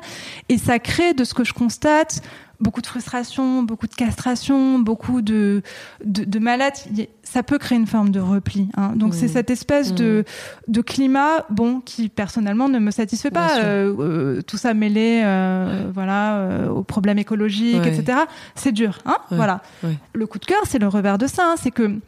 et 0.49 0.59
ça 0.59 0.78
crée, 0.79 1.15
de 1.15 1.25
ce 1.25 1.35
que 1.35 1.45
je 1.45 1.53
constate, 1.53 2.21
beaucoup 2.61 2.81
de 2.81 2.87
frustration, 2.87 3.63
beaucoup 3.63 3.87
de 3.87 3.95
castration, 3.95 4.79
beaucoup 4.81 5.23
de 5.23 5.63
de, 6.05 6.25
de 6.25 6.39
malades. 6.39 6.75
Ça 7.23 7.43
peut 7.43 7.59
créer 7.59 7.79
une 7.79 7.87
forme 7.87 8.11
de 8.11 8.19
repli. 8.21 8.69
Hein. 8.77 8.93
Donc 8.97 9.15
c'est 9.15 9.29
cette 9.29 9.51
espèce 9.51 9.95
de 9.95 10.25
de 10.67 10.81
climat, 10.81 11.45
bon, 11.51 11.81
qui 11.81 12.09
personnellement 12.09 12.69
ne 12.69 12.79
me 12.79 12.91
satisfait 12.91 13.31
pas. 13.31 13.59
Euh, 13.59 13.95
euh, 13.99 14.43
tout 14.43 14.57
ça 14.57 14.75
mêlé, 14.75 15.23
euh, 15.25 15.91
voilà, 15.95 16.69
aux 16.75 16.83
problèmes 16.83 17.19
écologiques, 17.19 17.81
Ouais. 17.83 17.95
etc. 17.97 18.19
C'est 18.55 18.73
dur, 18.73 18.99
hein. 19.07 19.17
Ouais. 19.31 19.37
Voilà. 19.37 19.61
Le 20.15 20.27
coup 20.27 20.39
de 20.39 20.47
cœur, 20.47 20.63
c'est 20.67 20.79
le 20.81 20.89
revers 20.89 21.19
de 21.19 21.27
ça. 21.27 21.53
hein. 21.53 21.55
C'est 21.63 21.71
que 21.71 21.99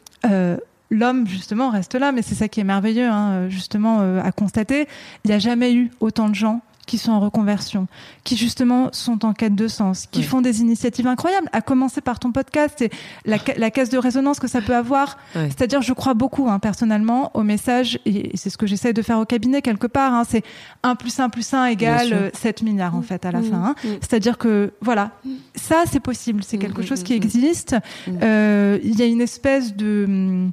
l'homme 0.89 1.25
justement 1.27 1.69
reste 1.69 1.95
là, 1.95 2.11
mais 2.11 2.21
c'est 2.21 2.35
ça 2.35 2.47
qui 2.49 2.59
est 2.59 2.65
merveilleux, 2.65 3.07
hein, 3.07 3.47
justement 3.47 3.99
euh, 4.01 4.21
à 4.21 4.31
constater. 4.33 4.87
Il 5.23 5.29
n'y 5.29 5.33
a 5.33 5.39
jamais 5.39 5.73
eu 5.73 5.89
autant 6.01 6.27
de 6.27 6.35
gens 6.35 6.61
qui 6.87 6.97
sont 6.97 7.11
en 7.11 7.19
reconversion, 7.19 7.87
qui 8.23 8.35
justement 8.35 8.89
sont 8.91 9.23
en 9.25 9.33
quête 9.33 9.55
de 9.55 9.67
sens, 9.67 10.07
qui 10.11 10.23
font 10.23 10.41
des 10.41 10.61
initiatives 10.61 11.07
incroyables, 11.07 11.47
à 11.53 11.61
commencer 11.61 12.01
par 12.01 12.19
ton 12.19 12.31
podcast 12.31 12.81
et 12.81 12.89
la, 13.25 13.37
la 13.57 13.71
caisse 13.71 13.89
de 13.89 13.97
résonance 13.97 14.39
que 14.39 14.47
ça 14.47 14.61
peut 14.61 14.75
avoir. 14.75 15.17
C'est-à-dire, 15.33 15.81
je 15.81 15.93
crois 15.93 16.13
beaucoup, 16.13 16.49
hein, 16.49 16.59
personnellement, 16.59 17.31
au 17.33 17.43
message, 17.43 17.99
et 18.05 18.31
c'est 18.35 18.49
ce 18.49 18.57
que 18.57 18.65
j'essaie 18.67 18.93
de 18.93 19.01
faire 19.01 19.19
au 19.19 19.25
cabinet 19.25 19.61
quelque 19.61 19.87
part, 19.87 20.13
hein, 20.13 20.23
c'est 20.27 20.43
1 20.83 20.95
plus 20.95 21.19
1 21.19 21.29
plus 21.29 21.53
1 21.53 21.61
Bien 21.63 21.71
égale 21.71 22.07
sûr. 22.07 22.17
euh, 22.17 22.29
7 22.33 22.63
milliards, 22.63 22.95
en 22.95 23.01
fait, 23.01 23.25
à 23.25 23.31
la 23.31 23.39
Mmh. 23.41 23.43
fin. 23.51 23.63
hein. 23.63 23.75
Mmh. 23.83 23.87
C'est-à-dire 24.01 24.37
que, 24.37 24.73
voilà, 24.81 25.11
ça, 25.55 25.83
c'est 25.89 25.99
possible, 25.99 26.43
c'est 26.43 26.57
Mmh, 26.57 26.59
quelque 26.59 26.81
mmh, 26.81 26.85
chose 26.85 27.01
mmh, 27.01 27.03
qui 27.03 27.13
mmh. 27.13 27.17
existe. 27.17 27.75
Mmh. 28.07 28.11
Euh, 28.23 28.79
Il 28.83 28.99
y 28.99 29.01
a 29.01 29.05
une 29.05 29.21
espèce 29.21 29.75
de, 29.75 30.05
Mmh. 30.07 30.49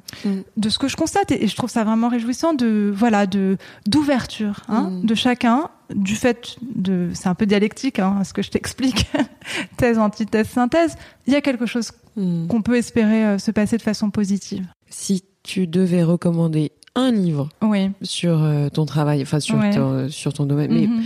de 0.57 0.69
ce 0.69 0.77
que 0.79 0.87
je 0.87 0.95
constate, 0.95 1.31
et 1.31 1.43
et 1.43 1.47
je 1.47 1.55
trouve 1.55 1.69
ça 1.69 1.83
vraiment 1.83 2.09
réjouissant, 2.09 2.53
de, 2.53 2.91
voilà, 2.95 3.25
de, 3.25 3.57
d'ouverture 3.87 4.61
hein, 4.67 4.89
Mmh. 4.91 5.05
de 5.05 5.15
chacun, 5.15 5.69
du 5.95 6.15
fait 6.15 6.57
de, 6.75 7.09
c'est 7.13 7.27
un 7.29 7.35
peu 7.35 7.45
dialectique, 7.45 7.99
hein, 7.99 8.23
ce 8.23 8.33
que 8.33 8.41
je 8.41 8.49
t'explique, 8.51 9.07
thèse, 9.77 9.97
antithèse, 9.97 10.47
synthèse, 10.49 10.95
il 11.27 11.33
y 11.33 11.35
a 11.35 11.41
quelque 11.41 11.65
chose 11.65 11.91
Hmm. 12.15 12.47
qu'on 12.47 12.61
peut 12.63 12.75
espérer 12.75 13.23
euh, 13.25 13.37
se 13.37 13.51
passer 13.51 13.77
de 13.77 13.81
façon 13.83 14.09
positive. 14.09 14.65
Si 14.89 15.23
tu 15.43 15.67
devais 15.67 16.03
recommander 16.03 16.71
un 16.95 17.11
livre 17.11 17.47
Oui. 17.61 17.91
sur 18.01 18.43
euh, 18.43 18.67
ton 18.69 18.85
travail, 18.85 19.21
enfin 19.21 19.39
sur, 19.39 19.57
Ouais. 19.57 19.69
ton, 19.69 20.09
sur 20.09 20.33
ton 20.33 20.45
domaine, 20.45 20.73
mais 20.73 20.87
Mhm. 20.87 21.03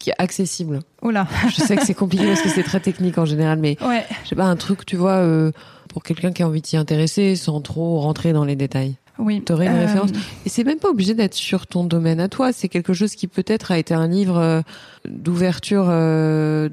qui 0.00 0.10
est 0.10 0.14
accessible. 0.18 0.80
Oula. 1.02 1.26
Je 1.50 1.56
sais 1.56 1.76
que 1.76 1.84
c'est 1.84 1.94
compliqué 1.94 2.24
parce 2.26 2.40
que 2.40 2.48
c'est 2.48 2.62
très 2.62 2.80
technique 2.80 3.18
en 3.18 3.24
général, 3.26 3.58
mais 3.58 3.76
Ouais. 3.84 4.04
je 4.22 4.28
sais 4.30 4.36
pas, 4.36 4.44
un 4.46 4.56
truc, 4.56 4.86
tu 4.86 4.96
vois, 4.96 5.16
euh, 5.16 5.50
pour 5.90 6.02
quelqu'un 6.04 6.32
qui 6.32 6.42
a 6.42 6.46
envie 6.46 6.62
de 6.62 6.66
s'y 6.66 6.76
intéresser 6.78 7.34
sans 7.36 7.60
trop 7.60 8.00
rentrer 8.00 8.32
dans 8.32 8.44
les 8.44 8.56
détails. 8.56 8.94
Oui. 9.18 9.42
T'aurais 9.42 9.66
une 9.66 9.72
Euh, 9.72 9.86
référence 9.86 10.10
Et 10.44 10.48
c'est 10.48 10.64
même 10.64 10.78
pas 10.78 10.90
obligé 10.90 11.14
d'être 11.14 11.34
sur 11.34 11.66
ton 11.66 11.84
domaine 11.84 12.20
à 12.20 12.28
toi. 12.28 12.52
C'est 12.52 12.68
quelque 12.68 12.92
chose 12.92 13.14
qui 13.14 13.28
peut-être 13.28 13.70
a 13.72 13.78
été 13.78 13.94
un 13.94 14.08
livre 14.08 14.36
euh, 14.38 14.60
d'ouverture 15.08 15.86
euh, 15.88 16.68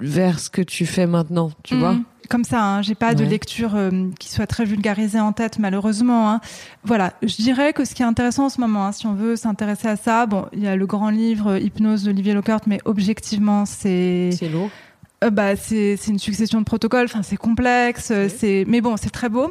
vers 0.00 0.38
ce 0.40 0.50
que 0.50 0.62
tu 0.62 0.86
fais 0.86 1.06
maintenant, 1.06 1.50
tu 1.62 1.74
Mhm. 1.74 1.80
vois 1.80 1.96
Comme 2.28 2.42
ça, 2.42 2.60
hein, 2.62 2.82
j'ai 2.82 2.96
pas 2.96 3.14
de 3.14 3.22
lecture 3.24 3.76
euh, 3.76 4.08
qui 4.18 4.28
soit 4.28 4.48
très 4.48 4.64
vulgarisée 4.64 5.20
en 5.20 5.32
tête, 5.32 5.60
malheureusement. 5.60 6.28
hein. 6.32 6.40
Voilà, 6.82 7.12
je 7.22 7.36
dirais 7.36 7.72
que 7.72 7.84
ce 7.84 7.94
qui 7.94 8.02
est 8.02 8.06
intéressant 8.06 8.46
en 8.46 8.48
ce 8.48 8.60
moment, 8.60 8.86
hein, 8.86 8.92
si 8.92 9.06
on 9.06 9.14
veut 9.14 9.36
s'intéresser 9.36 9.86
à 9.86 9.94
ça, 9.96 10.26
bon, 10.26 10.46
il 10.52 10.60
y 10.64 10.66
a 10.66 10.74
le 10.74 10.86
grand 10.86 11.10
livre 11.10 11.56
Hypnose 11.56 12.02
d'Olivier 12.02 12.34
Lockert, 12.34 12.60
mais 12.66 12.80
objectivement, 12.84 13.64
c'est 13.64 14.30
C'est 14.32 14.48
lourd. 14.48 14.70
Euh, 15.24 15.30
bah, 15.30 15.56
c'est 15.56 15.96
une 16.08 16.18
succession 16.18 16.60
de 16.60 16.64
protocoles. 16.64 17.06
Enfin, 17.06 17.22
c'est 17.22 17.36
complexe. 17.38 18.10
euh, 18.10 18.28
C'est 18.28 18.64
mais 18.68 18.80
bon, 18.80 18.96
c'est 18.96 19.10
très 19.10 19.28
beau. 19.28 19.50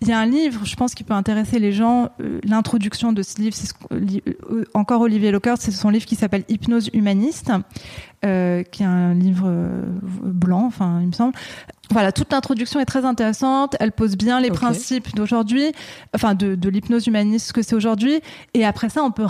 Il 0.00 0.08
y 0.08 0.12
a 0.12 0.18
un 0.18 0.26
livre, 0.26 0.64
je 0.64 0.74
pense, 0.74 0.94
qui 0.94 1.04
peut 1.04 1.14
intéresser 1.14 1.58
les 1.60 1.72
gens. 1.72 2.10
euh, 2.20 2.40
L'introduction 2.44 3.12
de 3.12 3.22
ce 3.22 3.40
livre, 3.40 3.56
euh, 3.92 4.64
encore 4.74 5.02
Olivier 5.02 5.30
Lockert, 5.30 5.56
c'est 5.58 5.70
son 5.70 5.90
livre 5.90 6.04
qui 6.06 6.16
s'appelle 6.16 6.44
Hypnose 6.48 6.90
humaniste, 6.92 7.52
qui 8.22 8.82
est 8.82 8.86
un 8.86 9.12
livre 9.12 9.52
blanc, 10.22 10.64
enfin, 10.66 11.00
il 11.02 11.08
me 11.08 11.12
semble. 11.12 11.34
Voilà, 11.90 12.12
toute 12.12 12.32
l'introduction 12.32 12.80
est 12.80 12.84
très 12.86 13.04
intéressante. 13.04 13.76
Elle 13.80 13.92
pose 13.92 14.16
bien 14.16 14.40
les 14.40 14.48
principes 14.56 15.14
d'aujourd'hui, 15.14 15.72
enfin 16.14 16.34
de, 16.34 16.54
de 16.54 16.68
l'hypnose 16.68 17.06
humaniste, 17.06 17.48
ce 17.48 17.52
que 17.52 17.62
c'est 17.62 17.74
aujourd'hui. 17.74 18.20
Et 18.54 18.64
après 18.64 18.88
ça, 18.88 19.02
on 19.02 19.10
peut 19.10 19.26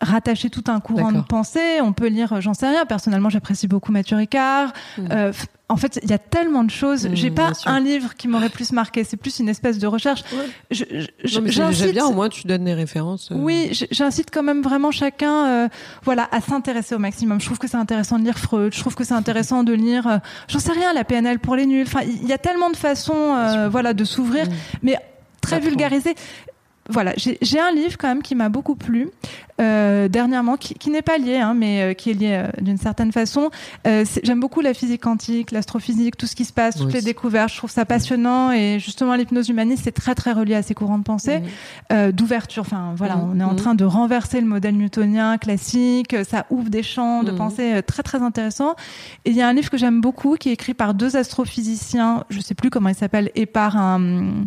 rattacher 0.00 0.50
tout 0.50 0.64
un 0.68 0.80
courant 0.80 1.10
de 1.12 1.26
pensée. 1.26 1.80
On 1.82 1.92
peut 1.92 2.08
lire, 2.08 2.32
euh, 2.34 2.40
j'en 2.40 2.54
sais 2.54 2.68
rien. 2.68 2.84
Personnellement, 2.86 3.30
j'apprécie 3.30 3.66
beaucoup 3.66 3.92
Mathieu 3.92 4.16
Ricard. 4.16 4.72
Euh, 5.10 5.32
en 5.68 5.76
fait, 5.76 5.98
il 6.04 6.08
y 6.10 6.12
a 6.12 6.18
tellement 6.18 6.62
de 6.62 6.70
choses. 6.70 7.08
J'ai 7.14 7.30
pas 7.32 7.48
un 7.66 7.80
livre 7.80 8.14
qui 8.14 8.28
m'aurait 8.28 8.50
plus 8.50 8.70
marqué. 8.70 9.02
C'est 9.02 9.16
plus 9.16 9.40
une 9.40 9.48
espèce 9.48 9.78
de 9.80 9.88
recherche. 9.88 10.22
J'incite- 11.24 11.92
bien, 11.92 12.06
au 12.06 12.12
moins 12.12 12.28
tu 12.28 12.46
donnes 12.46 12.64
des 12.64 12.74
références. 12.74 13.30
euh. 13.32 13.34
oui, 13.36 13.70
j'incite 13.90 14.28
quand 14.32 14.44
même 14.44 14.62
vraiment 14.62 14.92
chacun, 14.92 15.46
euh, 15.46 15.68
voilà, 16.04 16.28
à 16.30 16.40
s'intéresser 16.40 16.94
au 16.94 16.98
maximum. 16.98 17.40
Je 17.40 17.46
trouve 17.46 17.58
que 17.58 17.66
c'est 17.68 17.76
intéressant 17.76 18.18
de 18.20 18.24
lire 18.24 18.38
Freud. 18.38 18.72
Je 18.74 18.78
trouve 18.80 18.94
que 18.94 19.02
c'est 19.02 19.14
intéressant 19.14 19.64
de 19.64 19.72
lire, 19.72 20.20
j'en 20.48 20.58
sais 20.60 20.72
rien, 20.72 20.92
la 20.92 21.02
PNL 21.02 21.38
pour 21.40 21.56
les 21.56 21.66
nuls. 21.66 21.86
Enfin, 21.96 22.06
il 22.22 22.28
y 22.28 22.32
a 22.32 22.38
tellement 22.38 22.70
de 22.70 22.76
façons, 22.76 23.34
euh, 23.34 23.68
voilà, 23.70 23.94
de 23.94 24.04
s'ouvrir, 24.04 24.46
Mm. 24.46 24.52
mais 24.82 24.96
très 25.40 25.60
vulgarisé. 25.60 26.14
Voilà, 26.88 27.12
j'ai 27.16 27.38
j'ai 27.42 27.58
un 27.58 27.72
livre 27.72 27.96
quand 27.98 28.08
même 28.08 28.22
qui 28.22 28.34
m'a 28.34 28.48
beaucoup 28.48 28.76
plu. 28.76 29.08
Euh, 29.60 30.08
dernièrement, 30.08 30.56
qui, 30.56 30.74
qui 30.74 30.90
n'est 30.90 31.02
pas 31.02 31.18
lié, 31.18 31.36
hein, 31.38 31.54
mais 31.54 31.82
euh, 31.82 31.94
qui 31.94 32.10
est 32.10 32.14
lié 32.14 32.32
euh, 32.44 32.48
d'une 32.62 32.76
certaine 32.78 33.12
façon. 33.12 33.50
Euh, 33.86 34.04
J'aime 34.22 34.40
beaucoup 34.40 34.60
la 34.60 34.74
physique 34.74 35.02
quantique, 35.02 35.50
l'astrophysique, 35.50 36.16
tout 36.16 36.26
ce 36.26 36.36
qui 36.36 36.44
se 36.44 36.52
passe, 36.52 36.76
toutes 36.76 36.86
Oui. 36.88 36.92
les 36.94 37.02
découvertes. 37.02 37.50
Je 37.52 37.56
trouve 37.58 37.70
ça 37.70 37.84
passionnant 37.84 38.52
et 38.52 38.78
justement 38.78 39.14
l'hypnose 39.14 39.48
humaniste, 39.48 39.82
c'est 39.84 39.92
très 39.92 40.14
très 40.14 40.32
relié 40.32 40.54
à 40.54 40.62
ces 40.62 40.74
courants 40.74 40.98
de 40.98 41.04
pensée, 41.04 41.40
euh, 41.92 42.12
d'ouverture. 42.12 42.62
Enfin 42.62 42.94
voilà, 42.96 43.16
Mhm. 43.16 43.30
on 43.34 43.40
est 43.40 43.44
en 43.44 43.50
Mhm. 43.52 43.56
train 43.56 43.74
de 43.74 43.84
renverser 43.84 44.40
le 44.40 44.46
modèle 44.46 44.76
newtonien 44.76 45.38
classique. 45.38 46.14
Ça 46.28 46.46
ouvre 46.50 46.68
des 46.68 46.82
champs 46.82 47.22
de 47.22 47.30
Mhm. 47.32 47.38
pensée 47.38 47.82
très 47.86 48.02
très 48.02 48.22
intéressants. 48.22 48.74
Et 49.24 49.30
il 49.30 49.36
y 49.36 49.42
a 49.42 49.48
un 49.48 49.52
livre 49.52 49.70
que 49.70 49.78
j'aime 49.78 50.00
beaucoup 50.00 50.36
qui 50.36 50.50
est 50.50 50.52
écrit 50.52 50.74
par 50.74 50.94
deux 50.94 51.16
astrophysiciens, 51.16 52.24
je 52.30 52.40
sais 52.40 52.54
plus 52.54 52.70
comment 52.70 52.88
il 52.88 52.94
s'appelle, 52.94 53.30
et 53.34 53.46
par 53.46 53.76
un 53.76 54.44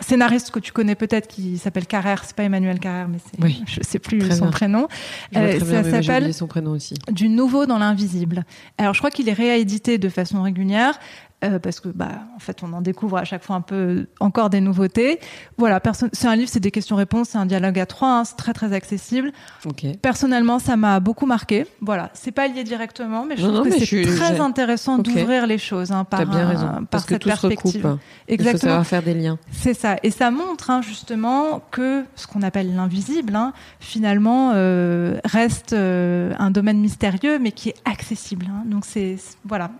scénariste 0.00 0.50
que 0.50 0.58
tu 0.58 0.72
connais 0.72 0.94
peut-être 0.94 1.28
qui 1.28 1.58
s'appelle 1.58 1.86
Carrère. 1.86 2.24
C'est 2.24 2.36
pas 2.36 2.42
Emmanuel 2.44 2.78
Carrère, 2.78 3.08
mais 3.08 3.18
c'est, 3.24 3.42
Oui. 3.42 3.62
je 3.66 3.80
sais 3.82 3.98
plus 3.98 4.20
son 4.50 4.56
prénom. 4.56 4.88
Euh, 5.36 5.58
ça 5.60 5.84
s'appelle 5.84 6.22
oublié 6.22 6.32
son 6.32 6.46
prénom 6.46 6.72
aussi. 6.72 6.94
du 7.10 7.28
nouveau 7.28 7.66
dans 7.66 7.78
l'invisible. 7.78 8.44
Alors 8.78 8.94
je 8.94 9.00
crois 9.00 9.10
qu'il 9.10 9.28
est 9.28 9.34
réédité 9.34 9.98
de 9.98 10.08
façon 10.08 10.42
régulière. 10.42 10.98
Euh, 11.44 11.58
parce 11.58 11.80
que 11.80 11.88
bah 11.88 12.08
en 12.36 12.38
fait 12.38 12.62
on 12.62 12.72
en 12.72 12.80
découvre 12.82 13.16
à 13.16 13.24
chaque 13.24 13.42
fois 13.44 13.56
un 13.56 13.60
peu 13.60 14.06
encore 14.20 14.50
des 14.50 14.60
nouveautés. 14.60 15.20
Voilà, 15.58 15.80
c'est 16.12 16.26
un 16.26 16.36
livre, 16.36 16.48
c'est 16.52 16.60
des 16.60 16.70
questions-réponses, 16.70 17.30
c'est 17.30 17.38
un 17.38 17.46
dialogue 17.46 17.78
à 17.78 17.86
trois, 17.86 18.18
hein, 18.20 18.24
c'est 18.24 18.36
très 18.36 18.52
très 18.52 18.72
accessible. 18.72 19.32
Ok. 19.66 19.84
Personnellement, 20.02 20.58
ça 20.58 20.76
m'a 20.76 21.00
beaucoup 21.00 21.26
marqué. 21.26 21.66
Voilà, 21.80 22.10
c'est 22.14 22.32
pas 22.32 22.46
lié 22.48 22.64
directement, 22.64 23.24
mais 23.24 23.36
je 23.36 23.42
Non, 23.46 23.54
trouve 23.62 23.68
non, 23.68 23.78
que 23.78 23.84
c'est 23.84 24.02
très 24.04 24.40
intéressant 24.40 24.98
d'ouvrir 24.98 25.46
les 25.46 25.58
choses 25.58 25.92
hein, 25.92 26.04
par, 26.04 26.26
bien 26.26 26.40
un- 26.40 26.48
raison. 26.48 26.66
par 26.66 26.86
Parce 26.90 27.04
que 27.04 27.14
cette 27.14 27.22
tout 27.22 27.28
se 27.30 27.40
perspective. 27.40 27.84
recoupe. 27.86 28.00
Il 28.28 28.42
faut 28.42 28.56
savoir 28.58 28.86
faire 28.86 29.02
des 29.02 29.14
liens. 29.14 29.38
C'est 29.52 29.74
ça. 29.74 29.96
Et 30.02 30.10
ça 30.10 30.30
montre 30.30 30.70
hein, 30.70 30.82
justement 30.82 31.60
que 31.70 32.04
ce 32.16 32.26
qu'on 32.26 32.42
appelle 32.42 32.74
l'invisible, 32.74 33.34
hein, 33.34 33.52
finalement, 33.80 34.52
euh, 34.54 35.18
reste 35.24 35.72
euh, 35.72 36.32
un 36.38 36.50
domaine 36.50 36.78
mystérieux, 36.80 37.38
mais 37.38 37.52
qui 37.52 37.70
est 37.70 37.76
accessible. 37.84 38.46
Donc 38.66 38.84
c'est 38.86 39.16
voilà, 39.44 39.70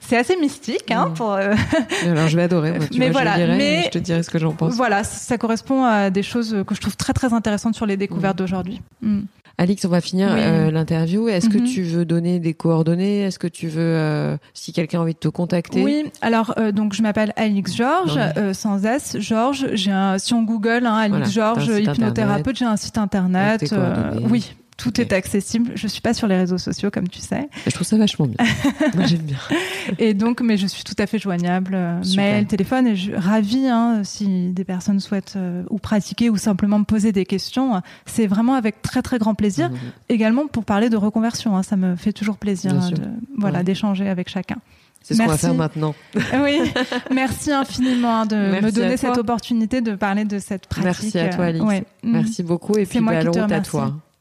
c'est 0.00 0.16
assez 0.16 0.36
mystique 0.36 0.71
hein, 0.90 1.08
Mm. 1.10 1.14
pour. 1.14 1.32
euh, 1.32 1.54
Alors 2.06 2.28
je 2.28 2.36
vais 2.36 2.42
adorer. 2.42 2.72
moi, 2.72 2.86
tu 2.90 2.98
Mais 2.98 3.10
vois, 3.10 3.22
voilà, 3.22 3.36
je, 3.36 3.40
le 3.40 3.46
dirai 3.46 3.56
mais- 3.58 3.80
et 3.80 3.82
je 3.84 3.90
te 3.90 3.98
dirai 3.98 4.22
ce 4.22 4.30
que 4.30 4.38
j'en 4.38 4.52
pense. 4.52 4.74
voilà, 4.74 5.04
ça 5.04 5.38
correspond 5.38 5.84
à 5.84 6.10
des 6.10 6.22
choses 6.22 6.56
que 6.66 6.74
je 6.74 6.80
trouve 6.80 6.96
très 6.96 7.12
très 7.12 7.32
intéressantes 7.32 7.74
sur 7.74 7.86
les 7.86 7.96
découvertes 7.96 8.38
d'aujourd'hui. 8.38 8.80
Mm. 9.02 9.20
Alix, 9.58 9.84
on 9.84 9.88
va 9.90 10.00
finir 10.00 10.30
Oui. 10.32 10.40
euh, 10.40 10.70
l'interview. 10.70 11.28
Est-ce 11.28 11.50
que 11.50 11.58
Mhm. 11.58 11.64
tu 11.64 11.82
veux 11.82 12.04
donner 12.06 12.40
des 12.40 12.54
coordonnées? 12.54 13.20
Est-ce 13.20 13.38
que 13.38 13.46
tu 13.46 13.68
veux, 13.68 13.80
euh, 13.82 14.36
si 14.54 14.72
quelqu'un 14.72 14.98
a 14.98 15.02
envie 15.02 15.12
de 15.12 15.18
te 15.18 15.28
contacter? 15.28 15.82
Oui, 15.84 16.10
alors 16.22 16.54
euh, 16.58 16.72
donc 16.72 16.94
je 16.94 17.02
m'appelle 17.02 17.34
Alix 17.36 17.76
Georges, 17.76 18.18
sans 18.54 18.82
S, 18.84 19.16
Georges. 19.20 19.66
J'ai 19.74 19.90
un, 19.92 20.16
si 20.18 20.32
on 20.32 20.42
Google 20.42 20.86
hein, 20.86 20.94
Alix 20.96 21.10
Voilà, 21.18 21.30
Georges 21.30 21.66
hypnothérapeute, 21.80 22.56
j'ai 22.56 22.64
un 22.64 22.78
site 22.78 22.96
internet. 22.96 23.62
Oui, 24.28 24.54
tout 24.76 25.00
est 25.00 25.12
accessible. 25.12 25.72
Je 25.74 25.86
suis 25.86 26.00
pas 26.00 26.14
sur 26.14 26.26
les 26.26 26.36
réseaux 26.36 26.58
sociaux 26.58 26.90
comme 26.90 27.08
tu 27.08 27.20
sais, 27.20 27.48
Je 27.66 27.70
trouve 27.72 27.86
ça 27.86 27.96
vachement 27.96 28.26
bien. 28.26 28.36
Moi 28.94 29.06
j'aime 29.06 29.20
bien. 29.20 29.36
et 29.98 30.14
donc 30.14 30.40
mais 30.40 30.56
je 30.56 30.66
suis 30.66 30.82
tout 30.84 30.94
à 30.98 31.06
fait 31.06 31.18
joignable, 31.18 31.74
euh, 31.74 32.02
Super. 32.02 32.24
mail, 32.24 32.46
téléphone, 32.46 32.86
et 32.88 32.96
je 32.96 33.12
ravie 33.12 33.68
hein, 33.68 34.02
si 34.04 34.50
des 34.50 34.64
personnes 34.64 35.00
souhaitent 35.00 35.34
euh, 35.36 35.62
ou 35.70 35.78
pratiquer 35.78 36.30
ou 36.30 36.36
simplement 36.36 36.78
me 36.78 36.84
poser 36.84 37.12
des 37.12 37.26
questions. 37.26 37.80
C'est 38.06 38.26
vraiment 38.26 38.54
avec 38.54 38.82
très 38.82 39.02
très 39.02 39.18
grand 39.18 39.34
plaisir. 39.34 39.70
Mhm. 39.70 39.76
Également 40.08 40.46
pour 40.46 40.64
parler 40.64 40.88
de 40.88 40.96
reconversion, 40.96 41.56
hein, 41.56 41.62
ça 41.62 41.76
me 41.76 41.96
fait 41.96 42.12
toujours 42.12 42.36
plaisir 42.38 42.72
hein, 42.74 42.90
de, 42.90 43.02
voilà 43.38 43.58
Ouais. 43.58 43.64
d'échanger 43.64 44.08
avec 44.08 44.28
chacun. 44.28 44.56
C'est 45.02 45.14
ce 45.14 45.18
qu'on 45.22 45.26
va 45.28 45.36
faire 45.36 45.54
maintenant. 45.54 45.94
Oui, 46.44 46.60
merci 47.12 47.50
infiniment 47.52 48.24
de 48.24 48.36
Merci 48.36 48.64
me 48.64 48.70
donner 48.70 48.96
cette 48.96 49.18
opportunité 49.18 49.80
de 49.80 49.94
parler 49.96 50.24
de 50.24 50.38
cette 50.38 50.66
pratique. 50.66 50.84
Merci 50.84 51.18
à 51.18 51.28
toi, 51.28 51.44
euh, 51.44 51.48
Alix. 51.48 51.64
ouais. 51.64 51.84
Mm. 52.02 52.12
Merci 52.12 52.42
beaucoup 52.42 52.76
et 52.78 52.86
puis 52.86 53.00
moi 53.00 53.12
bah, 53.12 53.18
à 53.18 53.44
remercie. 53.44 53.70
toi. 53.70 53.94